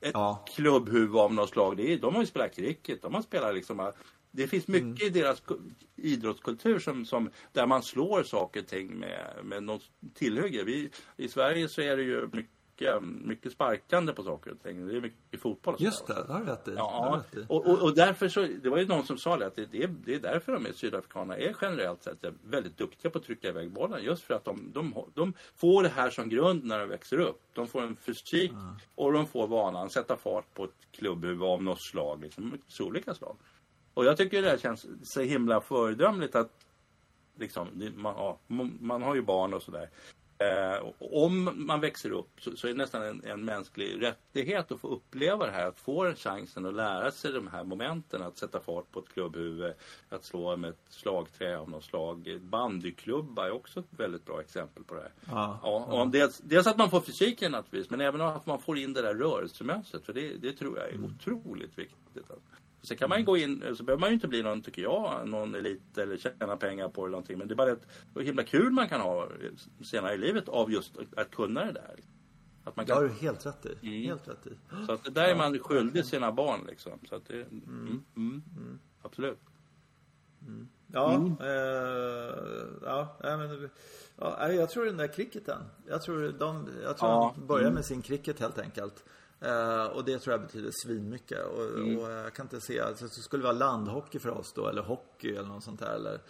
ett 0.00 0.10
Ja. 0.14 0.44
klubbhuvud 0.56 1.16
av 1.16 1.34
något 1.34 1.50
slag. 1.50 1.76
Det 1.76 1.92
är, 1.92 1.98
de 1.98 2.14
har 2.14 2.22
ju 2.22 2.26
spelat 2.26 2.54
cricket, 2.56 3.02
de 3.02 3.14
har 3.14 3.22
spelat 3.22 3.54
liksom, 3.54 3.92
det 4.30 4.46
finns 4.46 4.68
mycket 4.68 4.84
Mm. 5.02 5.06
i 5.06 5.08
deras 5.20 5.42
ku- 5.42 5.72
idrottskultur 5.96 6.78
som, 6.78 7.04
som, 7.06 7.30
där 7.52 7.66
man 7.66 7.82
slår 7.82 8.22
saker 8.22 8.60
och 8.60 8.66
ting 8.66 8.98
med, 8.98 9.34
med 9.44 9.62
något 9.62 9.82
tillhygge. 10.14 10.64
Vi, 10.64 10.90
I 11.16 11.28
Sverige 11.28 11.68
så 11.68 11.80
är 11.80 11.96
det 11.96 12.02
ju 12.02 12.28
mycket, 12.32 12.50
mycket 13.00 13.52
sparkande 13.52 14.12
på 14.12 14.22
saker 14.22 14.50
och 14.50 14.62
ting. 14.62 14.88
Det 14.88 14.96
är 14.96 15.00
mycket 15.00 15.40
fotboll. 15.40 15.74
och 15.74 15.80
Just 15.80 16.06
det, 16.06 16.24
det 16.26 16.32
har 16.32 16.40
rätt 16.40 16.68
i. 16.68 16.74
Ja, 16.76 17.22
och, 17.48 17.66
och, 17.66 17.82
och 17.82 17.94
därför 17.94 18.28
så, 18.28 18.46
det 18.62 18.68
var 18.68 18.78
ju 18.78 18.86
någon 18.86 19.06
som 19.06 19.18
sa 19.18 19.36
det 19.36 19.46
att 19.46 19.56
det, 19.56 19.62
är, 19.62 19.94
det 20.04 20.14
är 20.14 20.20
därför 20.20 20.52
de 20.52 20.66
är 20.66 20.72
sydafrikanerna 20.72 21.36
är 21.36 21.56
generellt 21.60 22.02
sett 22.02 22.24
väldigt 22.42 22.76
duktiga 22.76 23.10
på 23.10 23.18
att 23.18 23.24
trycka 23.24 23.48
iväg 23.48 23.70
bollen. 23.70 24.04
Just 24.04 24.22
för 24.22 24.34
att 24.34 24.44
de, 24.44 24.70
de, 24.72 24.94
de 25.14 25.32
får 25.56 25.82
det 25.82 25.88
här 25.88 26.10
som 26.10 26.28
grund 26.28 26.64
när 26.64 26.78
de 26.78 26.88
växer 26.88 27.18
upp. 27.18 27.40
De 27.52 27.66
får 27.66 27.82
en 27.82 27.96
fysik 27.96 28.52
och 28.94 29.12
de 29.12 29.26
får 29.26 29.46
vanan 29.46 29.90
sätta 29.90 30.16
fart 30.16 30.54
på 30.54 30.64
ett 30.64 30.88
klubbhuvud 30.92 31.42
av 31.42 31.62
något 31.62 31.82
slag, 31.82 32.22
liksom, 32.22 32.58
så 32.68 32.84
olika 32.84 33.14
slag. 33.14 33.36
Och 33.94 34.04
jag 34.04 34.16
tycker 34.16 34.42
det 34.42 34.48
här 34.48 34.58
känns 34.58 34.86
så 35.02 35.20
himla 35.20 35.60
föredömligt 35.60 36.34
att 36.34 36.50
liksom, 37.38 37.92
man, 37.96 38.14
ja, 38.16 38.38
man 38.80 39.02
har 39.02 39.14
ju 39.14 39.22
barn 39.22 39.54
och 39.54 39.62
sådär. 39.62 39.90
Eh, 40.40 40.86
om 40.98 41.50
man 41.54 41.80
växer 41.80 42.10
upp 42.10 42.40
så, 42.40 42.56
så 42.56 42.66
är 42.66 42.72
det 42.72 42.78
nästan 42.78 43.02
en, 43.02 43.24
en, 43.24 43.44
mänsklig 43.44 44.02
rättighet 44.02 44.72
att 44.72 44.80
få 44.80 44.88
uppleva 44.88 45.46
det 45.46 45.52
här. 45.52 45.66
Att 45.66 45.78
få 45.78 46.14
chansen 46.14 46.66
att 46.66 46.74
lära 46.74 47.10
sig 47.10 47.32
de 47.32 47.48
här 47.48 47.64
momenten. 47.64 48.22
Att 48.22 48.38
sätta 48.38 48.60
fart 48.60 48.90
på 48.92 49.00
ett 49.00 49.08
klubbhuvud. 49.08 49.74
Att 50.08 50.24
slå 50.24 50.56
med 50.56 50.70
ett 50.70 50.84
slagträ 50.88 51.58
av 51.58 51.70
något 51.70 51.84
slag. 51.84 52.38
Bandyklubba 52.40 53.46
är 53.46 53.50
också 53.50 53.80
ett 53.80 53.86
väldigt 53.90 54.24
bra 54.24 54.40
exempel 54.40 54.84
på 54.84 54.94
det 54.94 55.00
här. 55.00 55.12
Ja, 55.30 55.60
ja, 55.62 56.02
och 56.02 56.08
dels, 56.08 56.38
dels, 56.38 56.66
att 56.66 56.78
man 56.78 56.90
får 56.90 57.00
fysiken 57.00 57.52
naturligtvis. 57.52 57.90
Men 57.90 58.00
även 58.00 58.20
att 58.20 58.46
man 58.46 58.60
får 58.60 58.78
in 58.78 58.92
det 58.92 59.02
där 59.02 59.14
rörelsemönstret. 59.14 60.04
För 60.04 60.12
det, 60.12 60.36
det 60.36 60.52
tror 60.52 60.78
jag 60.78 60.88
är 60.88 60.94
mm. 60.94 61.04
otroligt 61.04 61.78
viktigt. 61.78 62.30
Alltså. 62.30 62.34
Sen 62.82 62.96
kan 62.96 63.08
man 63.08 63.24
gå 63.24 63.36
in, 63.36 63.76
så 63.76 63.82
behöver 63.82 64.00
man 64.00 64.08
ju 64.08 64.14
inte 64.14 64.28
bli 64.28 64.42
någon, 64.42 64.62
tycker 64.62 64.82
jag, 64.82 65.28
någon 65.28 65.54
elit 65.54 65.98
eller 65.98 66.16
tjäna 66.16 66.56
pengar 66.56 66.88
på 66.88 67.00
det 67.00 67.04
eller 67.04 67.10
någonting. 67.10 67.38
Men 67.38 67.48
det 67.48 67.54
är 67.54 67.56
bara 67.56 67.70
ett 67.70 67.86
himla 68.20 68.42
kul 68.42 68.70
man 68.70 68.88
kan 68.88 69.00
ha 69.00 69.28
senare 69.84 70.14
i 70.14 70.18
livet 70.18 70.48
av 70.48 70.72
just 70.72 70.98
att 71.16 71.30
kunna 71.30 71.64
det 71.64 71.72
där. 71.72 71.96
Att 72.64 72.76
man 72.76 72.86
kan... 72.86 72.96
Det 72.96 73.02
har 73.02 73.08
du 73.08 73.14
helt 73.14 73.46
rätt 73.46 73.66
i. 73.66 73.88
Mm. 73.88 74.02
Helt 74.02 74.28
rätt 74.28 74.46
i. 74.46 74.50
Så 74.86 74.92
att 74.92 75.04
det 75.04 75.10
där 75.10 75.28
är 75.28 75.36
man 75.36 75.58
skyldig 75.58 76.04
sina 76.04 76.32
barn 76.32 76.60
liksom. 76.68 76.92
Så 77.08 77.14
att 77.14 77.26
det, 77.26 77.34
mm. 77.34 77.62
Mm, 77.66 78.02
mm. 78.16 78.42
mm. 78.56 78.78
Absolut. 79.02 79.38
Mm. 80.42 80.68
Ja, 80.92 81.14
mm. 81.14 81.36
eh, 81.40 82.34
ja, 82.82 83.16
men, 83.22 83.70
ja, 84.16 84.52
jag 84.52 84.70
tror 84.70 84.84
den 84.84 84.96
där 84.96 85.12
cricketen. 85.12 85.62
Jag 85.88 86.02
tror 86.02 86.34
de, 86.38 86.68
jag 86.82 86.96
tror 86.98 87.10
ja. 87.10 87.34
de 87.36 87.46
börjar 87.46 87.70
med 87.70 87.84
sin 87.84 88.02
cricket 88.02 88.40
helt 88.40 88.58
enkelt. 88.58 89.04
Uh, 89.44 89.84
och 89.84 90.04
det 90.04 90.18
tror 90.18 90.32
jag 90.32 90.40
betyder 90.40 90.70
svinmycket. 90.72 91.46
Och, 91.46 91.64
mm. 91.64 91.98
och 91.98 92.10
jag 92.10 92.34
kan 92.34 92.46
inte 92.46 92.60
se, 92.60 92.80
alltså, 92.80 93.04
det 93.04 93.10
skulle 93.10 93.42
vara 93.42 93.52
landhockey 93.52 94.18
för 94.18 94.30
oss 94.30 94.52
då, 94.52 94.68
eller 94.68 94.82
hockey 94.82 95.34
eller 95.34 95.48
något 95.48 95.64
sånt 95.64 95.80
där. 95.80 95.94
Eller, 95.94 96.20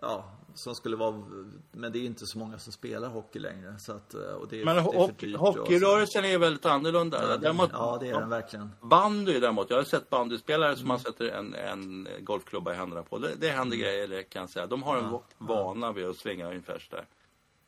ja, 0.00 0.24
som 0.54 0.74
skulle 0.74 0.96
vara, 0.96 1.24
men 1.72 1.92
det 1.92 1.98
är 1.98 2.04
inte 2.04 2.26
så 2.26 2.38
många 2.38 2.58
som 2.58 2.72
spelar 2.72 3.08
hockey 3.08 3.38
längre. 3.38 3.78
Så 3.78 3.92
att, 3.92 4.14
eh, 4.14 4.20
och 4.20 4.48
det, 4.48 4.64
men 4.64 4.76
det 4.76 4.80
är 4.80 4.84
hockey, 4.84 5.36
hockeyrörelsen 5.36 6.24
är 6.24 6.38
väldigt 6.38 6.66
annorlunda. 6.66 7.30
Ja, 7.30 7.36
däremot, 7.36 7.70
ja, 7.72 7.98
det 8.00 8.08
är 8.08 8.20
den 8.20 8.28
verkligen. 8.28 8.70
Bandy 8.80 9.40
däremot, 9.40 9.70
jag 9.70 9.76
har 9.76 9.84
sett 9.84 10.10
bandyspelare 10.10 10.76
som 10.76 10.88
man 10.88 10.98
sätter 10.98 11.28
en, 11.28 11.54
en 11.54 12.08
golfklubba 12.20 12.72
i 12.72 12.76
händerna 12.76 13.02
på. 13.02 13.18
Det, 13.18 13.34
det 13.40 13.48
händer 13.48 13.76
mm. 13.76 13.78
grejer, 13.78 14.08
det 14.08 14.22
kan 14.22 14.40
jag 14.40 14.50
säga. 14.50 14.66
De 14.66 14.82
har 14.82 14.96
en 14.96 15.04
ja, 15.04 15.22
vana 15.38 15.92
vid 15.92 16.06
att 16.06 16.16
svänga 16.16 16.48
ungefär 16.48 16.78
sådär. 16.78 17.04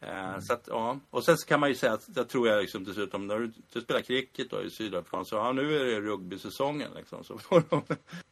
Mm. 0.01 0.43
Så 0.43 0.53
att, 0.53 0.65
ja. 0.67 0.99
Och 1.11 1.25
sen 1.25 1.39
så 1.39 1.47
kan 1.47 1.61
man 1.61 1.69
ju 1.69 1.75
säga 1.75 1.93
att, 1.93 2.09
jag 2.15 2.29
tror 2.29 2.49
jag 2.49 2.61
liksom 2.61 2.85
dessutom, 2.85 3.27
när 3.27 3.39
du, 3.39 3.53
du 3.73 3.81
spelar 3.81 4.01
cricket 4.01 4.51
då 4.51 4.63
i 4.63 4.71
Sydafrika, 4.71 5.25
så 5.25 5.37
ja, 5.37 5.53
nu 5.53 5.77
är 5.81 5.85
det 5.85 6.01
rugbysäsongen 6.01 6.91
liksom. 6.97 7.25
Så 7.25 7.39
får 7.39 7.63
de 7.71 7.83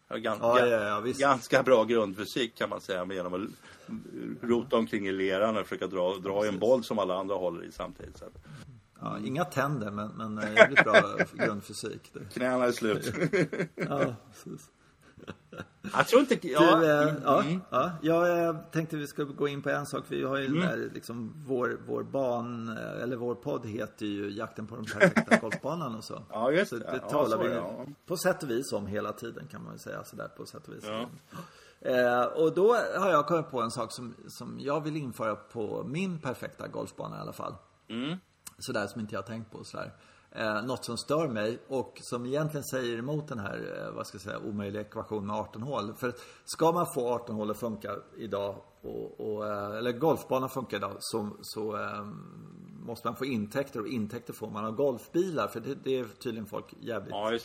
ganska, 0.21 0.47
ja, 0.47 0.67
ja, 0.67 1.03
ganska 1.19 1.63
bra 1.63 1.85
grundfysik 1.85 2.55
kan 2.55 2.71
man 2.71 2.81
säga, 2.81 3.07
genom 3.11 3.35
att 3.35 3.51
rota 4.43 4.77
omkring 4.77 5.09
i 5.09 5.13
leran 5.13 5.57
och 5.57 5.67
försöka 5.67 5.87
dra, 5.87 6.15
dra 6.15 6.45
i 6.45 6.49
en 6.49 6.59
boll 6.59 6.85
som 6.85 6.99
alla 6.99 7.15
andra 7.15 7.35
håller 7.35 7.65
i 7.65 7.73
samtidigt. 7.73 8.19
Så 8.19 8.25
Ja, 9.01 9.19
inga 9.25 9.45
tänder 9.45 9.91
men, 9.91 10.09
men 10.09 10.39
eh, 10.39 10.55
jävligt 10.55 10.85
bra 10.85 11.17
grundfysik. 11.33 12.13
Knäna 12.33 12.65
är 12.65 12.73
slut. 12.73 13.13
ja, 13.75 14.15
precis. 14.33 14.71
Jag 15.93 16.09
tror 16.09 16.21
inte... 16.21 16.49
Ja. 16.49 16.77
Du, 16.77 16.87
eh, 16.87 17.15
ja, 17.25 17.43
mm. 17.43 17.61
ja, 18.01 18.29
jag 18.29 18.73
tänkte 18.73 18.97
vi 18.97 19.07
ska 19.07 19.25
gå 19.25 19.49
in 19.49 19.63
på 19.63 19.71
en 19.71 19.87
sak. 19.87 20.05
Vi 20.09 20.25
har 20.25 20.39
ju 20.39 20.47
mm. 20.47 20.61
där, 20.61 20.91
liksom, 20.95 21.45
vår, 21.47 21.81
vår 21.87 22.03
ban, 22.03 22.69
eh, 22.69 23.03
eller 23.03 23.17
vår 23.17 23.35
podd 23.35 23.67
heter 23.67 24.07
ju 24.07 24.31
Jakten 24.31 24.67
på 24.67 24.77
den 24.77 24.85
perfekta 24.85 25.37
golfbanan 25.41 25.95
och 25.95 26.05
så. 26.05 26.23
Ja, 26.31 26.51
just 26.51 26.71
det. 26.71 26.81
Så 26.81 26.91
det 26.93 26.99
talar 26.99 27.37
så, 27.37 27.43
vi 27.43 27.55
ja. 27.55 27.87
på 28.07 28.17
sätt 28.17 28.43
och 28.43 28.51
vis 28.51 28.73
om 28.73 28.87
hela 28.87 29.13
tiden 29.13 29.47
kan 29.47 29.63
man 29.63 29.71
väl 29.71 29.81
säga. 29.81 30.05
Sådär 30.05 30.29
på 30.29 30.47
sätt 30.47 30.69
och 30.69 30.75
vis. 30.75 30.85
Ja. 30.87 31.09
Eh, 31.81 32.25
och 32.25 32.55
då 32.55 32.75
har 32.75 33.11
jag 33.11 33.27
kommit 33.27 33.51
på 33.51 33.61
en 33.61 33.71
sak 33.71 33.93
som, 33.93 34.15
som 34.29 34.57
jag 34.61 34.81
vill 34.81 34.97
införa 34.97 35.37
på 35.37 35.85
min 35.87 36.19
perfekta 36.19 36.69
golfbana 36.69 37.17
i 37.17 37.21
alla 37.21 37.33
fall. 37.33 37.55
Mm. 37.89 38.19
Sådär 38.59 38.87
som 38.87 39.01
inte 39.01 39.15
jag 39.15 39.23
har 39.23 39.27
tänkt 39.27 39.51
på 39.51 39.65
sådär 39.65 39.85
eh, 39.85 39.91
något 40.39 40.85
som 40.85 40.97
stör 40.97 41.29
mig 41.29 41.59
och 41.69 41.99
som 42.03 42.27
egentligen 42.27 42.65
säger 42.65 42.99
emot 42.99 43.29
den 43.29 43.39
här, 43.39 43.87
eh, 43.87 43.95
vad 43.95 44.07
ska 44.07 44.15
jag 44.15 44.23
säga, 44.23 44.39
omöjliga 44.39 44.83
ekvationen 44.83 45.27
med 45.27 45.37
18 45.37 45.63
hål. 45.63 45.95
För 45.95 46.15
ska 46.45 46.73
man 46.73 46.87
få 46.95 47.15
18 47.15 47.37
hål 47.37 47.51
att 47.51 47.61
funka 47.61 47.97
idag, 48.17 48.57
och, 48.83 49.21
och 49.21 49.47
eh, 49.47 49.79
eller 49.79 49.93
golfbanan 49.93 50.49
funkar 50.49 50.77
idag, 50.77 50.97
så, 50.99 51.31
så 51.41 51.77
eh, 51.77 52.07
måste 52.89 53.09
man 53.09 53.17
få 53.17 53.25
intäkter 53.25 53.81
och 53.81 53.89
intäkter 53.89 54.33
får 54.33 54.51
man 54.51 54.65
av 54.65 54.73
golfbilar. 54.73 55.49
För 55.49 55.61
det, 55.61 55.75
det 55.85 55.99
är 55.99 56.05
tydligen 56.05 56.47
folk 56.47 56.75
jävligt 56.81 57.11
ja, 57.11 57.29
mm. 57.29 57.41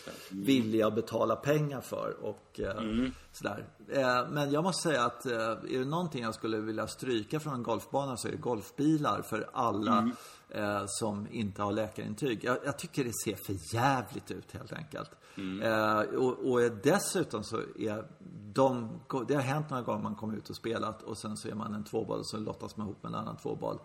villiga 0.46 0.88
att 0.88 0.96
betala 0.96 1.36
pengar 1.36 1.82
för. 1.82 2.16
Och 2.22 2.60
eh, 2.60 2.78
mm. 2.78 3.12
sådär. 3.32 3.66
Eh, 3.90 4.30
men 4.30 4.52
jag 4.52 4.64
måste 4.64 4.90
säga 4.90 5.06
att 5.06 5.26
eh, 5.26 5.34
är 5.34 5.80
det 5.80 5.86
någonting 5.86 6.24
jag 6.24 6.36
skulle 6.36 6.58
vilja 6.58 6.88
stryka 6.88 7.40
från 7.40 7.54
en 7.54 7.64
golfbana 7.64 8.18
så 8.18 8.28
är 8.28 8.32
det 8.32 8.38
golfbilar 8.38 9.22
för 9.22 9.50
alla 9.54 9.98
mm 9.98 10.12
eh, 10.54 10.84
som 10.88 11.28
inte 11.32 11.62
har 11.62 11.72
läkarintyg. 11.72 12.44
Jag, 12.44 12.58
jag, 12.66 12.80
tycker 12.80 13.04
det 13.04 13.14
ser 13.24 13.36
för 13.36 13.76
jävligt 13.76 14.32
ut 14.32 14.52
helt 14.52 14.74
enkelt. 14.74 15.12
Mm. 15.36 15.62
Eh, 15.62 16.00
och, 16.00 16.52
och, 16.52 16.60
dessutom 16.84 17.44
så 17.44 17.58
är 17.80 18.08
de, 18.54 19.00
det 19.28 19.36
har 19.36 19.42
hänt 19.42 19.70
några 19.70 19.84
gånger 19.84 20.04
man 20.04 20.16
kommer 20.16 20.38
ut 20.38 20.50
och 20.50 20.56
spelat 20.56 21.02
och 21.04 21.18
sen 21.18 21.38
så 21.38 21.48
är 21.48 21.56
man 21.56 21.74
en 21.74 21.84
tvåboll 21.84 22.20
och 22.20 22.28
så 22.28 22.38
lottas 22.38 22.78
man 22.78 22.88
ihop 22.88 23.04
med 23.04 23.10
en 23.10 23.16
annan 23.16 23.38
tvåboll. 23.38 23.80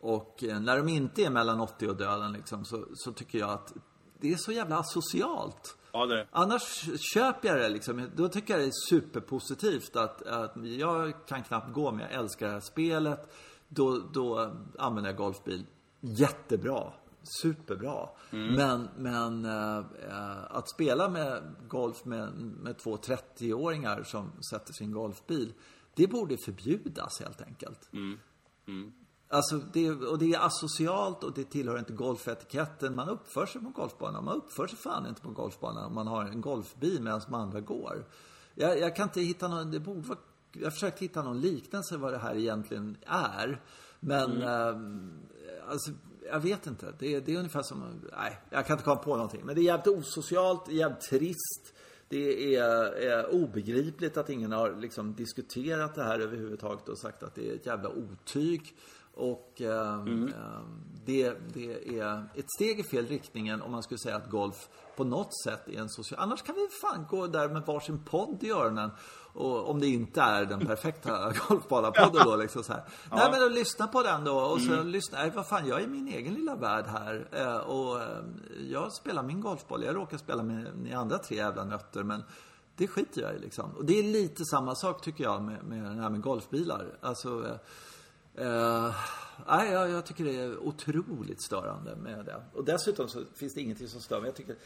Och 0.00 0.44
eh, 0.44 0.60
när 0.60 0.76
de 0.76 0.88
inte 0.88 1.24
är 1.24 1.30
mellan 1.30 1.60
80 1.60 1.88
och 1.88 1.96
döden 1.96 2.32
liksom, 2.32 2.64
så, 2.64 2.84
så 2.94 3.12
tycker 3.12 3.38
jag 3.38 3.50
att 3.50 3.72
det 4.20 4.32
är 4.32 4.36
så 4.36 4.52
jävla 4.52 4.78
asocialt. 4.78 5.76
Ja, 5.92 6.06
det. 6.06 6.26
Annars 6.30 6.88
köper 7.14 7.48
jag 7.48 7.58
det 7.58 7.68
liksom. 7.68 8.10
Då 8.16 8.28
tycker 8.28 8.54
jag 8.54 8.62
det 8.62 8.66
är 8.66 8.88
superpositivt 8.88 9.96
att, 9.96 10.22
att 10.22 10.52
jag 10.64 11.26
kan 11.26 11.42
knappt 11.42 11.72
gå 11.72 11.90
men 11.90 12.00
jag 12.00 12.12
älskar 12.12 12.46
det 12.46 12.52
här 12.52 12.60
spelet. 12.60 13.32
Då, 13.68 13.98
då 14.12 14.52
använder 14.78 15.10
jag 15.10 15.16
golfbil 15.16 15.66
jättebra. 16.02 16.92
Superbra. 17.42 18.08
Mm. 18.30 18.54
Men, 18.54 18.88
men 18.96 19.44
äh, 19.44 20.44
att 20.50 20.70
spela 20.70 21.08
med 21.08 21.54
golf 21.68 22.04
med, 22.04 22.32
med 22.34 22.78
två 22.78 22.96
30-åringar 22.96 24.02
som 24.02 24.42
sätter 24.50 24.72
sin 24.72 24.92
golfbil. 24.92 25.52
Det 25.94 26.06
borde 26.06 26.36
förbjudas 26.44 27.20
helt 27.20 27.42
enkelt. 27.42 27.92
Mm. 27.92 28.18
Mm. 28.66 28.92
Alltså, 29.28 29.56
det, 29.72 29.90
och 29.90 30.18
det 30.18 30.32
är 30.32 30.46
asocialt 30.46 31.24
och 31.24 31.34
det 31.34 31.44
tillhör 31.44 31.78
inte 31.78 31.92
golfetiketten. 31.92 32.96
Man 32.96 33.08
uppför 33.08 33.46
sig 33.46 33.60
på 33.60 33.68
golfbanan. 33.68 34.24
Man 34.24 34.36
uppför 34.36 34.66
sig 34.66 34.78
fan 34.78 35.06
inte 35.06 35.20
på 35.20 35.30
golfbanan 35.30 35.84
om 35.84 35.94
man 35.94 36.06
har 36.06 36.24
en 36.24 36.40
golfbil 36.40 37.02
medan 37.02 37.20
de 37.26 37.34
andra 37.34 37.60
går. 37.60 38.04
Jag, 38.54 38.78
jag 38.78 38.96
kan 38.96 39.08
inte 39.08 39.20
hitta 39.20 39.48
någon, 39.48 39.70
det 39.70 39.80
borde 39.80 40.00
vara, 40.00 40.18
jag 40.52 40.64
har 40.64 40.70
försökt 40.70 40.98
hitta 40.98 41.22
någon 41.22 41.40
liknelse 41.40 41.96
vad 41.96 42.12
det 42.12 42.18
här 42.18 42.36
egentligen 42.36 42.96
är. 43.06 43.60
Men 44.00 44.42
mm. 44.42 45.20
Alltså, 45.68 45.90
jag 46.30 46.40
vet 46.40 46.66
inte. 46.66 46.94
Det, 46.98 47.20
det 47.20 47.34
är 47.34 47.38
ungefär 47.38 47.62
som, 47.62 48.00
nej, 48.16 48.40
jag 48.50 48.66
kan 48.66 48.74
inte 48.74 48.84
komma 48.84 48.96
på 48.96 49.16
någonting. 49.16 49.40
Men 49.44 49.54
det 49.54 49.60
är 49.60 49.64
jävligt 49.64 49.86
osocialt, 49.86 50.68
jävligt 50.68 51.00
trist. 51.00 51.74
Det 52.08 52.56
är, 52.56 52.84
är 52.84 53.34
obegripligt 53.34 54.16
att 54.16 54.30
ingen 54.30 54.52
har 54.52 54.76
liksom 54.80 55.14
diskuterat 55.14 55.94
det 55.94 56.02
här 56.02 56.18
överhuvudtaget 56.20 56.88
och 56.88 56.98
sagt 56.98 57.22
att 57.22 57.34
det 57.34 57.50
är 57.50 57.54
ett 57.54 57.66
jävla 57.66 57.88
otyg. 57.88 58.76
Och 59.14 59.60
eh, 59.60 59.94
mm. 59.94 60.28
eh, 60.28 60.32
det, 61.04 61.34
det 61.54 61.98
är 61.98 62.24
ett 62.34 62.52
steg 62.56 62.80
i 62.80 62.82
fel 62.82 63.06
riktningen 63.06 63.62
om 63.62 63.72
man 63.72 63.82
skulle 63.82 63.98
säga 63.98 64.16
att 64.16 64.30
golf 64.30 64.68
på 64.96 65.04
något 65.04 65.42
sätt 65.44 65.68
är 65.68 65.78
en 65.78 65.88
social... 65.88 66.20
Annars 66.20 66.42
kan 66.42 66.54
vi 66.54 66.68
fan 66.80 67.06
gå 67.10 67.26
där 67.26 67.48
med 67.48 67.62
varsin 67.62 68.04
podd 68.04 68.38
i 68.42 68.50
öronen 68.50 68.90
och 69.34 69.70
om 69.70 69.80
det 69.80 69.86
inte 69.86 70.20
är 70.20 70.44
den 70.44 70.66
perfekta 70.66 71.32
golfbanapodden 71.48 72.24
då 72.24 72.36
liksom 72.36 72.62
så 72.62 72.72
här. 72.72 72.84
Ja. 73.10 73.16
Nej 73.16 73.28
men 73.30 73.40
då 73.40 73.48
lyssna 73.48 73.86
på 73.86 74.02
den 74.02 74.24
då 74.24 74.36
och 74.36 74.60
så 74.60 74.72
mm. 74.72 74.88
lyssna. 74.88 75.18
Nej 75.18 75.30
vad 75.34 75.46
fan, 75.46 75.66
jag 75.66 75.80
är 75.80 75.84
i 75.84 75.86
min 75.86 76.08
egen 76.08 76.34
lilla 76.34 76.56
värld 76.56 76.84
här. 76.86 77.28
Eh, 77.32 77.56
och 77.56 78.02
eh, 78.02 78.24
jag 78.70 78.92
spelar 78.92 79.22
min 79.22 79.40
golfboll. 79.40 79.84
Jag 79.84 79.96
råkar 79.96 80.18
spela 80.18 80.42
med 80.42 80.78
ni 80.78 80.94
andra 80.94 81.18
tre 81.18 81.36
jävla 81.36 81.64
nötter 81.64 82.02
men 82.02 82.22
det 82.76 82.88
skiter 82.88 83.22
jag 83.22 83.34
i 83.34 83.38
liksom. 83.38 83.70
Och 83.70 83.84
det 83.84 83.98
är 83.98 84.02
lite 84.02 84.44
samma 84.44 84.74
sak 84.74 85.04
tycker 85.04 85.24
jag 85.24 85.42
med, 85.42 85.64
med 85.64 85.96
det 85.96 86.02
här 86.02 86.10
med 86.10 86.20
golfbilar. 86.20 86.98
Alltså 87.00 87.58
eh, 88.34 88.46
eh, 88.46 88.94
nej, 89.46 89.72
jag, 89.72 89.90
jag, 89.90 90.06
tycker 90.06 90.24
det 90.24 90.36
är 90.36 90.58
otroligt 90.58 91.42
störande 91.42 91.96
med 91.96 92.24
det. 92.24 92.42
Och 92.54 92.64
dessutom 92.64 93.08
så 93.08 93.22
finns 93.34 93.54
det 93.54 93.60
ingenting 93.60 93.88
som 93.88 94.00
stör 94.00 94.20
mig. 94.20 94.28
Jag 94.28 94.36
tycker 94.36 94.56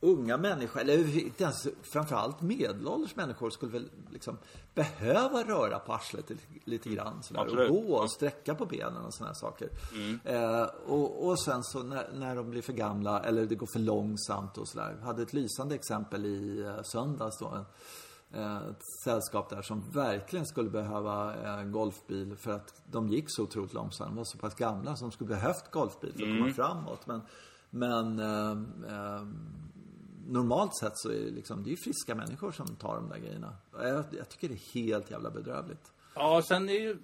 unga 0.00 0.36
människor, 0.36 0.80
eller 0.80 1.18
inte 1.18 1.44
ens, 1.44 1.68
framförallt 1.82 2.40
medelålders 2.40 3.16
människor 3.16 3.50
skulle 3.50 3.72
väl 3.72 3.90
liksom 4.10 4.38
behöva 4.74 5.42
röra 5.42 5.78
på 5.78 5.92
arslet 5.92 6.30
lite 6.64 6.88
grann 6.88 7.22
sådär, 7.22 7.70
och 7.70 7.86
gå 7.86 7.94
och 7.94 8.10
sträcka 8.10 8.54
på 8.54 8.66
benen 8.66 9.04
och 9.04 9.14
sådana 9.14 9.34
saker. 9.34 9.68
Mm. 9.94 10.20
Eh, 10.24 10.62
och, 10.86 11.28
och, 11.28 11.40
sen 11.40 11.64
så 11.64 11.82
när, 11.82 12.10
när, 12.14 12.36
de 12.36 12.50
blir 12.50 12.62
för 12.62 12.72
gamla 12.72 13.20
eller 13.20 13.46
det 13.46 13.54
går 13.54 13.66
för 13.66 13.78
långsamt 13.78 14.58
och 14.58 14.68
sådär. 14.68 14.96
Jag 14.98 15.06
hade 15.06 15.22
ett 15.22 15.32
lysande 15.32 15.74
exempel 15.74 16.26
i 16.26 16.60
eh, 16.60 16.82
söndags 16.82 17.38
då. 17.38 17.64
Eh, 18.34 18.56
ett 18.56 18.84
sällskap 19.04 19.50
där 19.50 19.62
som 19.62 19.82
verkligen 19.92 20.46
skulle 20.46 20.70
behöva 20.70 21.34
en 21.34 21.72
golfbil 21.72 22.36
för 22.36 22.50
att 22.50 22.82
de 22.90 23.08
gick 23.08 23.24
så 23.28 23.42
otroligt 23.42 23.72
långsamt. 23.72 24.10
De 24.10 24.16
var 24.16 24.24
så 24.24 24.38
pass 24.38 24.54
gamla 24.54 24.96
som 24.96 25.12
skulle 25.12 25.28
behövt 25.28 25.70
golfbil 25.70 26.12
för 26.12 26.22
att 26.22 26.28
mm. 26.28 26.42
komma 26.42 26.54
framåt. 26.54 27.06
Men, 27.06 27.20
men 27.70 28.18
eh, 28.18 28.50
eh, 28.94 29.22
normalt 30.28 30.76
sett 30.76 30.98
så 30.98 31.08
är 31.10 31.14
det 31.20 31.30
liksom, 31.30 31.62
det 31.64 31.72
är 31.72 31.76
friska 31.76 32.14
människor 32.14 32.52
som 32.52 32.66
tar 32.76 32.94
de 32.94 33.08
där 33.08 33.18
grejerna. 33.18 33.56
Jag, 33.72 34.04
jag 34.18 34.28
tycker 34.28 34.48
det 34.48 34.54
är 34.54 34.74
helt 34.82 35.10
jävla 35.10 35.30
bedrövligt. 35.30 35.92
Ja, 36.14 36.42
sen 36.48 36.68
är 36.68 36.72
ju... 36.80 36.96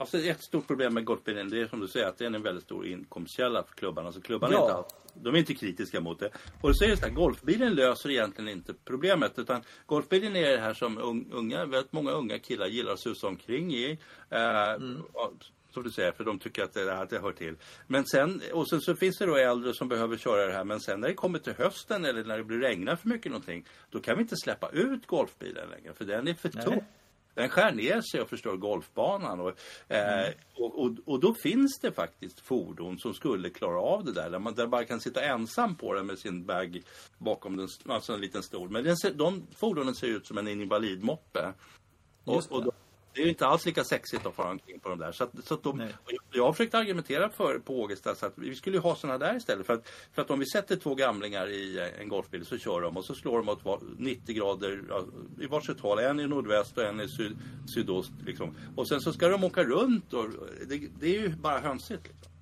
Alltså 0.00 0.18
ett 0.18 0.42
stort 0.44 0.66
problem 0.66 0.94
med 0.94 1.04
golfbilen, 1.04 1.50
det 1.50 1.60
är 1.60 1.66
som 1.66 1.80
du 1.80 1.88
säger 1.88 2.06
att 2.08 2.18
det 2.18 2.24
är 2.26 2.34
en 2.34 2.42
väldigt 2.42 2.64
stor 2.64 2.86
inkomstkälla 2.86 3.62
för 3.62 3.74
klubbarna. 3.74 4.12
Så 4.12 4.20
klubbarna 4.20 4.54
Ja. 4.54 4.74
är 4.74 4.78
inte 4.78 4.94
de 5.22 5.34
är 5.34 5.38
inte 5.38 5.54
kritiska 5.54 6.00
mot 6.00 6.18
det. 6.18 6.30
Och 6.60 6.76
så 6.76 6.84
är 6.84 6.88
det 6.88 6.96
så 6.96 7.06
här, 7.06 7.12
golfbilen 7.12 7.74
löser 7.74 8.10
egentligen 8.10 8.48
inte 8.48 8.74
problemet. 8.84 9.38
Utan 9.38 9.62
golfbilen 9.86 10.36
är 10.36 10.50
det 10.50 10.58
här 10.60 10.74
som 10.74 10.98
un- 10.98 11.32
unga, 11.32 11.64
väldigt 11.66 11.92
många 11.92 12.10
unga 12.10 12.38
killar 12.38 12.66
gillar 12.66 12.92
att 12.92 13.00
susa 13.00 13.26
omkring 13.26 13.74
i. 13.74 13.90
Eh, 14.30 14.38
ja, 15.14 15.32
som 15.76 15.82
du 15.82 15.90
säger, 15.90 16.12
för 16.12 16.24
de 16.24 16.38
tycker 16.38 16.64
att 16.64 16.74
det, 16.74 16.98
att 16.98 17.10
det 17.10 17.18
hör 17.18 17.32
till. 17.32 17.56
Men 17.86 18.06
sen, 18.06 18.42
och 18.52 18.68
sen 18.68 18.80
så 18.80 18.96
finns 18.96 19.18
det 19.18 19.26
då 19.26 19.36
äldre 19.36 19.74
som 19.74 19.88
behöver 19.88 20.16
köra 20.16 20.46
det 20.46 20.52
här. 20.52 20.64
Men 20.64 20.80
sen 20.80 21.00
när 21.00 21.08
det 21.08 21.14
kommer 21.14 21.38
till 21.38 21.52
hösten 21.52 22.04
eller 22.04 22.24
när 22.24 22.38
det 22.38 22.44
blir 22.44 22.58
regnar 22.58 22.96
för 22.96 23.08
mycket 23.08 23.32
någonting. 23.32 23.64
Då 23.90 24.00
kan 24.00 24.16
vi 24.16 24.22
inte 24.22 24.36
släppa 24.36 24.68
ut 24.68 25.06
golfbilen 25.06 25.68
längre. 25.70 25.94
För 25.94 26.04
den 26.04 26.28
är 26.28 26.34
för 26.34 26.48
tung. 26.48 26.84
Den 27.34 27.48
skär 27.48 27.72
ner 27.72 28.00
sig 28.00 28.20
och 28.20 28.28
förstör 28.28 28.56
golfbanan. 28.56 29.40
Och, 29.40 29.52
eh, 29.92 30.28
och, 30.54 30.82
och, 30.82 30.96
och 31.04 31.20
då 31.20 31.34
finns 31.34 31.78
det 31.82 31.92
faktiskt 31.92 32.40
fordon 32.40 32.98
som 32.98 33.14
skulle 33.14 33.50
klara 33.50 33.80
av 33.80 34.04
det 34.04 34.12
där. 34.12 34.30
Där 34.30 34.38
man, 34.38 34.54
där 34.54 34.62
man 34.62 34.70
bara 34.70 34.84
kan 34.84 35.00
sitta 35.00 35.22
ensam 35.22 35.76
på 35.76 35.94
den 35.94 36.06
med 36.06 36.18
sin 36.18 36.44
bag 36.46 36.82
bakom 37.18 37.56
den, 37.56 37.68
alltså 37.86 38.12
en 38.12 38.20
liten 38.20 38.42
stol. 38.42 38.70
Men 38.70 38.84
den 38.84 38.96
ser, 38.96 39.14
de 39.14 39.46
fordonen 39.56 39.94
ser 39.94 40.06
ut 40.06 40.26
som 40.26 40.38
en 40.38 40.48
invalidmoppe. 40.48 41.52
Och, 42.24 42.42
och 42.50 42.74
det. 43.16 43.22
är 43.22 43.24
ju 43.24 43.30
inte 43.30 43.46
alls 43.46 43.66
lika 43.66 43.84
sexigt 43.84 44.26
att 44.26 44.34
fara 44.34 44.50
omkring 44.50 44.80
på 44.80 44.88
de 44.88 44.98
där. 44.98 45.12
Så 45.12 45.24
att, 45.24 45.30
så 45.44 45.54
att 45.54 45.62
de, 45.62 45.80
jag- 45.80 45.90
jag 46.32 46.44
har 46.44 46.52
försökt 46.52 46.74
argumentera 46.74 47.28
för 47.28 47.58
på 47.58 47.80
Ågesta 47.80 48.14
så 48.14 48.26
att 48.26 48.32
vi 48.36 48.54
skulle 48.54 48.76
ju 48.76 48.80
ha 48.80 48.96
sådana 48.96 49.18
där 49.18 49.36
istället. 49.36 49.66
För 49.66 49.74
att, 49.74 49.88
för 50.12 50.22
att 50.22 50.30
om 50.30 50.38
vi 50.38 50.46
sätter 50.46 50.76
två 50.76 50.94
gamlingar 50.94 51.48
i 51.50 51.78
eh, 51.78 52.00
en 52.00 52.08
golfbil 52.08 52.46
så 52.46 52.58
kör 52.58 52.80
de 52.80 52.96
och 52.96 53.04
så 53.04 53.14
slår 53.14 53.38
de 53.38 53.48
åt 53.48 53.64
var, 53.64 53.80
90 53.98 54.34
grader 54.36 54.82
i 55.40 55.46
varsitt 55.46 55.80
håll. 55.80 55.98
En 55.98 56.20
i 56.20 56.26
nordväst 56.26 56.78
och 56.78 56.84
en 56.84 57.00
i 57.00 57.08
syd, 57.08 57.36
sydost. 57.74 58.12
Liksom. 58.26 58.54
Och 58.76 58.88
sen 58.88 59.00
så 59.00 59.12
ska 59.12 59.28
de 59.28 59.44
åka 59.44 59.64
runt 59.64 60.12
och 60.12 60.26
det, 60.68 60.88
det 61.00 61.16
är 61.16 61.20
ju 61.20 61.28
bara 61.28 61.58
hönsigt. 61.60 62.02
Liksom. 62.06 62.32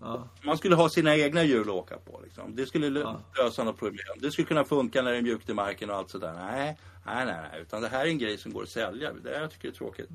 Ja. 0.00 0.28
Man 0.42 0.58
skulle 0.58 0.74
ha 0.76 0.88
sina 0.88 1.16
egna 1.16 1.42
hjul 1.44 1.60
att 1.60 1.74
åka 1.74 1.98
på. 1.98 2.20
Liksom. 2.24 2.56
Det 2.56 2.66
skulle 2.66 3.00
Ja. 3.00 3.20
lösa 3.38 3.64
något 3.64 3.78
problem. 3.78 4.16
Det 4.20 4.30
skulle 4.30 4.46
kunna 4.48 4.64
funka 4.64 5.02
när 5.02 5.12
det 5.12 5.18
är 5.18 5.22
mjukt 5.22 5.48
i 5.48 5.54
marken 5.54 5.90
och 5.90 5.96
allt 5.96 6.10
sådär. 6.10 6.32
Nej, 6.34 6.78
nej, 7.06 7.26
nej, 7.26 7.48
nej. 7.52 7.60
Utan 7.62 7.82
det 7.82 7.88
här 7.88 8.04
är 8.06 8.08
en 8.10 8.18
grej 8.18 8.38
som 8.38 8.52
går 8.52 8.62
att 8.62 8.68
sälja. 8.68 9.12
Det 9.12 9.34
är 9.34 9.40
jag 9.40 9.50
tycker 9.50 9.68
är 9.68 9.72
tråkigt. 9.72 10.08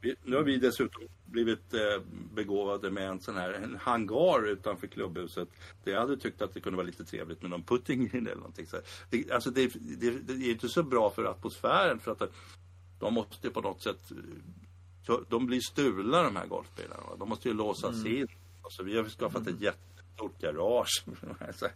Vi, 0.00 0.14
nu 0.24 0.36
har 0.36 0.42
vi 0.42 0.56
dessutom 0.56 1.02
blivit 1.24 1.74
eh, 1.74 2.02
begåvade 2.34 2.90
med 2.90 3.08
en 3.08 3.20
sån 3.20 3.36
här 3.36 3.52
en 3.52 3.76
hangar 3.80 4.46
utanför 4.48 4.86
klubbhuset. 4.86 5.48
Det 5.84 5.90
jag 5.90 6.00
hade 6.00 6.16
tyckt 6.16 6.42
att 6.42 6.54
det 6.54 6.60
kunde 6.60 6.76
vara 6.76 6.86
lite 6.86 7.04
trevligt 7.04 7.42
med 7.42 7.50
någon 7.50 7.62
putting 7.62 8.06
eller 8.14 8.34
någonting. 8.34 8.66
Så 8.66 8.76
det, 9.10 9.30
alltså 9.30 9.50
det, 9.50 9.72
det, 9.74 10.10
det 10.10 10.32
är 10.32 10.50
inte 10.50 10.68
så 10.68 10.82
bra 10.82 11.10
för 11.10 11.24
atmosfären 11.24 11.98
för 11.98 12.12
att 12.12 12.22
de 13.00 13.14
måste 13.14 13.50
på 13.50 13.60
något 13.60 13.82
sätt 13.82 14.12
de 15.28 15.46
blir 15.46 15.60
stulna 15.60 16.22
de 16.22 16.36
här 16.36 16.46
golfbilarna. 16.46 17.02
De 17.18 17.28
måste 17.28 17.48
ju 17.48 17.54
låsas 17.54 18.06
in. 18.06 18.28
Alltså, 18.68 18.82
vi 18.82 18.96
har 18.96 19.04
skaffat 19.04 19.46
ett 19.46 19.60
jättestort 19.60 20.38
garage. 20.40 21.04
så, 21.54 21.66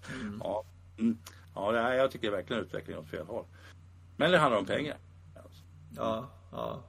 ja, 0.41 0.65
mm, 0.99 1.19
ja, 1.55 1.95
jag 1.95 2.11
tycker 2.11 2.31
verkligen 2.31 2.63
utvecklingen 2.63 3.03
åt 3.03 3.11
fel 3.11 3.27
håll. 3.27 3.45
Men 4.17 4.31
det 4.31 4.39
handlar 4.39 4.59
om 4.59 4.67
pengar. 4.67 4.99
Alltså. 5.37 5.63
Ja, 5.97 6.31
ja. 6.51 6.85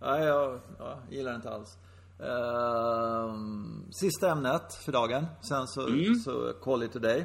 Nej, 0.00 0.24
jag 0.24 0.60
ja, 0.78 0.98
gillar 1.10 1.30
det 1.30 1.36
inte 1.36 1.50
alls. 1.50 1.78
Ehm, 2.20 3.92
sista 3.92 4.30
ämnet 4.30 4.74
för 4.74 4.92
dagen. 4.92 5.26
Sen 5.48 5.66
så, 5.66 5.88
så 6.24 6.52
call 6.62 6.82
it 6.82 6.96
a 6.96 6.98
day. 6.98 7.20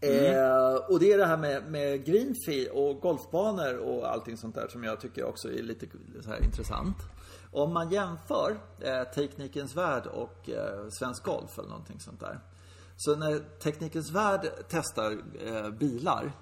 Eh, 0.00 0.74
och 0.88 1.00
det 1.00 1.12
är 1.12 1.18
det 1.18 1.26
här 1.26 1.36
med, 1.36 1.70
med 1.70 2.04
green 2.04 2.34
fee 2.46 2.70
och 2.70 3.00
golfbanor 3.00 3.76
och 3.76 4.10
allting 4.10 4.36
sånt 4.36 4.54
där 4.54 4.68
som 4.68 4.84
jag 4.84 5.00
tycker 5.00 5.24
också 5.24 5.48
är 5.48 5.62
lite 5.62 5.86
så 6.20 6.30
här 6.30 6.44
intressant. 6.44 6.96
Om 7.52 7.72
man 7.72 7.90
jämför 7.90 8.60
eh, 8.80 9.02
Teknikens 9.14 9.76
Värld 9.76 10.06
och 10.06 10.50
eh, 10.50 10.88
Svensk 10.98 11.24
Golf 11.24 11.58
eller 11.58 11.68
någonting 11.68 12.00
sånt 12.00 12.20
där. 12.20 12.40
Så 12.96 13.16
när 13.16 13.58
Teknikens 13.58 14.10
Värld 14.10 14.50
testar 14.68 15.18
eh, 15.46 15.70
bilar 15.70 16.32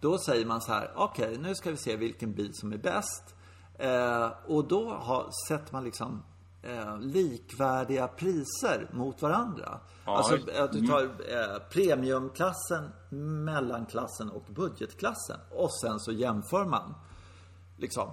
då 0.00 0.18
säger 0.18 0.46
man 0.46 0.60
så 0.60 0.72
här, 0.72 0.92
okej 0.96 1.38
nu 1.38 1.54
ska 1.54 1.70
vi 1.70 1.76
se 1.76 1.96
vilken 1.96 2.32
bil 2.32 2.54
som 2.54 2.72
är 2.72 2.78
bäst. 2.78 3.34
Eh, 3.78 4.32
och 4.46 4.68
då 4.68 4.90
har, 4.90 5.30
sätter 5.48 5.72
man 5.72 5.84
liksom 5.84 6.22
eh, 6.62 6.98
likvärdiga 7.00 8.08
priser 8.08 8.90
mot 8.92 9.22
varandra. 9.22 9.80
Ja, 10.04 10.16
alltså 10.16 10.36
det. 10.36 10.62
att 10.64 10.72
du 10.72 10.86
tar 10.86 11.02
eh, 11.02 11.58
premiumklassen, 11.70 12.90
mellanklassen 13.44 14.30
och 14.30 14.44
budgetklassen. 14.48 15.40
Och 15.50 15.70
sen 15.82 16.00
så 16.00 16.12
jämför 16.12 16.64
man. 16.64 16.94
Liksom. 17.76 18.10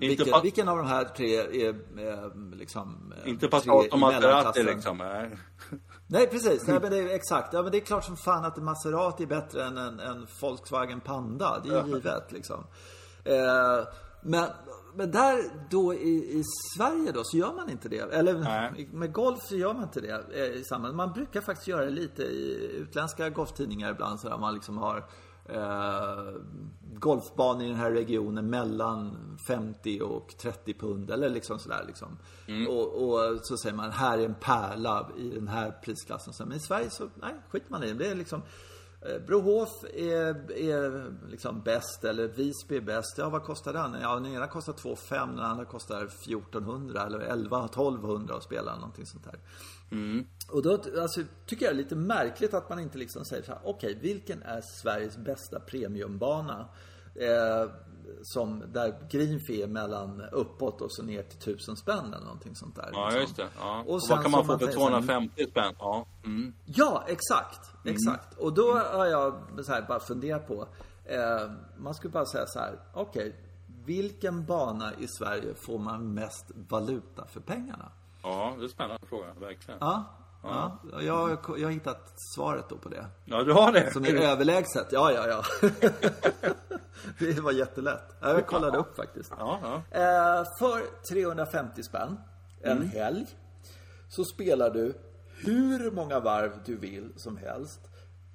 Vilken, 0.00 0.42
vilken 0.42 0.68
av 0.68 0.76
de 0.76 0.86
här 0.86 1.04
tre 1.04 1.36
är 1.36 1.68
eh, 1.68 2.30
liksom... 2.54 3.14
eh, 3.22 3.28
Inte 3.30 3.40
tre 3.40 3.50
Passat 3.50 3.86
i 3.86 3.88
och 3.92 3.98
Maserati 3.98 4.62
liksom. 4.62 4.98
Nej. 4.98 5.38
Nej 6.06 6.26
precis, 6.26 6.66
Nej, 6.66 6.78
men 6.82 6.90
det 6.90 6.98
är 6.98 7.14
exakt. 7.14 7.52
Ja, 7.52 7.62
men 7.62 7.72
det 7.72 7.78
är 7.78 7.80
klart 7.80 8.04
som 8.04 8.16
fan 8.16 8.44
att 8.44 8.58
en 8.58 8.64
Maserati 8.64 9.22
är 9.22 9.26
bättre 9.26 9.64
än 9.64 9.78
en, 9.78 10.00
en 10.00 10.26
Volkswagen 10.40 11.00
Panda. 11.00 11.60
Det 11.64 11.74
är 11.74 11.86
ju 11.86 11.94
givet 11.94 12.32
liksom. 12.32 12.66
Eh, 13.24 13.86
men, 14.22 14.44
men 14.94 15.10
där 15.10 15.42
då 15.70 15.94
i, 15.94 16.38
i 16.38 16.42
Sverige 16.76 17.12
då 17.12 17.24
så 17.24 17.36
gör 17.36 17.52
man 17.52 17.70
inte 17.70 17.88
det. 17.88 18.14
Eller 18.14 18.38
Nej. 18.38 18.88
med 18.92 19.12
golf 19.12 19.38
så 19.42 19.56
gör 19.56 19.74
man 19.74 19.82
inte 19.82 20.00
det 20.00 20.24
eh, 20.34 20.60
i 20.60 20.64
samma. 20.64 20.92
Man 20.92 21.12
brukar 21.12 21.40
faktiskt 21.40 21.68
göra 21.68 21.84
det 21.84 21.90
lite 21.90 22.22
i 22.22 22.70
utländska 22.80 23.28
golftidningar 23.30 23.90
ibland 23.90 24.20
så 24.20 24.28
där 24.28 24.38
man 24.38 24.54
liksom 24.54 24.78
har 24.78 25.04
eh, 25.54 26.34
golfbanor 27.00 27.62
i 27.62 27.68
den 27.68 27.76
här 27.76 27.90
regionen 27.90 28.50
mellan 28.50 29.16
50 29.46 30.00
och 30.00 30.34
30 30.38 30.74
pund 30.74 31.10
eller 31.10 31.28
liksom 31.28 31.58
sådär 31.58 31.84
liksom. 31.86 32.18
Och, 32.68 33.02
och 33.02 33.40
så 33.42 33.56
säger 33.56 33.76
man 33.76 33.90
här 33.90 34.18
är 34.18 34.24
en 34.24 34.34
pärla 34.34 35.10
i 35.18 35.30
den 35.30 35.48
här 35.48 35.70
prisklassen. 35.70 36.32
Så, 36.32 36.46
Men 36.46 36.56
i 36.56 36.60
Sverige 36.60 36.90
så, 36.90 37.08
nej, 37.14 37.34
skiter 37.48 37.70
man 37.70 37.82
i 37.82 37.92
det. 37.92 37.94
Det 37.94 38.10
är 38.10 38.14
liksom 38.14 38.42
eh, 39.02 39.26
Brohof 39.26 39.84
är, 39.94 40.52
är 40.52 41.14
liksom 41.28 41.60
bäst 41.60 42.04
eller 42.04 42.28
Visby 42.28 42.76
är 42.76 42.80
bäst. 42.80 43.18
Ja, 43.18 43.28
vad 43.28 43.42
kostar 43.42 43.72
den? 43.72 43.96
Ja, 44.02 44.14
den 44.14 44.26
ena 44.26 44.46
kostar 44.46 44.72
2 44.72 44.96
5 44.96 45.28
den 45.36 45.44
andra 45.44 45.64
kostar 45.64 46.04
1400 46.04 47.06
eller 47.06 47.20
11 47.20 47.64
1200 47.64 48.34
att 48.34 48.42
spela 48.42 48.74
någonting 48.74 49.06
sånt 49.06 49.24
där. 49.24 49.38
Och 50.52 50.62
då 50.62 50.72
alltså, 51.00 51.20
tycker 51.46 51.66
jag 51.66 51.74
det 51.74 51.80
är 51.80 51.82
lite 51.82 51.96
märkligt 51.96 52.54
att 52.54 52.68
man 52.68 52.78
inte 52.78 52.98
liksom 52.98 53.24
säger 53.24 53.42
så 53.42 53.52
här, 53.52 53.60
okej, 53.64 53.98
vilken 54.02 54.42
är 54.42 54.60
Sveriges 54.60 55.16
bästa 55.18 55.60
premiumbana? 55.60 56.68
Eh, 57.14 57.70
som 58.22 58.72
där 58.72 59.08
green 59.10 59.40
fee 59.40 59.62
är 59.62 59.66
mellan 59.66 60.20
uppåt 60.32 60.80
och 60.80 60.92
så 60.92 61.02
ner 61.02 61.22
till 61.22 61.38
1000 61.54 61.76
spänn 61.76 62.14
eller 62.14 62.24
någonting 62.24 62.56
sånt 62.56 62.76
där. 62.76 62.90
Ja, 62.92 63.04
liksom. 63.04 63.20
just 63.20 63.36
det. 63.36 63.48
Ja. 63.58 63.84
Och 63.86 63.94
Och, 63.94 64.02
sen 64.02 64.16
vad 64.16 64.22
kan 64.24 64.30
man 64.30 64.46
få 64.46 64.58
för 64.58 64.66
säger 64.66 64.78
så 64.78 64.84
här- 64.84 64.88
250 64.90 65.46
spänn? 65.50 65.74
Ja. 65.78 66.06
Mm. 66.24 66.54
Ja, 66.64 67.04
exakt. 67.08 67.70
Exakt. 67.84 68.38
Och 68.38 68.54
då 68.54 68.72
har 68.78 69.06
jag 69.06 69.34
så 69.64 69.72
här, 69.72 69.82
bara 69.88 70.00
funderat 70.00 70.46
på. 70.46 70.68
Eh, 71.04 71.50
man 71.78 71.94
skulle 71.94 72.12
bara 72.12 72.26
säga 72.26 72.46
så 72.46 72.58
här. 72.58 72.78
Okej, 72.94 73.36
vilken 73.84 74.44
bana 74.46 74.94
i 74.94 75.08
Sverige 75.08 75.54
får 75.54 75.78
man 75.78 76.14
mest 76.14 76.50
valuta 76.54 77.26
för 77.26 77.40
pengarna? 77.40 77.92
Ja, 78.22 78.52
det 78.56 78.60
är 78.60 78.64
en 78.64 78.68
spännande 78.70 79.06
fråga. 79.06 79.26
Verkligen. 79.40 79.78
Ja, 79.80 80.04
ja. 80.42 80.78
Jag, 81.00 81.14
har- 81.14 81.56
jag 81.58 81.66
har 81.68 81.72
hittat 81.72 82.12
svaret 82.36 82.68
då 82.68 82.76
på 82.78 82.88
det. 82.88 83.06
Ja, 83.24 83.42
du 83.42 83.52
har 83.52 83.72
det? 83.72 83.92
Som 83.92 84.04
är 84.04 84.14
överlägset. 84.14 84.86
Ja, 84.90 85.12
ja, 85.12 85.26
ja. 85.28 85.42
det 87.18 87.40
var 87.40 87.52
jättelätt. 87.52 88.16
Ja, 88.20 88.28
Jag 88.32 88.46
kollade 88.46 88.78
upp 88.78 88.96
faktiskt. 88.96 89.32
Ja, 89.38 89.58
ja. 89.62 89.98
Eh, 89.98 90.44
för 90.58 90.82
350 91.14 91.82
spänn, 91.82 92.20
en 92.62 92.76
Mm. 92.76 92.88
helg, 92.88 93.26
så 94.08 94.24
spelar 94.24 94.70
du 94.70 94.94
hur 95.44 95.90
många 95.90 96.20
varv 96.20 96.52
du 96.64 96.76
vill 96.76 97.12
som 97.16 97.36
helst 97.36 97.80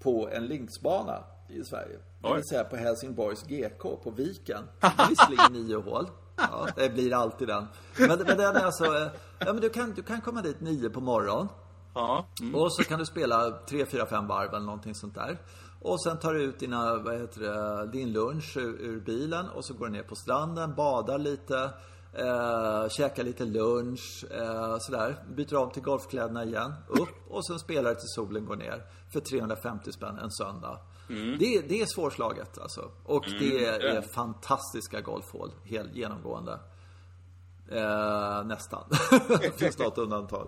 på 0.03 0.29
en 0.31 0.45
linksbana 0.45 1.23
i 1.49 1.63
Sverige. 1.63 1.99
Det 2.21 2.33
vill 2.36 2.43
säga 2.49 2.63
på 2.63 2.75
Helsingborgs 2.75 3.43
GK 3.43 3.95
på 4.03 4.11
Viken. 4.11 4.63
Visserligen 5.09 5.53
nio 5.53 5.75
hål. 5.77 6.07
Ja, 6.36 6.67
det 6.75 6.89
blir 6.89 7.13
alltid 7.13 7.47
den. 7.47 7.67
Men, 7.97 8.07
men 8.07 8.38
den 8.38 8.55
är 8.55 8.65
alltså, 8.65 8.86
eh, 8.86 9.07
ja, 9.39 9.53
men 9.53 9.61
du, 9.61 9.69
kan, 9.69 9.93
du 9.95 10.03
kan 10.03 10.21
komma 10.21 10.41
dit 10.41 10.61
nio 10.61 10.89
på 10.89 11.01
morgonen. 11.01 11.47
ja. 11.93 12.25
Mm. 12.41 12.55
Och 12.55 12.73
så 12.73 12.83
kan 12.83 12.99
du 12.99 13.05
spela 13.05 13.51
3, 13.69 13.86
4, 13.86 14.05
5 14.05 14.27
varv 14.27 14.49
eller 14.49 14.65
någonting 14.65 14.95
sånt 14.95 15.15
där. 15.15 15.38
Och 15.81 16.03
sen 16.03 16.19
tar 16.19 16.33
du 16.33 16.43
ut 16.43 16.59
dina, 16.59 16.97
vad 16.97 17.19
heter 17.19 17.41
det, 17.41 17.88
din 17.91 18.13
lunch 18.13 18.57
ur, 18.57 18.81
ur 18.81 18.99
bilen 18.99 19.49
och 19.49 19.65
så 19.65 19.73
går 19.73 19.86
du 19.86 19.91
ner 19.91 20.03
på 20.03 20.15
stranden, 20.15 20.75
badar 20.75 21.17
lite, 21.17 21.69
eh, 22.13 22.89
käkar 22.89 23.23
lite 23.23 23.45
lunch, 23.45 24.25
eh, 24.31 24.77
sådär. 24.79 25.15
Byter 25.36 25.55
om 25.55 25.71
till 25.71 25.83
golfkläderna 25.83 26.43
igen, 26.43 26.73
upp 26.88 27.15
och 27.29 27.45
sen 27.45 27.59
spelar 27.59 27.89
du 27.89 27.95
till 27.95 28.09
solen 28.09 28.45
går 28.45 28.55
ner. 28.55 28.83
För 29.13 29.19
350 29.19 29.91
spänn 29.91 30.17
en 30.17 30.31
söndag. 30.31 30.79
Det, 31.39 31.62
det 31.70 31.82
är 31.82 31.86
svårslaget 31.86 32.58
alltså. 32.58 32.91
Och 33.03 33.26
det 33.39 33.66
är, 33.66 33.80
det 33.80 33.86
är 33.89 33.95
är 33.95 33.95
det. 33.95 34.08
fantastiska 34.08 35.01
golfhål, 35.01 35.51
helt 35.64 35.95
genomgående. 35.95 36.60
Eh, 37.72 38.43
nästan. 38.45 38.84
det 39.41 39.60
finns 39.60 39.80
något 39.80 39.97
undantag. 39.97 40.47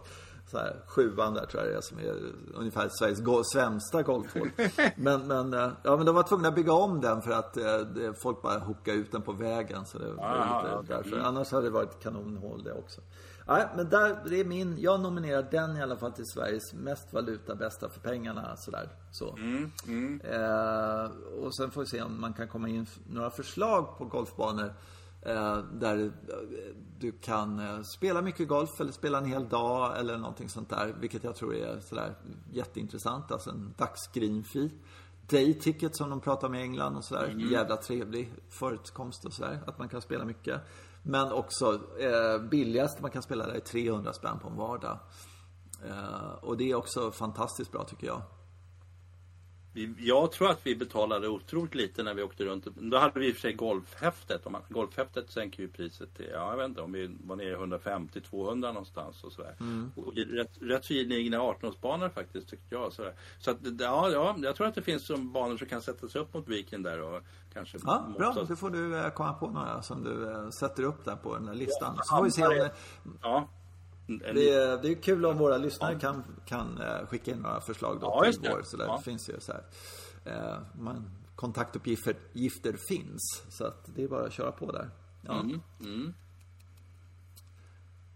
Så 0.51 0.57
här, 0.57 0.81
sjuan 0.87 1.33
där 1.33 1.45
tror 1.45 1.63
jag 1.63 1.71
det 1.73 1.77
är 1.77 1.81
som 1.81 1.97
är 1.99 2.15
ungefär 2.55 2.89
Sveriges 2.99 3.19
go- 3.21 3.43
sämsta 3.53 4.01
golfhål. 4.03 4.49
Men, 4.95 5.27
men, 5.27 5.53
eh, 5.53 5.69
ja, 5.83 5.97
men 5.97 6.05
de 6.05 6.15
var 6.15 6.23
tvungna 6.23 6.47
att 6.47 6.55
bygga 6.55 6.73
om 6.73 7.01
den 7.01 7.21
för 7.21 7.31
att 7.31 7.57
eh, 7.57 7.77
det, 7.77 8.13
folk 8.21 8.41
bara 8.41 8.59
hookade 8.59 8.97
ut 8.97 9.11
den 9.11 9.21
på 9.21 9.31
vägen. 9.31 9.85
Så 9.85 9.97
det 9.97 10.13
Ah, 10.17 10.61
okej. 10.79 10.95
därför. 10.97 11.19
Annars 11.19 11.51
hade 11.51 11.63
det 11.63 11.69
varit 11.69 11.99
kanonhål 12.03 12.63
det 12.63 12.73
också. 12.73 13.01
Nej, 13.47 13.67
men 13.75 13.89
där, 13.89 14.29
det 14.29 14.39
är 14.39 14.45
min, 14.45 14.77
jag 14.79 15.01
nominerar 15.01 15.47
den 15.51 15.77
i 15.77 15.81
alla 15.81 15.97
fall 15.97 16.11
till 16.11 16.25
Sveriges 16.25 16.73
mest 16.73 17.13
valuta 17.13 17.55
bästa 17.55 17.89
för 17.89 17.99
pengarna. 17.99 18.55
Sådär, 18.57 18.89
så. 19.11 19.37
Eh, 20.23 21.11
och 21.43 21.55
sen 21.55 21.71
får 21.71 21.81
vi 21.81 21.87
se 21.87 22.01
om 22.01 22.21
man 22.21 22.33
kan 22.33 22.47
komma 22.47 22.69
in 22.69 22.85
några 23.09 23.29
förslag 23.29 23.97
på 23.97 24.05
golfbanor. 24.05 24.73
Eh, 25.21 25.57
där 25.57 26.05
eh, 26.05 26.11
du 26.99 27.11
kan 27.11 27.59
eh, 27.59 27.81
spela 27.81 28.21
mycket 28.21 28.47
golf 28.47 28.81
eller 28.81 28.91
spela 28.91 29.17
en 29.17 29.25
hel 29.25 29.49
dag 29.49 29.99
eller 29.99 30.17
någonting 30.17 30.49
sånt 30.49 30.69
där. 30.69 30.95
Vilket 30.99 31.23
jag 31.23 31.35
tror 31.35 31.55
är 31.55 31.79
sådär 31.79 32.15
jätteintressant. 32.51 33.31
Alltså 33.31 33.49
en 33.49 33.73
dagsgreen-fee. 33.77 34.69
Day 35.29 35.53
ticket 35.53 35.95
som 35.95 36.09
de 36.09 36.19
pratar 36.21 36.47
om 36.47 36.55
i 36.55 36.61
England 36.61 36.95
och 36.95 37.03
sådär. 37.03 37.35
Jävla 37.51 37.77
trevlig 37.77 38.33
förekomst 38.49 39.25
och 39.25 39.33
sådär. 39.33 39.59
Att 39.67 39.79
man 39.79 39.89
kan 39.89 40.01
spela 40.01 40.25
mycket. 40.25 40.61
Men 41.07 41.31
också 41.31 41.79
eh, 41.99 42.41
billigast 42.49 43.01
man 43.01 43.11
kan 43.11 43.21
spela 43.21 43.47
där 43.47 43.53
är 43.53 43.59
300 43.59 44.13
spänn 44.13 44.39
på 44.39 44.47
en 44.47 44.55
vardag. 44.55 44.99
Eh, 45.85 46.33
och 46.41 46.57
det 46.57 46.71
är 46.71 46.75
också 46.75 47.11
fantastiskt 47.11 47.71
bra 47.71 47.83
tycker 47.83 48.07
jag. 48.07 48.21
Jag 49.97 50.31
tror 50.31 50.49
att 50.49 50.59
vi 50.63 50.75
betalade 50.75 51.27
otroligt 51.27 51.75
lite 51.75 52.03
när 52.03 52.13
vi 52.13 52.23
åkte 52.23 52.45
runt. 52.45 52.65
Då 52.65 52.97
hade 52.97 53.19
vi 53.19 53.27
i 53.27 53.31
och 53.31 53.35
för 53.35 53.41
sig 53.41 53.53
golfhäftet. 53.53 54.45
Om 54.45 54.51
man, 54.51 54.61
golfhäftet 54.69 55.31
sänker 55.31 55.63
ju 55.63 55.69
priset 55.69 56.15
till, 56.15 56.29
ja 56.33 56.49
jag 56.49 56.57
vet 56.57 56.65
inte, 56.69 56.81
om 56.81 56.91
vi 56.91 57.17
var 57.23 57.35
nere 57.35 57.49
i 57.49 57.55
150-200 57.55 58.55
någonstans 58.55 59.23
och 59.23 59.31
sådär. 59.31 59.55
Och 59.95 60.17
i 60.17 60.23
rätt, 60.23 60.51
rätt 60.61 60.85
så 60.85 60.93
gedigna 60.93 61.37
18-årsbanor 61.37 62.09
faktiskt 62.09 62.49
tyckte 62.49 62.75
jag. 62.75 62.93
Sådär. 62.93 63.13
Så 63.39 63.51
att, 63.51 63.57
ja, 63.79 64.09
ja, 64.09 64.35
jag 64.37 64.55
tror 64.55 64.67
att 64.67 64.75
det 64.75 64.81
finns 64.81 65.05
som 65.05 65.31
banor 65.31 65.57
som 65.57 65.67
kan 65.67 65.81
sättas 65.81 66.15
upp 66.15 66.33
mot 66.33 66.47
viken 66.47 66.83
där 66.83 67.01
och 67.01 67.21
kanske 67.53 67.77
Ja, 67.83 68.13
bra. 68.17 68.45
Då 68.47 68.55
får 68.55 68.69
du 68.69 68.97
eh, 68.97 69.09
komma 69.09 69.33
på 69.33 69.47
några 69.47 69.81
som 69.81 70.03
du 70.03 70.31
eh, 70.31 70.49
sätter 70.49 70.83
upp 70.83 71.05
där 71.05 71.15
på 71.15 71.35
den 71.35 71.47
här 71.47 71.55
listan. 71.55 71.99
Så 72.03 72.15
får 72.15 72.23
vi 72.23 72.31
se 72.31 72.45
om 72.45 72.69
Ja. 73.21 73.49
Det, 74.07 74.49
är, 74.53 74.81
det 74.81 74.87
är 74.91 75.01
kul 75.01 75.25
om 75.25 75.37
våra 75.37 75.57
lyssnare 75.57 75.99
kan, 75.99 76.23
kan 76.45 76.81
eh, 76.81 77.07
skicka 77.07 77.31
in 77.31 77.37
några 77.37 77.61
förslag 77.61 77.97
då 78.01 78.07
Ja, 78.07 78.31
till 78.31 78.41
det. 78.41 78.49
vår. 78.49 78.61
Så 78.63 78.77
där 78.77 78.85
Ja. 78.85 79.01
finns 79.01 79.29
ju 79.29 79.39
så 79.39 79.51
här. 79.53 79.63
eh, 80.25 80.57
Man, 80.79 81.09
kontaktuppgifter 81.35 82.15
gifter 82.33 82.73
finns. 82.73 83.43
Så 83.49 83.65
att 83.65 83.95
det 83.95 84.03
är 84.03 84.07
bara 84.07 84.25
att 84.25 84.33
köra 84.33 84.51
på 84.51 84.71
där. 84.71 84.89
Ja. 85.21 85.39
Mm, 85.39 86.13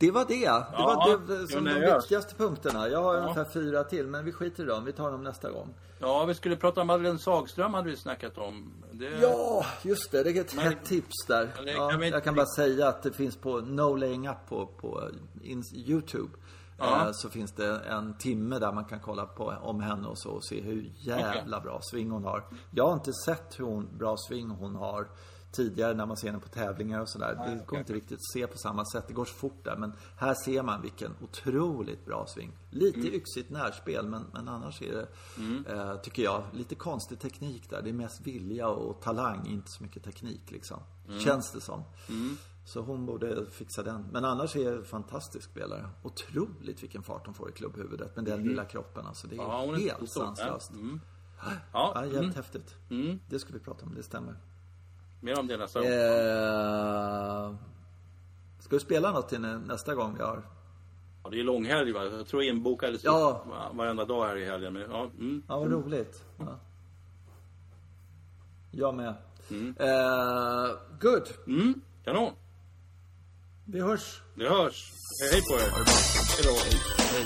Det 0.02 0.12
var 0.12 0.26
det. 0.26 0.34
Det 0.34 0.42
Ja, 0.46 0.66
var 0.78 1.28
det, 1.28 1.48
som 1.48 1.64
de 1.66 1.72
gör. 1.72 1.96
viktigaste 2.00 2.36
punkterna. 2.36 2.88
Jag 2.90 3.04
har 3.04 3.18
ungefär 3.18 3.46
fyra 3.54 3.84
till, 3.84 4.08
men 4.08 4.26
vi 4.26 4.32
skiter 4.32 4.64
i 4.64 4.66
dem. 4.68 4.86
Vi 4.86 4.92
tar 4.94 5.12
dem 5.12 5.24
nästa 5.24 5.52
gång. 5.52 5.74
Ja, 6.00 6.26
vi 6.26 6.34
skulle 6.36 6.56
prata 6.56 6.82
om 6.82 6.88
Madeleine 6.88 7.20
Sagström 7.20 7.74
hade 7.74 7.90
vi 7.90 7.98
snackat 7.98 8.38
om. 8.38 8.74
Det, 8.92 9.06
Ja, 9.22 9.66
just 9.84 10.12
det. 10.12 10.24
Det 10.24 10.30
är 10.32 10.42
ett 10.42 10.56
Men- 10.56 10.66
hett 10.66 10.86
tips 10.86 11.26
där. 11.28 11.50
Ja, 11.66 11.90
kan 11.90 12.00
vi 12.00 12.10
jag 12.10 12.24
kan 12.24 12.36
bara 12.36 12.46
säga 12.46 12.88
att 12.88 13.04
det 13.04 13.12
finns 13.12 13.38
på 13.38 13.60
No 13.62 13.96
Laying 13.96 14.28
Up 14.30 14.38
på, 14.50 14.66
på 14.66 15.10
Youtube. 15.74 16.30
Ja. 16.78 17.06
Eh, 17.06 17.12
så 17.14 17.30
finns 17.30 17.52
det 17.52 17.80
en 17.80 18.18
timme 18.18 18.60
där 18.60 18.72
man 18.72 18.86
kan 18.86 19.00
kolla 19.00 19.26
på 19.26 19.54
om 19.62 19.82
henne 19.82 20.08
och 20.08 20.18
så 20.20 20.30
och 20.30 20.46
se 20.46 20.62
hur 20.62 20.92
jävla 20.98 21.60
bra 21.60 21.80
sving 21.82 22.12
hon 22.12 22.24
har. 22.24 22.44
Jag 22.72 22.86
har 22.88 22.94
inte 22.94 23.14
sett 23.26 23.60
hur 23.60 23.66
hon, 23.66 23.88
bra 23.98 24.16
sving 24.18 24.50
hon 24.50 24.76
har 24.76 25.08
tidigare 25.52 25.94
när 25.94 26.06
man 26.06 26.18
ser 26.18 26.28
henne 26.28 26.40
på 26.40 26.50
tävlingar 26.50 27.02
och 27.02 27.10
sådär. 27.10 27.36
Det 27.46 27.66
går 27.68 27.80
inte 27.80 27.94
riktigt 27.94 28.18
att 28.18 28.32
se 28.34 28.48
på 28.48 28.58
samma 28.58 28.86
sätt. 28.86 29.08
Det 29.08 29.14
går 29.14 29.26
så 29.26 29.34
fort 29.34 29.64
där. 29.64 29.76
Men 29.78 29.94
här 30.18 30.36
ser 30.46 30.64
man 30.64 30.82
vilken 30.82 31.16
otroligt 31.22 32.06
bra 32.06 32.26
sving. 32.28 32.52
Lite 32.70 33.16
yxigt 33.16 33.50
närspel 33.50 34.08
men, 34.08 34.26
men 34.34 34.48
annars 34.48 34.82
är 34.82 34.92
det, 34.94 35.08
eh, 35.72 35.96
tycker 35.96 36.24
jag, 36.24 36.44
lite 36.54 36.76
konstig 36.76 37.20
teknik 37.20 37.70
där. 37.70 37.82
Det 37.82 37.90
är 37.90 37.94
mest 37.94 38.22
vilja 38.22 38.68
och 38.68 39.02
talang, 39.02 39.48
inte 39.48 39.72
så 39.72 39.84
mycket 39.84 40.04
teknik 40.04 40.52
liksom. 40.52 40.80
Känns 41.20 41.52
det 41.52 41.62
som. 41.62 41.84
Så 42.66 42.82
hon 42.82 43.06
borde 43.06 43.46
fixa 43.46 43.84
den. 43.84 44.06
Men 44.12 44.26
annars 44.26 44.56
är 44.56 44.72
det 44.72 44.78
en 44.78 44.86
fantastisk 44.86 45.50
spelare. 45.52 45.90
Otroligt 46.04 46.84
vilken 46.84 47.04
fart 47.04 47.26
hon 47.26 47.36
får 47.36 47.50
i 47.50 47.52
klubbhuvudet 47.52 48.16
med 48.16 48.26
den 48.26 48.44
lilla 48.44 48.66
kroppen. 48.66 49.06
Alltså, 49.06 49.28
det 49.28 49.36
är 49.36 49.40
Ja, 49.40 49.76
helt 49.76 50.12
sanslöst. 50.12 50.72
Mm. 50.72 51.02
Ja, 51.74 51.94
jävligt 51.96 52.20
mm. 52.20 52.36
häftigt. 52.36 52.76
Mm. 52.90 53.20
Det 53.30 53.40
ska 53.40 53.54
vi 53.54 53.60
prata 53.60 53.86
om, 53.86 53.96
det 53.96 54.04
stämmer. 54.04 54.36
Mer 55.22 55.40
om 55.40 55.48
det 55.48 55.58
nästa 55.58 55.80
gång. 55.80 55.90
Eh, 55.90 57.56
ska 58.60 58.76
du 58.76 58.80
spela 58.80 59.12
något 59.12 59.30
till 59.30 59.42
nä- 59.42 59.58
nästa 59.58 59.96
gång 59.96 60.16
vi 60.18 60.24
har? 60.24 60.44
Ja, 61.24 61.30
det 61.30 61.40
är 61.40 61.44
långhelg 61.44 61.92
va? 61.92 62.04
Jag 62.04 62.28
tror 62.28 62.44
inbokades 62.44 63.04
Ja. 63.04 63.44
ja. 63.50 63.72
varenda 63.74 64.06
dag 64.06 64.28
här 64.28 64.36
i 64.38 64.46
helgen. 64.46 64.74
Men, 64.74 64.82
ja, 64.92 65.10
mm. 65.20 65.44
Ja, 65.48 65.60
vad 65.60 65.72
roligt. 65.72 66.24
Ja. 66.38 66.60
Jag 68.72 68.96
med. 68.96 69.14
Mm. 69.50 69.76
Eh, 69.80 70.70
good. 71.02 71.28
Mm. 71.48 71.82
Kanon. 72.06 72.34
Vi 73.66 73.82
hörs. 73.82 74.22
Det 74.36 74.50
hörs. 74.50 74.92
Hej 75.32 75.42
på 75.42 75.54
er. 75.54 75.70
Hej 75.70 76.44
då. 76.44 76.52
Hej. 77.04 77.26